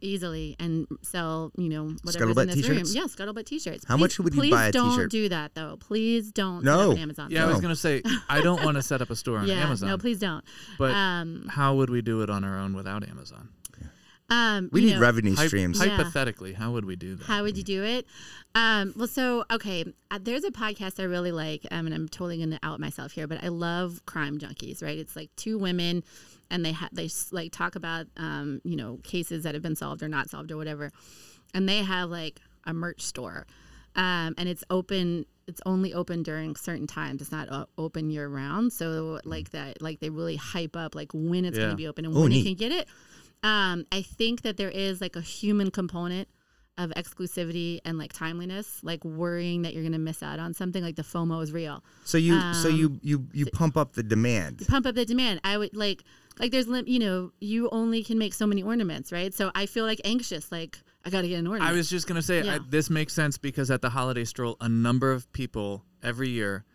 Easily 0.01 0.55
and 0.59 0.88
sell, 1.01 1.51
you 1.57 1.67
know, 1.69 1.83
whatever's 2.03 2.15
Mm-hmm. 2.15 2.39
Scuttlebutt 2.39 2.41
in 2.43 2.47
this 2.57 2.69
room. 2.69 2.77
t-shirts? 2.83 2.95
Yeah, 2.95 3.03
scuttlebutt 3.25 3.45
t-shirts. 3.45 3.85
How 3.88 3.95
Please- 3.95 4.01
much 4.01 4.19
would 4.19 4.33
you 4.33 4.39
please 4.41 4.51
buy 4.51 4.71
Please 4.71 4.73
don't 4.73 5.11
do 5.11 5.29
that 5.29 5.53
though. 5.55 5.77
Please 5.79 6.31
don't. 6.31 6.63
No. 6.63 6.77
set 6.77 6.85
up 6.88 6.91
an 6.93 6.97
Amazon. 6.99 7.31
Yeah, 7.31 7.43
I 7.45 7.47
was 7.51 7.59
gonna 7.61 7.75
say 7.75 8.01
I 8.29 8.41
don't 8.41 8.63
want 8.63 8.77
to 8.77 8.81
set 8.83 9.01
up 9.01 9.09
a 9.09 9.15
store 9.15 9.38
on 9.39 9.47
yeah, 9.49 9.55
Amazon. 9.55 9.89
no, 9.89 9.97
please 9.97 10.19
don't. 10.19 10.43
But 10.77 10.91
um, 10.91 11.47
how 11.49 11.75
would 11.75 11.89
we 11.89 12.01
do 12.01 12.21
it 12.21 12.29
on 12.29 12.43
our 12.43 12.57
own 12.57 12.73
without 12.73 13.07
Amazon? 13.07 13.49
um, 14.29 14.69
we 14.73 14.81
need 14.81 14.93
know, 14.93 14.99
revenue 15.01 15.35
Hy- 15.35 15.45
streams. 15.47 15.79
Yeah. 15.85 15.97
Hypothetically, 15.97 16.53
how 16.53 16.71
would 16.71 16.85
we 16.85 16.95
do 16.95 17.15
that? 17.15 17.25
How 17.25 17.43
would 17.43 17.57
you 17.57 17.63
do 17.63 17.83
it? 17.83 18.07
Um, 18.55 18.93
well, 18.95 19.07
so 19.07 19.43
okay, 19.51 19.85
uh, 20.09 20.17
there's 20.21 20.43
a 20.43 20.49
podcast 20.51 20.99
I 20.99 21.03
really 21.03 21.31
like, 21.31 21.61
um, 21.69 21.85
and 21.85 21.93
I'm 21.93 22.07
totally 22.07 22.38
going 22.38 22.49
to 22.51 22.59
out 22.63 22.79
myself 22.79 23.11
here, 23.11 23.27
but 23.27 23.43
I 23.43 23.49
love 23.49 24.01
Crime 24.07 24.39
Junkies. 24.39 24.81
Right? 24.81 24.97
It's 24.97 25.15
like 25.15 25.29
two 25.35 25.59
women, 25.59 26.03
and 26.51 26.63
they 26.65 26.71
ha- 26.71 26.89
they 26.91 27.10
like 27.31 27.51
talk 27.51 27.75
about 27.75 28.08
um, 28.17 28.62
you 28.63 28.75
know 28.75 28.99
cases 29.03 29.43
that 29.43 29.53
have 29.55 29.63
been 29.63 29.75
solved 29.75 30.03
or 30.03 30.08
not 30.08 30.29
solved 30.29 30.51
or 30.51 30.58
whatever, 30.58 30.91
and 31.53 31.67
they 31.67 31.79
have 31.84 32.10
like 32.10 32.39
a 32.65 32.73
merch 32.73 33.01
store, 33.01 33.45
um, 33.95 34.34
and 34.38 34.47
it's 34.49 34.63
open. 34.69 35.25
It's 35.47 35.62
only 35.65 35.93
open 35.93 36.23
during 36.23 36.55
certain 36.55 36.88
times. 36.88 37.21
It's 37.21 37.31
not 37.31 37.49
uh, 37.51 37.65
open 37.77 38.10
year 38.10 38.27
round. 38.27 38.73
So 38.73 39.19
like 39.25 39.51
that, 39.51 39.79
like 39.81 39.99
they 39.99 40.10
really 40.10 40.38
hype 40.38 40.75
up 40.75 40.95
like 40.95 41.12
when 41.13 41.45
it's 41.45 41.55
going 41.58 41.69
to 41.69 41.75
be 41.75 41.88
open 41.88 42.03
and 42.05 42.17
Oh, 42.17 42.21
when 42.21 42.31
you 42.31 42.43
can 42.43 42.55
get 42.55 42.71
it. 42.71 42.88
Um, 43.43 43.86
I 43.91 44.01
think 44.01 44.41
that 44.41 44.58
there 44.58 44.71
is 44.71 45.01
like 45.01 45.15
a 45.15 45.21
human 45.21 45.69
component 45.69 46.27
of 46.77 46.91
exclusivity 46.91 47.79
and 47.85 47.97
like 47.97 48.11
timeliness, 48.11 48.79
like 48.83 49.03
worrying 49.05 49.61
that 49.61 49.73
you're 49.73 49.83
going 49.83 49.93
to 49.93 49.97
miss 49.97 50.21
out 50.21 50.39
on 50.39 50.53
something. 50.53 50.83
Like 50.83 50.95
the 50.95 51.03
FOMO 51.03 51.41
is 51.41 51.51
real. 51.51 51.83
So 52.03 52.17
you 52.17 52.39
so 52.53 52.69
Um, 52.69 52.75
you 52.75 52.99
you 53.01 53.27
you 53.33 53.45
pump 53.45 53.77
up 53.77 53.93
the 53.93 54.03
demand. 54.03 54.65
Pump 54.67 54.85
up 54.85 54.95
the 54.95 55.05
demand. 55.05 55.39
I 55.43 55.57
would 55.57 55.75
like 55.75 56.03
like 56.39 56.51
there's 56.51 56.67
lim- 56.67 56.88
you 56.88 56.99
know 56.99 57.31
you 57.39 57.69
only 57.71 58.03
can 58.03 58.17
make 58.17 58.33
so 58.33 58.45
many 58.45 58.61
ornaments, 58.61 59.11
right? 59.11 59.33
So 59.33 59.51
I 59.55 59.65
feel 59.67 59.85
like 59.85 60.01
anxious, 60.03 60.51
like 60.51 60.77
I 61.05 61.09
got 61.09 61.21
to 61.21 61.27
get 61.27 61.39
an 61.39 61.47
ornament. 61.47 61.71
I 61.71 61.73
was 61.73 61.89
just 61.89 62.07
gonna 62.07 62.21
say 62.21 62.43
Yeah. 62.43 62.55
I, 62.55 62.59
this 62.69 62.89
makes 62.89 63.13
sense 63.13 63.38
because 63.38 63.71
at 63.71 63.81
the 63.81 63.89
holiday 63.89 64.25
stroll, 64.25 64.57
a 64.59 64.67
number 64.69 65.11
of 65.11 65.31
people 65.31 65.85
every 66.03 66.29
year 66.29 66.65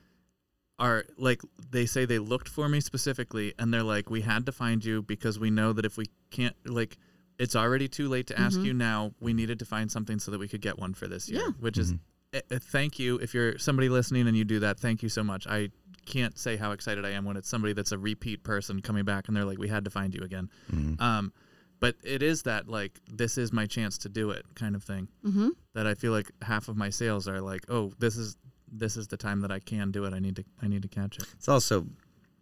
are 0.78 1.04
like 1.18 1.42
they 1.70 1.84
say 1.84 2.06
they 2.06 2.18
looked 2.18 2.48
for 2.48 2.68
me 2.70 2.80
specifically, 2.80 3.52
and 3.58 3.72
they're 3.72 3.82
like, 3.82 4.08
"We 4.08 4.22
had 4.22 4.46
to 4.46 4.52
find 4.52 4.82
you 4.82 5.02
because 5.02 5.38
we 5.38 5.50
know 5.50 5.74
that 5.74 5.84
if 5.84 5.98
we 5.98 6.06
can't 6.30 6.56
like." 6.64 6.96
It's 7.40 7.56
already 7.56 7.88
too 7.88 8.08
late 8.08 8.26
to 8.28 8.38
ask 8.38 8.60
you 8.60 8.74
now. 8.74 9.12
We 9.20 9.32
needed 9.32 9.58
to 9.60 9.64
find 9.64 9.90
something 9.90 10.18
so 10.18 10.30
that 10.30 10.38
we 10.38 10.46
could 10.46 10.60
get 10.60 10.78
one 10.78 10.94
for 10.94 11.08
this 11.08 11.28
year, 11.28 11.40
Yeah. 11.40 11.52
which 11.58 11.78
is 11.78 11.94
uh, 12.34 12.40
uh, 12.50 12.58
thank 12.60 12.98
you. 12.98 13.16
If 13.16 13.34
you're 13.34 13.58
somebody 13.58 13.88
listening 13.88 14.28
and 14.28 14.36
you 14.36 14.44
do 14.44 14.60
that, 14.60 14.78
thank 14.78 15.02
you 15.02 15.08
so 15.08 15.24
much. 15.24 15.46
I 15.46 15.70
can't 16.06 16.38
say 16.38 16.56
how 16.56 16.72
excited 16.72 17.04
I 17.04 17.10
am 17.10 17.24
when 17.24 17.36
it's 17.36 17.48
somebody 17.48 17.72
that's 17.72 17.92
a 17.92 17.98
repeat 17.98 18.44
person 18.44 18.80
coming 18.82 19.04
back 19.04 19.26
and 19.26 19.36
they're 19.36 19.44
like, 19.44 19.58
"We 19.58 19.68
had 19.68 19.84
to 19.84 19.90
find 19.90 20.14
you 20.14 20.22
again." 20.22 20.50
Um, 20.98 21.32
but 21.80 21.96
it 22.04 22.22
is 22.22 22.42
that 22.42 22.68
like 22.68 23.00
this 23.10 23.38
is 23.38 23.52
my 23.52 23.66
chance 23.66 23.98
to 23.98 24.08
do 24.08 24.30
it 24.30 24.44
kind 24.54 24.76
of 24.76 24.84
thing 24.84 25.08
mm-hmm. 25.24 25.48
that 25.72 25.86
I 25.86 25.94
feel 25.94 26.12
like 26.12 26.30
half 26.42 26.68
of 26.68 26.76
my 26.76 26.90
sales 26.90 27.26
are 27.26 27.40
like, 27.40 27.64
oh, 27.68 27.92
this 27.98 28.16
is 28.16 28.36
this 28.70 28.96
is 28.96 29.08
the 29.08 29.16
time 29.16 29.40
that 29.40 29.50
I 29.50 29.58
can 29.58 29.90
do 29.90 30.04
it. 30.04 30.12
I 30.12 30.18
need 30.18 30.36
to 30.36 30.44
I 30.62 30.68
need 30.68 30.82
to 30.82 30.88
catch 30.88 31.18
it. 31.18 31.24
It's 31.36 31.48
also 31.48 31.86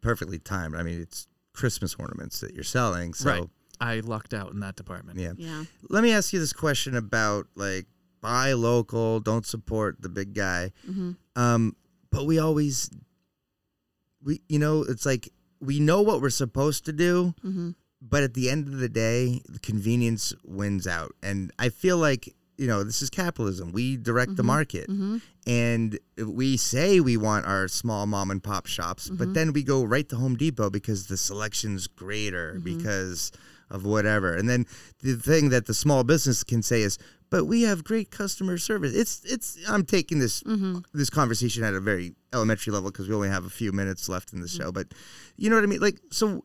perfectly 0.01 0.39
timed. 0.39 0.75
I 0.75 0.83
mean, 0.83 1.01
it's 1.01 1.29
Christmas 1.55 1.95
ornaments 1.95 2.41
that 2.41 2.55
you're 2.55 2.65
selling. 2.65 3.15
So 3.15 3.31
right. 3.31 3.49
I 3.81 4.01
lucked 4.01 4.35
out 4.35 4.53
in 4.53 4.61
that 4.61 4.77
department. 4.77 5.19
yeah. 5.19 5.33
Yeah. 5.37 5.65
Let 5.89 6.03
me 6.03 6.13
ask 6.13 6.33
you 6.33 6.39
this 6.41 6.53
question 6.53 6.97
about 6.97 7.47
like 7.55 7.87
buy 8.21 8.53
local, 8.55 9.21
don't 9.21 9.47
support 9.47 10.03
the 10.03 10.09
big 10.09 10.35
guy. 10.35 10.73
Mm-hmm. 10.89 11.13
Um, 11.37 11.77
but 12.11 12.27
we 12.27 12.39
always 12.39 12.91
we 14.23 14.41
you 14.49 14.59
know, 14.59 14.83
it's 14.83 15.07
like 15.07 15.29
we 15.61 15.81
know 15.81 16.03
what 16.03 16.21
we're 16.21 16.31
supposed 16.31 16.85
to 16.87 16.93
do, 16.93 17.35
Mm-hmm. 17.45 17.71
but 18.01 18.23
at 18.23 18.35
the 18.35 18.49
end 18.51 18.69
of 18.69 18.79
the 18.79 18.89
day, 18.89 19.41
the 19.49 19.59
convenience 19.59 20.33
wins 20.45 20.87
out. 20.87 21.15
And 21.23 21.53
I 21.59 21.69
feel 21.69 21.97
like, 21.99 22.35
you 22.57 22.67
know, 22.67 22.83
this 22.85 23.03
is 23.03 23.11
capitalism. 23.11 23.73
We 23.73 23.97
direct 23.97 24.31
Mm-hmm. 24.31 24.37
the 24.37 24.43
market. 24.43 24.89
And 25.47 25.99
we 26.25 26.57
say 26.57 27.01
we 27.01 27.17
want 27.17 27.47
our 27.47 27.69
small 27.69 28.07
mom 28.07 28.31
and 28.31 28.43
pop 28.43 28.67
shops, 28.67 29.07
Mm-hmm. 29.07 29.17
but 29.17 29.35
then 29.35 29.53
we 29.53 29.63
go 29.63 29.83
right 29.85 30.09
to 30.09 30.17
Home 30.17 30.37
Depot 30.37 30.71
because 30.71 31.07
the 31.07 31.17
selection's 31.17 31.87
greater 31.87 32.55
Mm-hmm. 32.55 32.65
because 32.79 33.33
of 33.71 33.85
whatever. 33.85 34.35
And 34.35 34.49
then 34.49 34.67
the 35.03 35.17
thing 35.17 35.49
that 35.51 35.67
the 35.67 35.75
small 35.75 36.05
business 36.05 36.43
can 36.45 36.63
say 36.63 36.83
is, 36.83 36.99
but 37.31 37.45
we 37.45 37.63
have 37.63 37.85
great 37.85 38.11
customer 38.11 38.57
service. 38.59 38.95
It's 38.95 39.23
it's 39.25 39.59
I'm 39.69 39.85
taking 39.85 40.19
this 40.19 40.43
Mm-hmm. 40.43 40.79
this 40.95 41.11
conversation 41.11 41.63
at 41.65 41.75
a 41.75 41.81
very 41.81 42.15
elementary 42.33 42.73
level 42.73 42.91
because 42.91 43.09
we 43.09 43.15
only 43.15 43.29
have 43.29 43.45
a 43.45 43.51
few 43.51 43.71
minutes 43.73 44.09
left 44.09 44.33
in 44.33 44.41
the 44.41 44.47
Mm-hmm. 44.47 44.63
show, 44.65 44.73
but 44.73 44.89
you 45.37 45.51
know 45.51 45.57
what 45.57 45.65
I 45.65 45.67
mean? 45.67 45.81
Like 45.81 45.99
so 46.11 46.45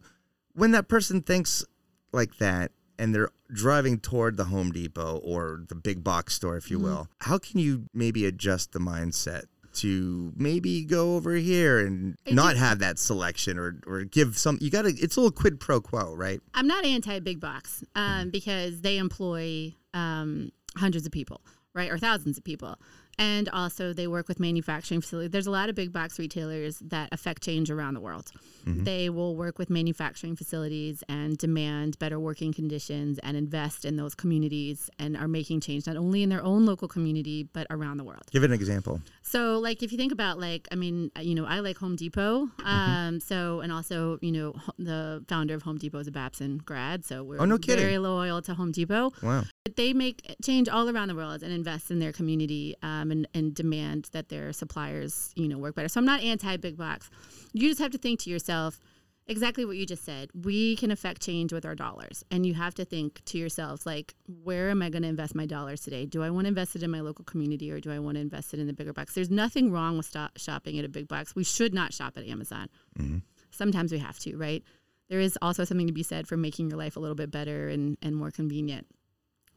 when 0.53 0.71
that 0.71 0.88
person 0.88 1.21
thinks 1.21 1.63
like 2.11 2.38
that 2.38 2.71
and 2.99 3.15
they're 3.15 3.30
driving 3.51 3.99
toward 3.99 4.38
the 4.38 4.45
Home 4.45 4.71
Depot 4.71 5.17
or 5.24 5.63
the 5.69 5.76
big 5.76 6.03
box 6.03 6.34
store, 6.36 6.57
if 6.57 6.69
you 6.69 6.78
Mm-hmm. 6.78 6.86
will, 6.86 7.07
how 7.21 7.38
can 7.38 7.59
you 7.59 7.86
maybe 7.93 8.26
adjust 8.26 8.71
the 8.74 8.80
mindset 8.80 9.45
to 9.76 10.32
maybe 10.36 10.84
go 10.86 11.15
over 11.15 11.34
here 11.36 11.80
and 11.80 12.17
I 12.28 12.32
not 12.32 12.47
think- 12.53 12.59
have 12.59 12.80
that 12.80 12.99
selection 12.99 13.57
or, 13.57 13.80
or 13.88 14.03
give 14.03 14.38
some, 14.38 14.57
you 14.61 14.69
got 14.69 14.84
to, 14.84 14.89
it's 14.89 15.15
a 15.17 15.21
little 15.21 15.32
quid 15.32 15.59
pro 15.59 15.82
quo, 15.82 16.13
right? 16.15 16.39
I'm 16.53 16.67
not 16.67 16.86
anti 16.86 17.19
big 17.19 17.39
box 17.39 17.84
um, 17.95 18.30
because 18.30 18.82
they 18.82 18.97
employ 18.97 19.74
um, 19.93 20.51
hundreds 20.78 21.05
of 21.05 21.11
people, 21.11 21.41
right, 21.74 21.91
or 21.91 21.97
thousands 21.97 22.38
of 22.38 22.43
people, 22.43 22.78
and 23.19 23.47
also 23.49 23.93
they 23.93 24.07
work 24.07 24.28
with 24.28 24.39
manufacturing 24.39 24.99
facilities. 24.99 25.30
There's 25.30 25.45
a 25.45 25.51
lot 25.51 25.69
of 25.69 25.76
big 25.76 25.93
box 25.93 26.17
retailers 26.17 26.80
that 26.80 27.09
affect 27.11 27.43
change 27.43 27.69
around 27.69 27.93
the 27.93 27.99
world. 27.99 28.32
They 28.65 29.09
will 29.09 29.36
work 29.36 29.59
with 29.59 29.69
manufacturing 29.69 30.38
facilities 30.38 31.03
and 31.09 31.38
demand 31.38 31.99
better 31.99 32.17
working 32.17 32.53
conditions 32.53 33.19
and 33.19 33.36
invest 33.36 33.84
in 33.84 33.97
those 33.97 34.15
communities 34.15 34.89
and 34.97 35.17
are 35.17 35.28
making 35.28 35.59
change 35.59 35.86
not 35.86 35.97
only 35.97 36.24
in 36.24 36.30
their 36.30 36.41
own 36.41 36.65
local 36.65 36.88
community 36.88 37.43
but 37.51 37.67
around 37.69 37.97
the 37.97 38.05
world. 38.05 38.24
Give 38.32 38.41
it 38.43 38.51
an 38.51 38.53
example. 38.53 39.01
So, 39.34 39.57
like, 39.57 39.81
if 39.81 39.91
you 39.91 39.97
think 39.97 40.11
about, 40.11 40.39
like, 40.39 40.67
I 40.71 40.75
mean, 40.75 41.09
uh, 41.17 41.21
you 41.21 41.34
know, 41.34 41.45
I 41.45 41.61
like 41.61 41.77
Home 41.77 41.95
Depot. 41.95 42.45
Mm-hmm. 42.45 42.67
Um, 42.67 43.19
so, 43.19 43.61
and 43.61 43.71
also, 43.71 44.19
you 44.21 44.31
know, 44.31 44.53
the 44.77 45.25
founder 45.27 45.55
of 45.55 45.63
Home 45.63 45.79
Depot 45.79 45.97
is 45.97 46.07
a 46.07 46.11
Babson 46.11 46.59
grad, 46.59 47.03
so 47.03 47.23
we're 47.23 47.41
Oh, 47.41 47.45
no 47.45 47.57
kidding. 47.57 47.84
very 47.84 47.97
loyal 47.97 48.43
to 48.43 48.53
Home 48.53 48.71
Depot. 48.71 49.11
Wow. 49.23 49.43
But 49.65 49.75
they 49.75 49.91
make 49.91 50.36
change 50.43 50.69
all 50.69 50.88
around 50.88 51.07
the 51.07 51.15
world 51.15 51.41
and 51.41 51.51
invest 51.51 51.89
in 51.89 51.97
their 51.97 52.11
community 52.13 52.75
um, 52.84 53.09
and, 53.09 53.27
and 53.34 53.55
demand 53.55 54.09
that 54.11 54.29
their 54.29 54.53
suppliers, 54.53 55.31
you 55.36 55.47
know, 55.47 55.57
work 55.57 55.73
better. 55.73 55.88
So, 55.88 55.99
I'm 55.99 56.05
not 56.05 56.21
anti 56.21 56.55
big 56.57 56.77
box. 56.77 57.09
You 57.53 57.69
just 57.69 57.81
have 57.81 57.89
to 57.93 57.97
think 57.97 58.19
to 58.19 58.29
yourself, 58.29 58.79
exactly 59.28 59.65
what 59.65 59.78
you 59.78 59.86
just 59.86 60.03
said. 60.03 60.30
We 60.34 60.76
can 60.76 60.91
affect 60.91 61.21
change 61.21 61.53
with 61.53 61.65
our 61.65 61.76
dollars. 61.76 62.24
And 62.32 62.45
you 62.45 62.53
have 62.53 62.74
to 62.76 62.86
think 62.86 63.24
to 63.26 63.38
yourselves, 63.38 63.86
like, 63.86 64.15
where 64.43 64.69
am 64.69 64.82
I 64.82 64.89
going 64.89 65.03
to 65.03 65.07
invest 65.07 65.36
my 65.36 65.45
dollars 65.45 65.82
today? 65.82 66.05
Do 66.05 66.24
I 66.24 66.30
want 66.30 66.45
to 66.45 66.49
invest 66.49 66.76
it 66.76 66.84
in 66.84 66.91
my 66.91 67.01
local 67.01 67.26
community 67.26 67.71
or 67.71 67.80
do 67.80 67.91
I 67.91 67.99
want 67.99 68.15
to 68.15 68.21
invest 68.21 68.53
it 68.53 68.59
in 68.59 68.67
the 68.67 68.74
bigger 68.74 68.93
box? 68.93 69.13
There's 69.13 69.30
nothing 69.30 69.71
wrong 69.71 69.97
with 69.97 70.05
stop 70.05 70.38
shopping 70.38 70.78
at 70.80 70.86
a 70.86 70.89
big 70.89 71.07
box. 71.07 71.36
We 71.36 71.43
should 71.43 71.74
not 71.74 71.93
shop 71.93 72.17
at 72.17 72.28
Amazon. 72.28 72.69
Mm-hmm. 72.99 73.19
Sometimes 73.51 73.91
we 73.91 73.99
have 73.99 74.19
to, 74.19 74.36
right? 74.36 74.63
There 75.09 75.19
is 75.19 75.38
also 75.41 75.63
something 75.63 75.88
to 75.88 75.93
be 75.93 76.03
said 76.03 76.28
for 76.28 76.38
making 76.38 76.69
your 76.69 76.80
life 76.80 76.97
a 76.97 76.99
little 76.99 77.15
bit 77.15 77.32
better 77.32 77.69
and, 77.69 77.97
and 78.01 78.15
more 78.15 78.32
convenient. 78.32 78.88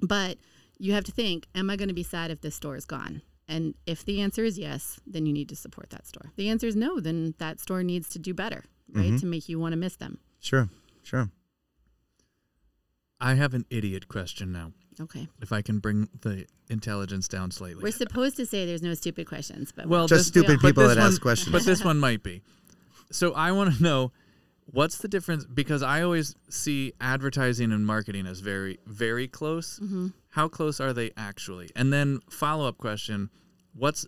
But 0.00 0.38
you 0.78 0.92
have 0.92 1.04
to 1.04 1.12
think, 1.12 1.46
am 1.54 1.70
I 1.70 1.76
going 1.76 1.88
to 1.88 1.94
be 1.94 2.02
sad 2.02 2.30
if 2.30 2.40
this 2.40 2.54
store 2.54 2.76
is 2.76 2.84
gone? 2.84 3.22
And 3.48 3.74
if 3.86 4.04
the 4.04 4.20
answer 4.20 4.44
is 4.44 4.58
yes, 4.58 4.98
then 5.06 5.24
you 5.26 5.32
need 5.32 5.48
to 5.50 5.56
support 5.56 5.90
that 5.90 6.06
store. 6.06 6.24
If 6.26 6.36
the 6.36 6.48
answer 6.48 6.66
is 6.66 6.74
no, 6.74 6.98
then 7.00 7.34
that 7.38 7.60
store 7.60 7.82
needs 7.82 8.08
to 8.10 8.18
do 8.18 8.34
better, 8.34 8.64
right? 8.92 9.18
To 9.20 9.26
make 9.26 9.48
you 9.48 9.58
want 9.60 9.72
to 9.72 9.76
miss 9.76 9.96
them. 9.96 10.18
Sure. 10.40 10.68
Sure. 11.02 11.30
I 13.20 13.34
have 13.34 13.54
an 13.54 13.64
idiot 13.70 14.08
question 14.08 14.52
now. 14.52 14.72
Okay. 15.00 15.28
If 15.40 15.52
I 15.52 15.62
can 15.62 15.78
bring 15.78 16.08
the 16.22 16.46
intelligence 16.70 17.28
down 17.28 17.50
slightly. 17.50 17.82
We're 17.82 17.92
supposed 17.92 18.36
to 18.36 18.46
say 18.46 18.66
there's 18.66 18.82
no 18.82 18.94
stupid 18.94 19.26
questions, 19.26 19.72
but 19.72 19.86
well, 19.86 20.06
Just 20.08 20.32
this, 20.32 20.42
stupid 20.44 20.60
people 20.60 20.88
that 20.88 20.96
one- 20.96 21.06
ask 21.06 21.20
questions. 21.20 21.52
But 21.52 21.64
this 21.64 21.84
one 21.84 21.98
might 21.98 22.22
be. 22.22 22.42
So 23.12 23.32
I 23.34 23.52
want 23.52 23.76
to 23.76 23.82
know 23.82 24.12
what's 24.64 24.98
the 24.98 25.08
difference 25.08 25.44
because 25.44 25.82
I 25.82 26.02
always 26.02 26.34
see 26.48 26.92
advertising 27.00 27.72
and 27.72 27.86
marketing 27.86 28.26
as 28.26 28.40
very 28.40 28.78
very 28.86 29.28
close. 29.28 29.78
Mm-hmm. 29.78 30.08
How 30.36 30.48
close 30.48 30.80
are 30.80 30.92
they 30.92 31.12
actually? 31.16 31.70
And 31.74 31.90
then 31.90 32.20
follow 32.28 32.68
up 32.68 32.76
question: 32.76 33.30
What's 33.72 34.06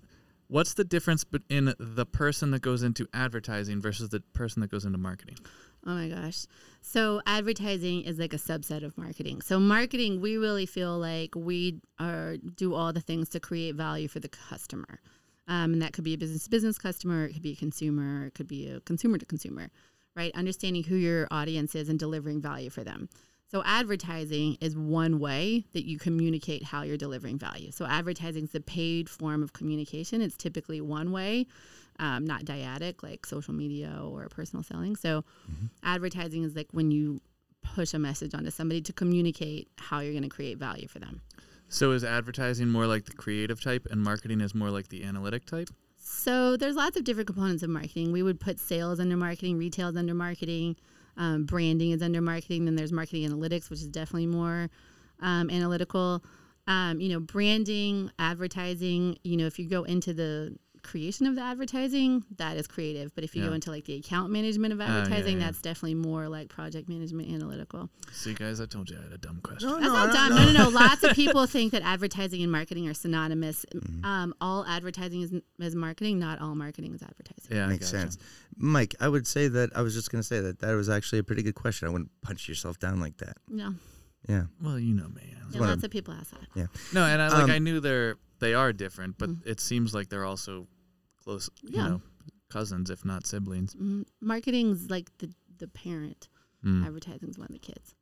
what's 0.49 0.75
the 0.75 0.85
difference 0.85 1.25
in 1.49 1.75
the 1.79 2.05
person 2.05 2.51
that 2.51 2.61
goes 2.61 2.83
into 2.83 3.09
advertising 3.15 3.81
versus 3.81 4.11
the 4.11 4.21
person 4.35 4.61
that 4.61 4.71
goes 4.71 4.85
into 4.85 4.99
marketing? 4.99 5.39
Oh 5.87 5.95
my 5.95 6.09
gosh. 6.09 6.45
So 6.83 7.23
advertising 7.25 8.03
is 8.03 8.19
like 8.19 8.35
a 8.35 8.39
subset 8.39 8.85
of 8.85 8.99
marketing. 8.99 9.41
So 9.41 9.59
marketing, 9.59 10.21
we 10.21 10.37
really 10.37 10.67
feel 10.67 10.99
like 10.99 11.35
we 11.35 11.81
are 11.99 12.37
do 12.37 12.75
all 12.75 12.93
the 12.93 13.01
things 13.01 13.31
to 13.31 13.41
create 13.41 13.75
value 13.75 14.07
for 14.07 14.21
the 14.21 14.29
customer. 14.29 15.01
Um, 15.47 15.73
and 15.73 15.81
that 15.81 15.95
could 15.95 16.05
be 16.05 16.13
a 16.13 16.19
business 16.19 16.45
to 16.45 16.51
business 16.51 16.77
customer, 16.77 17.25
it 17.25 17.33
could 17.33 17.43
be 17.43 17.53
a 17.53 17.57
consumer, 17.57 18.27
it 18.27 18.35
could 18.35 18.49
be 18.49 18.69
a 18.69 18.81
consumer 18.81 19.17
to 19.17 19.25
consumer, 19.25 19.71
right? 20.15 20.31
Understanding 20.35 20.85
who 20.85 20.97
your 20.97 21.27
audience 21.31 21.75
is 21.75 21.89
and 21.89 21.99
delivering 21.99 22.43
value 22.43 22.69
for 22.69 22.85
them. 22.85 23.09
So 23.51 23.63
advertising 23.65 24.59
is 24.61 24.77
one 24.77 25.19
way 25.19 25.65
that 25.73 25.87
you 25.87 25.99
communicate 25.99 26.63
how 26.63 26.83
you're 26.83 26.99
delivering 26.99 27.39
value. 27.39 27.71
So 27.73 27.87
advertising 27.87 28.45
is 28.45 28.51
the 28.51 28.61
paid 28.61 29.09
form 29.09 29.43
of 29.43 29.55
communication. 29.55 30.21
It's 30.21 30.37
typically 30.37 30.83
one 30.83 31.13
way, 31.13 31.47
um, 31.99 32.27
not 32.27 32.45
dyadic 32.45 33.03
like 33.03 33.25
social 33.25 33.55
media 33.55 33.99
or 34.03 34.29
personal 34.29 34.63
selling. 34.63 34.97
So 34.97 35.25
advertising 35.83 36.45
is 36.45 36.55
like 36.55 36.69
when 36.73 36.91
you 36.91 37.23
push 37.63 37.95
a 37.95 37.99
message 37.99 38.35
onto 38.35 38.51
somebody 38.51 38.83
to 38.83 38.93
communicate 38.93 39.69
how 39.79 40.01
you're 40.01 40.13
going 40.13 40.23
to 40.23 40.29
create 40.29 40.59
value 40.59 40.87
for 40.87 40.99
them. 40.99 41.23
So 41.71 41.93
is 41.93 42.05
advertising 42.05 42.69
more 42.69 42.87
like 42.87 43.07
the 43.07 43.13
creative 43.13 43.63
type 43.63 43.87
and 43.91 44.03
marketing 44.03 44.43
is 44.43 44.55
more 44.55 44.71
like 44.71 44.89
the 44.89 45.05
analytic 45.05 45.47
type? 45.47 45.71
So 45.97 46.57
there's 46.57 46.77
lots 46.77 46.97
of 46.97 47.05
different 47.05 47.27
components 47.27 47.63
of 47.63 47.71
marketing. 47.71 48.13
We 48.13 48.23
would 48.23 48.41
put 48.41 48.59
sales 48.59 49.01
under 49.01 49.17
marketing, 49.17 49.59
retail 49.59 49.89
is 49.89 49.97
under 49.97 50.15
marketing, 50.15 50.77
um, 51.19 51.45
branding 51.45 51.91
is 51.91 52.01
under 52.01 52.23
marketing. 52.23 52.65
Then 52.65 52.77
there's 52.77 52.93
marketing 52.93 53.29
analytics, 53.29 53.69
which 53.69 53.81
is 53.81 53.89
definitely 53.89 54.27
more 54.27 54.71
um, 55.21 55.51
analytical. 55.51 56.25
Um, 56.67 57.01
you 57.01 57.09
know, 57.11 57.21
branding, 57.21 58.11
advertising. 58.19 59.19
You 59.25 59.37
know, 59.37 59.47
if 59.47 59.59
you 59.59 59.69
go 59.69 59.85
into 59.85 60.15
the 60.15 60.57
creation 60.83 61.27
of 61.27 61.35
the 61.35 61.41
advertising, 61.43 62.25
that 62.37 62.57
is 62.57 62.67
creative. 62.67 63.15
But 63.15 63.25
if 63.25 63.35
you 63.35 63.43
Yeah. 63.43 63.49
go 63.49 63.55
into 63.55 63.71
like 63.71 63.85
the 63.85 63.95
account 63.95 64.33
management 64.33 64.73
of 64.73 64.79
yeah, 64.81 64.87
advertising, 64.99 65.39
yeah. 65.39 65.47
that's 65.47 65.61
definitely 65.63 65.95
more 65.95 66.29
like 66.29 66.49
project 66.49 66.89
management, 66.89 67.31
analytical. 67.31 67.91
See, 68.13 68.35
guys, 68.35 68.61
I 68.61 68.67
told 68.67 68.91
you 68.91 68.99
I 68.99 69.03
had 69.03 69.13
a 69.13 69.19
dumb 69.19 69.41
question. 69.43 69.69
No, 69.69 69.75
That's 69.77 69.87
no, 69.89 69.93
not 69.95 70.07
no, 70.09 70.13
dumb. 70.13 70.29
no. 70.31 70.37
No, 70.37 70.53
no, 70.53 70.65
no. 70.65 70.69
Lots 70.87 71.03
of 71.05 71.15
people 71.15 71.47
think 71.47 71.73
that 71.73 71.83
advertising 71.83 72.43
and 72.43 72.51
marketing 72.53 72.89
are 72.89 72.95
synonymous. 72.95 73.65
Mm-hmm. 73.75 74.05
Um, 74.05 74.35
all 74.41 74.65
advertising 74.67 75.23
is, 75.23 75.33
is 75.59 75.75
marketing. 75.75 76.19
Not 76.19 76.41
all 76.41 76.55
marketing 76.55 76.95
is 76.95 77.03
advertising. 77.03 77.57
Yeah, 77.57 77.67
Makes 77.67 77.91
gotcha. 77.93 78.01
sense. 78.03 78.19
Mike, 78.57 78.95
I 79.01 79.09
would 79.09 79.27
say 79.27 79.49
that 79.49 79.71
I 79.77 79.83
was 79.83 79.95
just 79.95 80.11
going 80.11 80.21
to 80.21 80.27
say 80.27 80.41
that 80.41 80.59
that 80.61 80.73
was 80.75 80.89
actually 80.89 81.19
a 81.21 81.23
pretty 81.25 81.43
good 81.43 81.55
question. 81.55 81.87
I 81.89 81.91
wouldn't 81.91 82.11
punch 82.23 82.49
yourself 82.49 82.79
down 82.79 82.99
like 83.01 83.17
that. 83.19 83.37
No, 83.49 83.75
Yeah. 84.27 84.45
Well, 84.61 84.79
you 84.79 84.95
know 84.95 85.09
me. 85.09 85.35
yeah, 85.53 85.61
lots 85.61 85.71
I'm- 85.71 85.85
of 85.85 85.91
people 85.91 86.15
ask 86.15 86.31
that. 86.33 86.49
Yeah. 86.55 86.67
No, 86.93 87.05
and 87.05 87.21
I 87.23 87.29
like 87.29 87.45
Um, 87.45 87.51
I 87.51 87.59
knew 87.59 87.81
they're 87.81 88.17
they 88.41 88.55
are 88.55 88.73
different, 88.73 89.19
but 89.19 89.31
it 89.45 89.59
seems 89.61 89.95
like 89.95 90.09
they're 90.11 90.25
also 90.25 90.69
close, 91.17 91.51
you 91.63 91.71
Yeah. 91.77 91.89
know, 91.89 92.03
cousins 92.51 92.89
if 92.91 93.05
not 93.05 93.27
siblings. 93.27 93.75
Mhm. 93.75 94.05
Marketing's 94.21 94.91
like 94.91 95.11
the 95.19 95.31
the 95.59 95.69
parent. 95.69 96.29
Mm. 96.65 96.85
Advertising's 96.87 97.37
one 97.39 97.47
of 97.47 97.53
the 97.53 97.59
kids. 97.59 97.95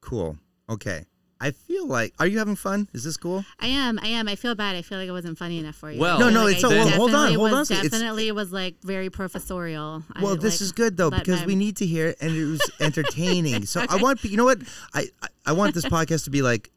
Cool. 0.00 0.38
Okay. 0.68 1.04
I 1.38 1.50
feel 1.50 1.86
like, 1.86 2.14
are 2.18 2.26
you 2.26 2.38
having 2.38 2.56
fun? 2.56 2.88
Is 2.94 3.04
this 3.04 3.16
cool? 3.18 3.44
I 3.60 3.66
am. 3.66 3.98
I 4.02 4.06
am. 4.08 4.26
I 4.26 4.36
feel 4.36 4.54
bad. 4.54 4.74
I 4.74 4.80
feel 4.80 4.98
like 4.98 5.08
I 5.08 5.12
wasn't 5.12 5.36
funny 5.36 5.58
enough 5.58 5.74
for 5.76 5.90
you. 5.90 6.00
Well- 6.00 6.18
No, 6.18 6.30
no, 6.30 6.44
like 6.44 6.56
it's 6.56 6.64
I 6.64 6.68
a- 6.68 6.70
well, 6.70 6.88
hold 6.88 7.10
on, 7.14 7.28
definitely 7.28 7.34
hold 7.36 7.46
on 7.48 7.52
a 7.54 7.58
was- 7.58 7.68
second. 7.68 7.84
It's- 7.86 8.00
Definitely 8.00 8.32
was 8.32 8.52
like 8.52 8.74
very 8.82 9.10
professorial. 9.10 10.02
I, 10.14 10.22
Well, 10.22 10.36
this 10.36 10.54
like, 10.54 10.60
is 10.62 10.72
good 10.72 10.96
though 10.96 11.08
let 11.08 11.20
because 11.24 11.40
my- 11.40 11.46
we 11.46 11.54
need 11.54 11.76
to 11.76 11.86
hear 11.86 12.08
it, 12.08 12.16
and 12.22 12.34
it 12.34 12.44
was 12.46 12.60
entertaining. 12.80 13.66
so 13.66 13.84
I 13.88 13.96
want, 13.96 14.24
you 14.24 14.36
know 14.38 14.44
what? 14.44 14.60
I 14.94 15.08
I, 15.22 15.28
I 15.46 15.52
want 15.52 15.74
this 15.74 15.84
podcast 15.84 16.24
to 16.24 16.30
be 16.30 16.40
like 16.42 16.70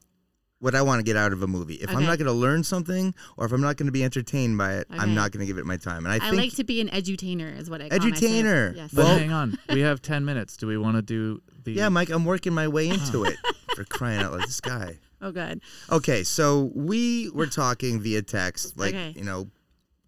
what 0.60 0.76
I 0.76 0.82
want 0.82 1.00
to 1.00 1.04
get 1.04 1.16
out 1.16 1.32
of 1.32 1.42
a 1.42 1.48
movie. 1.48 1.76
If 1.76 1.90
I'm 1.90 2.04
not 2.04 2.18
going 2.18 2.26
to 2.28 2.34
learn 2.34 2.66
something, 2.66 3.16
or 3.38 3.46
if 3.46 3.54
I'm 3.54 3.62
not 3.62 3.78
going 3.78 3.86
to 3.86 3.94
be 3.94 4.04
entertained 4.04 4.58
by 4.58 4.74
it, 4.80 4.88
I'm 4.90 5.16
not 5.16 5.32
going 5.32 5.40
to 5.40 5.46
give 5.48 5.58
it 5.58 5.66
my 5.66 5.78
time. 5.78 6.06
And 6.06 6.12
I, 6.12 6.18
I 6.18 6.32
think 6.32 6.36
like 6.42 6.56
to 6.56 6.66
be 6.66 6.82
an 6.82 6.90
edutainer, 6.90 7.58
is 7.58 7.70
what 7.70 7.82
I 7.82 7.88
call 7.88 8.00
myself. 8.00 8.22
Edutainer. 8.22 8.76
Yes. 8.76 8.92
But 8.94 9.06
Well- 9.06 9.18
hang 9.20 9.32
on, 9.32 9.58
we 9.72 9.80
have 9.82 10.02
ten 10.02 10.26
minutes. 10.26 10.58
Do 10.58 10.68
we 10.68 10.78
want 10.78 10.98
to 10.98 11.02
do 11.02 11.42
the? 11.64 11.72
yeah, 11.72 11.88
Mike, 11.88 12.10
I'm 12.10 12.26
working 12.26 12.54
my 12.54 12.68
way 12.68 12.90
into 12.90 13.24
it. 13.24 13.38
For 13.80 13.86
crying 13.86 14.20
out 14.22 14.34
loud, 14.34 14.42
this 14.44 14.60
guy. 14.60 14.98
oh, 15.22 15.32
God. 15.32 15.62
Okay, 15.90 16.24
so 16.26 16.70
we 16.76 17.30
were 17.30 17.48
talking 17.48 18.02
via 18.02 18.22
text, 18.22 18.78
like 18.78 18.94
Okay. 18.94 19.14
you 19.16 19.24
know, 19.24 19.48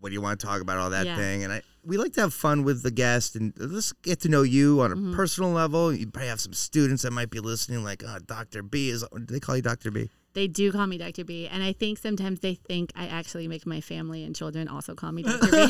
what 0.01 0.09
do 0.09 0.13
you 0.13 0.19
want 0.19 0.41
to 0.41 0.45
talk 0.45 0.59
about, 0.59 0.77
all 0.77 0.89
that 0.89 1.05
Yeah. 1.05 1.15
thing, 1.15 1.45
and 1.45 1.53
I 1.53 1.61
we 1.85 1.95
like 1.97 2.11
to 2.13 2.21
have 2.21 2.33
fun 2.33 2.63
with 2.63 2.83
the 2.83 2.91
guest 2.91 3.35
and 3.37 3.53
let's 3.57 3.91
get 4.03 4.19
to 4.21 4.29
know 4.29 4.41
you 4.43 4.81
on 4.81 4.91
a 4.91 4.95
Mm-hmm. 4.95 5.15
personal 5.15 5.51
level. 5.51 5.93
You 5.93 6.05
probably 6.07 6.27
have 6.27 6.41
some 6.41 6.51
students 6.53 7.01
that 7.03 7.11
might 7.11 7.29
be 7.29 7.39
listening, 7.39 7.83
like, 7.83 8.03
oh, 8.05 8.17
Doctor 8.25 8.61
B 8.61 8.89
is. 8.89 9.03
Do 9.13 9.25
they 9.25 9.39
call 9.39 9.55
you 9.55 9.61
Doctor 9.61 9.89
B? 9.89 10.09
They 10.33 10.47
do 10.47 10.71
call 10.73 10.85
me 10.87 10.97
Dr. 10.97 11.23
B, 11.25 11.47
and 11.47 11.61
I 11.63 11.71
think 11.73 11.97
sometimes 11.97 12.39
they 12.41 12.55
think 12.55 12.91
I 12.95 13.07
actually 13.07 13.47
make 13.47 13.65
my 13.65 13.79
family 13.81 14.23
and 14.25 14.33
children 14.35 14.67
also 14.67 14.95
call 14.95 15.11
me 15.13 15.23
Dr. 15.23 15.49
B. 15.49 15.57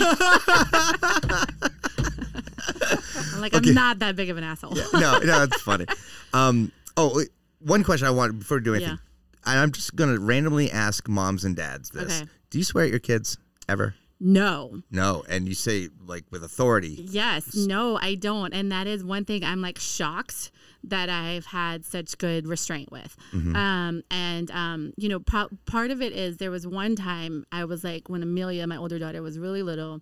I'm 3.33 3.41
like. 3.41 3.55
I'm 3.55 3.73
not 3.73 3.99
that 3.99 4.15
big 4.15 4.29
of 4.29 4.37
an 4.37 4.43
asshole. 4.43 4.73
no, 4.93 5.19
no, 5.19 5.43
it's 5.43 5.61
funny. 5.61 5.85
Um, 6.33 6.71
oh, 6.95 7.11
wait, 7.15 7.27
one 7.63 7.83
question 7.83 8.07
I 8.07 8.11
want 8.11 8.37
before 8.39 8.57
we 8.57 8.63
do 8.63 8.75
anything. 8.75 8.99
And 9.45 9.59
I'm 9.59 9.71
just 9.71 9.95
gonna 9.95 10.19
randomly 10.19 10.69
ask 10.71 11.07
moms 11.07 11.45
and 11.45 11.55
dads 11.55 11.89
this: 11.89 12.21
Okay. 12.21 12.29
Do 12.49 12.57
you 12.57 12.63
swear 12.63 12.83
at 12.85 12.89
your 12.91 12.99
kids 12.99 13.37
ever? 13.67 13.95
No. 14.23 14.81
No, 14.91 15.23
and 15.27 15.47
you 15.47 15.55
say 15.55 15.89
like 16.05 16.25
with 16.29 16.43
authority. 16.43 17.07
Yes. 17.09 17.55
No, 17.55 17.97
I 17.99 18.13
don't. 18.13 18.53
And 18.53 18.71
that 18.71 18.85
is 18.85 19.03
one 19.03 19.25
thing 19.25 19.43
I'm 19.43 19.61
like 19.61 19.79
shocked 19.79 20.51
that 20.83 21.09
I've 21.09 21.45
had 21.47 21.85
such 21.85 22.17
good 22.19 22.47
restraint 22.47 22.91
with. 22.91 23.15
Um, 23.33 24.03
and, 24.11 24.49
um, 24.51 24.93
you 24.97 25.09
know, 25.09 25.19
pa- 25.19 25.47
part 25.65 25.89
of 25.91 26.01
it 26.03 26.13
is 26.13 26.37
there 26.37 26.51
was 26.51 26.67
one 26.67 26.95
time 26.95 27.45
I 27.51 27.65
was 27.65 27.83
like, 27.83 28.09
when 28.09 28.21
Amelia, 28.21 28.65
my 28.67 28.77
older 28.77 28.99
daughter, 28.99 29.21
was 29.23 29.39
really 29.39 29.63
little, 29.63 30.01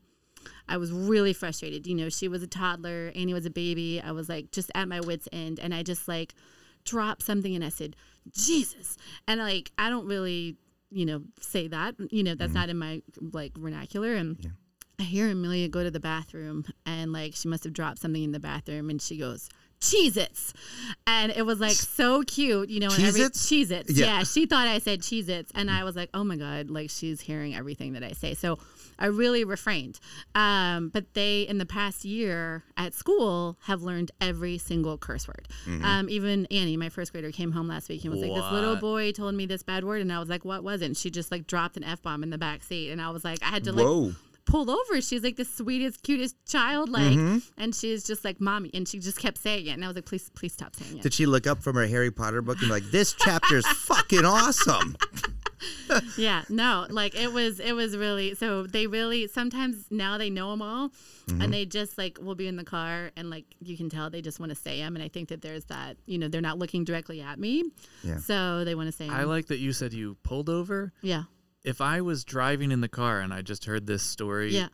I 0.68 0.78
was 0.78 0.91
really 0.91 1.32
frustrated. 1.34 1.86
You 1.88 1.95
know, 1.95 2.10
she 2.10 2.28
was 2.28 2.43
a 2.43 2.47
toddler, 2.47 3.12
Annie 3.16 3.34
was 3.34 3.45
a 3.45 3.49
baby. 3.49 4.01
I 4.01 4.12
was 4.12 4.28
like 4.30 4.51
just 4.51 4.70
at 4.76 4.88
my 4.89 4.99
wits' 4.99 5.30
end. 5.32 5.60
And 5.60 5.74
I 5.74 5.84
just 5.84 6.07
like 6.10 6.34
dropped 6.86 7.24
something 7.24 7.56
and 7.56 7.64
I 7.64 7.70
said, 7.70 7.96
Jesus. 8.32 8.98
And 9.28 9.40
like, 9.40 9.72
I 9.78 9.90
don't 9.90 10.06
really, 10.06 10.58
you 10.90 11.06
know, 11.06 11.24
say 11.40 11.68
that. 11.68 11.96
You 12.12 12.24
know, 12.24 12.36
that's 12.36 12.50
mm-hmm. 12.50 12.60
not 12.60 12.70
in 12.70 12.78
my 12.78 13.02
like 13.34 13.58
vernacular. 13.58 14.16
And 14.16 14.54
I 15.00 15.04
hear 15.04 15.30
Amelia 15.30 15.68
go 15.68 15.84
to 15.84 15.92
the 15.92 16.00
bathroom 16.00 16.66
and 16.86 17.14
like 17.14 17.36
she 17.36 17.48
must 17.48 17.64
have 17.64 17.74
dropped 17.74 18.00
something 18.00 18.24
in 18.24 18.32
the 18.32 18.40
bathroom 18.40 18.90
and 18.90 19.02
she 19.02 19.18
goes, 19.18 19.50
Cheez 19.82 20.18
Its. 20.18 20.54
And 21.08 21.32
it 21.32 21.46
was 21.46 21.60
like 21.60 21.72
so 21.72 22.22
cute, 22.24 22.70
you 22.70 22.80
know. 22.80 22.90
and 22.92 23.04
every- 23.04 23.22
Cheez-Its? 23.22 23.46
Cheez 23.50 23.72
Its. 23.72 23.92
Yeah. 23.92 24.06
Yeah. 24.18 24.24
She 24.24 24.46
thought 24.46 24.68
I 24.68 24.80
said 24.80 25.02
Cheez 25.02 25.30
Its. 25.30 25.52
And 25.56 25.72
I 25.72 25.84
was 25.84 25.96
like, 25.96 26.10
oh 26.14 26.24
my 26.24 26.36
God, 26.36 26.70
like 26.70 26.90
she's 26.90 27.22
hearing 27.22 27.56
everything 27.56 27.94
that 27.94 28.04
I 28.04 28.12
say. 28.12 28.34
So 28.34 28.60
I 28.98 29.06
really 29.06 29.46
refrained. 29.46 30.00
Um, 30.36 30.90
but 30.90 31.14
they, 31.14 31.44
in 31.44 31.58
the 31.58 31.66
past 31.66 32.04
year 32.04 32.64
at 32.76 32.94
school, 32.94 33.58
have 33.64 33.82
learned 33.82 34.12
every 34.20 34.58
single 34.58 34.98
curse 34.98 35.28
word. 35.28 35.48
Um, 35.84 36.10
even 36.10 36.46
Annie, 36.48 36.76
my 36.76 36.90
first 36.90 37.14
grader, 37.14 37.32
came 37.32 37.52
home 37.54 37.68
last 37.70 37.88
week 37.88 38.04
and 38.04 38.12
was 38.12 38.22
like, 38.22 38.34
this 38.34 38.52
little 38.52 38.76
boy 38.76 39.12
told 39.14 39.36
me 39.36 39.46
this 39.46 39.64
bad 39.64 39.86
word. 39.86 40.02
And 40.02 40.12
I 40.12 40.20
was 40.20 40.28
like, 40.28 40.44
what 40.44 40.64
was 40.64 40.82
it? 40.82 40.86
And 40.88 40.98
she 40.98 41.10
just 41.10 41.32
like 41.32 41.48
dropped 41.48 41.78
an 41.78 41.86
F 41.86 42.02
bomb 42.02 42.24
in 42.24 42.30
the 42.30 42.38
back 42.38 42.64
seat. 42.64 42.90
And 42.92 43.02
I 43.02 43.10
was 43.12 43.24
like, 43.24 43.42
I 43.42 43.46
had 43.48 43.64
to 43.64 43.72
like 43.72 43.86
Whoa. 43.86 44.12
Pulled 44.50 44.70
over. 44.70 45.02
She's 45.02 45.24
like 45.24 45.36
the 45.36 45.45
sweetest, 45.45 46.04
cutest 46.04 46.36
child, 46.45 46.89
like, 46.89 47.04
mm-hmm. 47.04 47.38
and 47.58 47.74
she's 47.74 48.04
just 48.04 48.26
like 48.26 48.41
mommy, 48.41 48.72
and 48.74 48.88
she 48.88 49.00
just 49.00 49.20
kept 49.20 49.38
saying 49.38 49.68
it, 49.68 49.72
and 49.72 49.84
I 49.84 49.88
was 49.88 49.95
like, 49.95 50.06
please, 50.06 50.30
please 50.36 50.54
stop 50.54 50.76
saying 50.76 50.97
it. 50.97 51.04
Did 51.04 51.14
she 51.14 51.26
look 51.26 51.47
up 51.47 51.62
from 51.62 51.76
her 51.76 51.88
Harry 51.88 52.12
Potter 52.12 52.41
book 52.41 52.58
and 52.60 52.68
be 52.68 52.74
like, 52.74 52.91
"This 52.91 53.14
chapter's 53.14 53.66
fucking 53.86 54.26
awesome"? 54.26 54.95
yeah, 56.18 56.43
no, 56.50 56.88
like 56.89 57.16
it 57.16 57.32
was, 57.32 57.60
it 57.60 57.74
was 57.74 57.95
really. 57.95 58.36
So 58.36 58.64
they 58.64 58.88
really 58.88 59.28
sometimes 59.28 59.86
now 59.89 60.18
they 60.18 60.30
know 60.30 60.52
them 60.52 60.62
all, 60.62 60.91
and 61.28 61.39
mm-hmm. 61.41 61.52
they 61.52 61.66
just 61.66 61.97
like 61.97 62.18
will 62.22 62.36
be 62.36 62.47
in 62.47 62.56
the 62.56 62.64
car, 62.64 63.12
and 63.16 63.30
like 63.30 63.45
you 63.62 63.78
can 63.78 63.89
tell 63.89 64.10
they 64.10 64.22
just 64.22 64.39
want 64.39 64.52
to 64.52 64.56
say 64.56 64.80
them, 64.80 64.95
and 64.95 65.04
I 65.04 65.08
think 65.08 65.30
that 65.30 65.41
there's 65.41 65.66
that, 65.66 65.97
you 66.06 66.18
know, 66.18 66.28
they're 66.28 66.41
not 66.41 66.58
looking 66.58 66.84
directly 66.84 67.22
at 67.22 67.39
me, 67.39 67.64
Yeah. 68.04 68.18
so 68.18 68.64
they 68.64 68.76
want 68.76 68.88
to 68.88 68.91
say 68.91 69.06
'em. 69.06 69.12
I 69.12 69.24
like 69.24 69.47
that 69.47 69.60
you 69.60 69.74
said 69.74 69.93
you 69.93 70.16
pulled 70.24 70.50
over. 70.50 70.91
yeah, 71.02 71.24
If 71.64 71.82
I 71.82 72.01
was 72.01 72.24
driving 72.24 72.72
in 72.72 72.82
the 72.82 72.88
car 72.88 73.20
and 73.20 73.34
I 73.34 73.41
just 73.41 73.66
heard 73.66 73.86
this 73.86 74.03
story 74.03 74.55
yeah. 74.55 74.68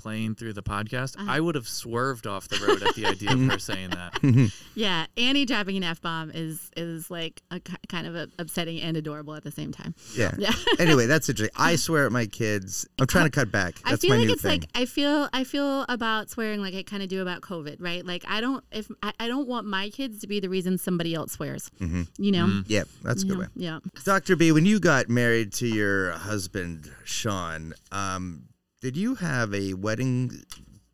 Playing 0.00 0.34
through 0.34 0.54
the 0.54 0.62
podcast, 0.62 1.16
Uh-huh. 1.18 1.26
I 1.30 1.40
would 1.40 1.54
have 1.54 1.68
swerved 1.68 2.26
off 2.26 2.48
the 2.48 2.58
road 2.66 2.82
at 2.82 2.94
the 2.94 3.06
idea 3.06 3.32
of 3.32 3.40
her 3.50 3.58
saying 3.70 3.90
that. 3.90 4.50
Yeah, 4.74 5.06
Annie 5.16 5.44
dropping 5.44 5.76
an 5.76 5.82
f 5.84 6.00
bomb 6.00 6.30
is 6.32 6.70
is 6.76 7.10
like 7.10 7.42
a 7.50 7.60
kind 7.88 8.06
of 8.06 8.14
a 8.14 8.28
upsetting 8.38 8.80
and 8.80 8.96
adorable 8.96 9.34
at 9.34 9.42
the 9.44 9.50
same 9.50 9.72
time. 9.72 9.94
Yeah. 10.16 10.32
Yeah. 10.38 10.52
anyway, 10.78 11.06
that's 11.06 11.28
interesting. 11.28 11.54
I 11.60 11.76
swear 11.76 12.06
at 12.06 12.12
my 12.12 12.24
kids. 12.26 12.86
I'm 12.98 13.06
trying 13.06 13.24
to 13.26 13.30
cut 13.30 13.50
back. 13.52 13.74
I 13.84 13.96
feel 13.96 14.10
my 14.10 14.16
like 14.16 14.26
new 14.28 14.32
it's 14.34 14.42
thing. 14.42 14.60
like 14.60 14.70
I 14.74 14.86
feel 14.86 15.28
I 15.32 15.44
feel 15.44 15.84
about 15.88 16.30
swearing 16.30 16.60
like 16.60 16.74
I 16.74 16.82
kind 16.82 17.02
of 17.02 17.08
do 17.10 17.20
about 17.20 17.42
COVID, 17.42 17.76
right? 17.78 18.04
Like 18.06 18.24
I 18.26 18.40
don't 18.40 18.64
if 18.72 18.88
I, 19.02 19.12
I 19.20 19.28
don't 19.28 19.46
want 19.48 19.66
my 19.66 19.90
kids 19.90 20.20
to 20.20 20.26
be 20.26 20.40
the 20.40 20.48
reason 20.48 20.78
somebody 20.78 21.14
else 21.14 21.32
swears. 21.32 21.70
You 22.18 22.32
know. 22.32 22.62
yeah, 22.66 22.84
that's 23.02 23.22
a 23.22 23.26
You 23.26 23.32
good 23.34 23.38
know? 23.38 23.44
way. 23.44 23.48
Yeah. 23.56 23.78
Dr. 24.04 24.36
B, 24.36 24.52
when 24.52 24.64
you 24.64 24.80
got 24.80 25.08
married 25.08 25.52
to 25.54 25.66
your 25.66 26.12
husband, 26.12 26.90
Sean, 27.04 27.74
um, 27.92 28.44
did 28.80 28.96
you 28.96 29.14
have 29.16 29.54
a 29.54 29.74
wedding 29.74 30.42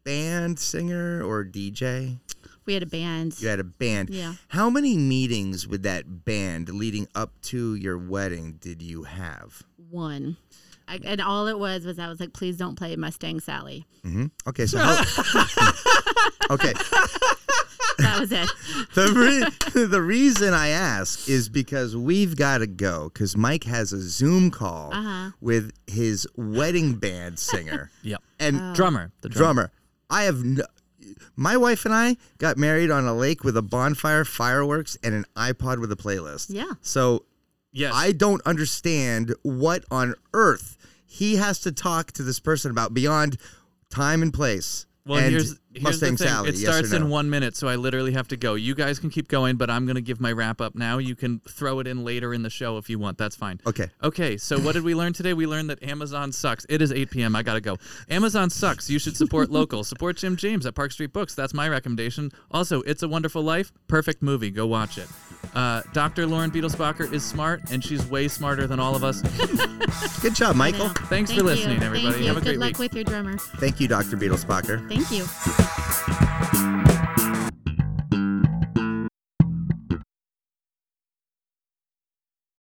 band 0.05 0.59
singer 0.59 1.22
or 1.22 1.45
DJ? 1.45 2.18
We 2.64 2.74
had 2.74 2.82
a 2.82 2.87
band. 2.87 3.41
You 3.41 3.49
had 3.49 3.61
a 3.61 3.64
band. 3.64 4.11
Yeah. 4.11 4.34
How 4.49 4.68
many 4.68 4.97
meetings 4.97 5.68
with 5.68 5.84
that 5.84 6.24
band 6.24 6.68
leading 6.68 7.07
up 7.14 7.30
to 7.43 7.76
your 7.76 7.97
wedding 7.97 8.59
did 8.61 8.82
you 8.82 9.05
have? 9.05 9.62
One. 9.89 10.37
I, 10.89 10.99
and 11.05 11.20
all 11.20 11.47
it 11.47 11.59
was 11.59 11.84
was 11.84 11.99
I 11.99 12.09
was 12.09 12.18
like, 12.18 12.32
please 12.32 12.57
don't 12.57 12.76
play 12.76 12.95
Mustang 12.97 13.41
Sally. 13.41 13.87
Mm-hmm. 14.05 14.26
Okay, 14.49 14.66
so 14.66 14.78
how, 14.78 15.03
okay, 16.55 16.72
That 18.07 18.20
was 18.20 18.32
it. 18.32 18.49
the 18.94 19.12
re- 19.74 19.84
the 19.86 20.03
reason 20.03 20.53
I 20.55 20.68
ask 20.68 21.28
is 21.28 21.49
because 21.49 21.97
we've 21.97 22.36
got 22.36 22.59
to 22.59 22.66
go 22.66 23.11
because 23.12 23.36
Mike 23.36 23.64
has 23.64 23.92
a 23.92 24.01
Zoom 24.01 24.51
call 24.51 24.92
Uh-huh. 24.92 25.30
with 25.40 25.72
his 25.86 26.26
wedding 26.36 26.94
band 26.97 27.38
singer 27.38 27.90
Yep. 28.03 28.22
and 28.38 28.57
Oh. 28.61 28.74
Drummer. 28.74 29.12
The 29.22 29.28
drummer. 29.28 29.53
drummer. 29.55 29.70
I 30.11 30.22
have 30.24 30.44
no, 30.44 30.64
my 31.36 31.57
wife 31.57 31.84
and 31.84 31.94
I 31.94 32.16
got 32.38 32.57
married 32.57 32.90
on 32.90 33.07
a 33.07 33.14
lake 33.14 33.44
with 33.44 33.57
a 33.57 33.62
bonfire, 33.62 34.24
fireworks, 34.24 34.97
and 35.03 35.14
an 35.14 35.24
iPod 35.36 35.80
with 35.80 35.90
a 35.92 35.97
playlist. 35.97 36.47
Yeah. 36.51 36.72
So 36.82 37.24
Yes. 37.72 37.92
I 37.94 38.12
don't 38.12 38.40
understand 38.47 39.34
what 39.42 39.84
on 39.90 40.14
earth 40.32 40.78
he 41.05 41.36
has 41.36 41.61
to 41.61 41.72
talk 41.72 42.12
to 42.12 42.22
this 42.22 42.40
person 42.40 42.70
about 42.70 42.94
beyond 42.94 43.36
time 43.90 44.22
and 44.22 44.32
place. 44.32 44.86
Well, 45.07 45.18
and 45.18 45.30
here's, 45.30 45.49
here's 45.51 45.59
Mustang 45.83 46.12
the 46.12 46.16
thing. 46.18 46.29
Sally. 46.29 46.49
It 46.51 46.55
yes 46.57 46.68
or 46.68 46.72
starts 46.72 46.91
no? 46.93 46.97
in 46.99 47.09
one 47.11 47.31
minute, 47.31 47.57
so 47.57 47.68
I 47.68 47.77
literally 47.77 48.12
have 48.12 48.29
to 48.29 48.37
go. 48.37 48.55
You 48.55 48.74
guys 48.74 48.99
can 48.99 49.11
keep 49.11 49.29
going, 49.29 49.57
but 49.57 49.70
I'm 49.70 49.87
going 49.87 49.97
to 49.97 50.03
give 50.03 50.20
my 50.20 50.33
wrap 50.33 50.61
up 50.61 50.74
now. 50.74 50.99
You 50.99 51.14
can 51.16 51.41
throw 51.49 51.81
it 51.81 51.87
in 51.87 52.05
later 52.05 52.33
in 52.35 52.43
the 52.43 52.51
show 52.51 52.79
if 52.79 52.89
you 52.91 52.99
want. 52.99 53.18
That's 53.18 53.37
fine. 53.37 53.61
Okay. 53.66 53.89
Okay, 54.03 54.37
so 54.37 54.59
what 54.59 54.72
did 54.72 54.85
we 54.85 54.95
learn 54.95 55.12
today? 55.12 55.35
We 55.35 55.47
learned 55.47 55.70
that 55.70 55.83
Amazon 55.83 56.33
sucks. 56.33 56.66
It 56.68 56.83
is 56.83 56.93
8 56.93 57.11
p.m. 57.11 57.37
I 57.37 57.43
gotta 57.43 57.61
go. 57.61 57.77
Amazon 58.09 58.51
sucks. 58.51 58.89
You 58.91 58.99
should 58.99 59.16
support 59.16 59.51
local. 59.51 59.85
Support 59.85 60.16
Jim 60.16 60.37
James 60.37 60.66
at 60.66 60.74
Park 60.74 60.93
Street 60.93 61.12
Books. 61.12 61.35
That's 61.35 61.55
my 61.55 61.68
recommendation. 61.68 62.31
Also, 62.51 62.83
It's 62.83 63.03
a 63.03 63.09
Wonderful 63.09 63.43
Life. 63.43 63.72
Perfect 63.89 64.22
movie. 64.22 64.51
Go 64.51 64.66
watch 64.66 64.99
it. 64.99 65.09
Uh, 65.55 65.83
Dr. 65.93 66.27
Lauren 66.27 66.51
Beitelspacher 66.51 67.11
is 67.12 67.24
smart, 67.24 67.70
and 67.70 67.83
she's 67.83 68.05
way 68.07 68.29
smarter 68.29 68.66
than 68.66 68.79
all 68.81 68.95
of 68.95 69.05
us. 69.05 69.22
Good 70.20 70.35
job, 70.35 70.57
Michael. 70.57 70.89
Thanks 70.89 71.09
Thank 71.09 71.29
for 71.29 71.35
you. 71.35 71.43
listening, 71.45 71.83
everybody. 71.83 72.12
Thank 72.12 72.22
you. 72.22 72.29
Have 72.29 72.37
a 72.37 72.41
Good 72.41 72.47
great 72.47 72.59
luck 72.59 72.68
week. 72.79 72.79
with 72.79 72.95
your 72.95 73.05
drummer. 73.05 73.39
Thank 73.39 73.81
you, 73.81 73.89
Dr. 73.89 74.16
Beitelspacher. 74.16 74.89
Thank 74.89 75.11
you. 75.11 75.66
Thank 75.67 76.21
you. 76.21 76.26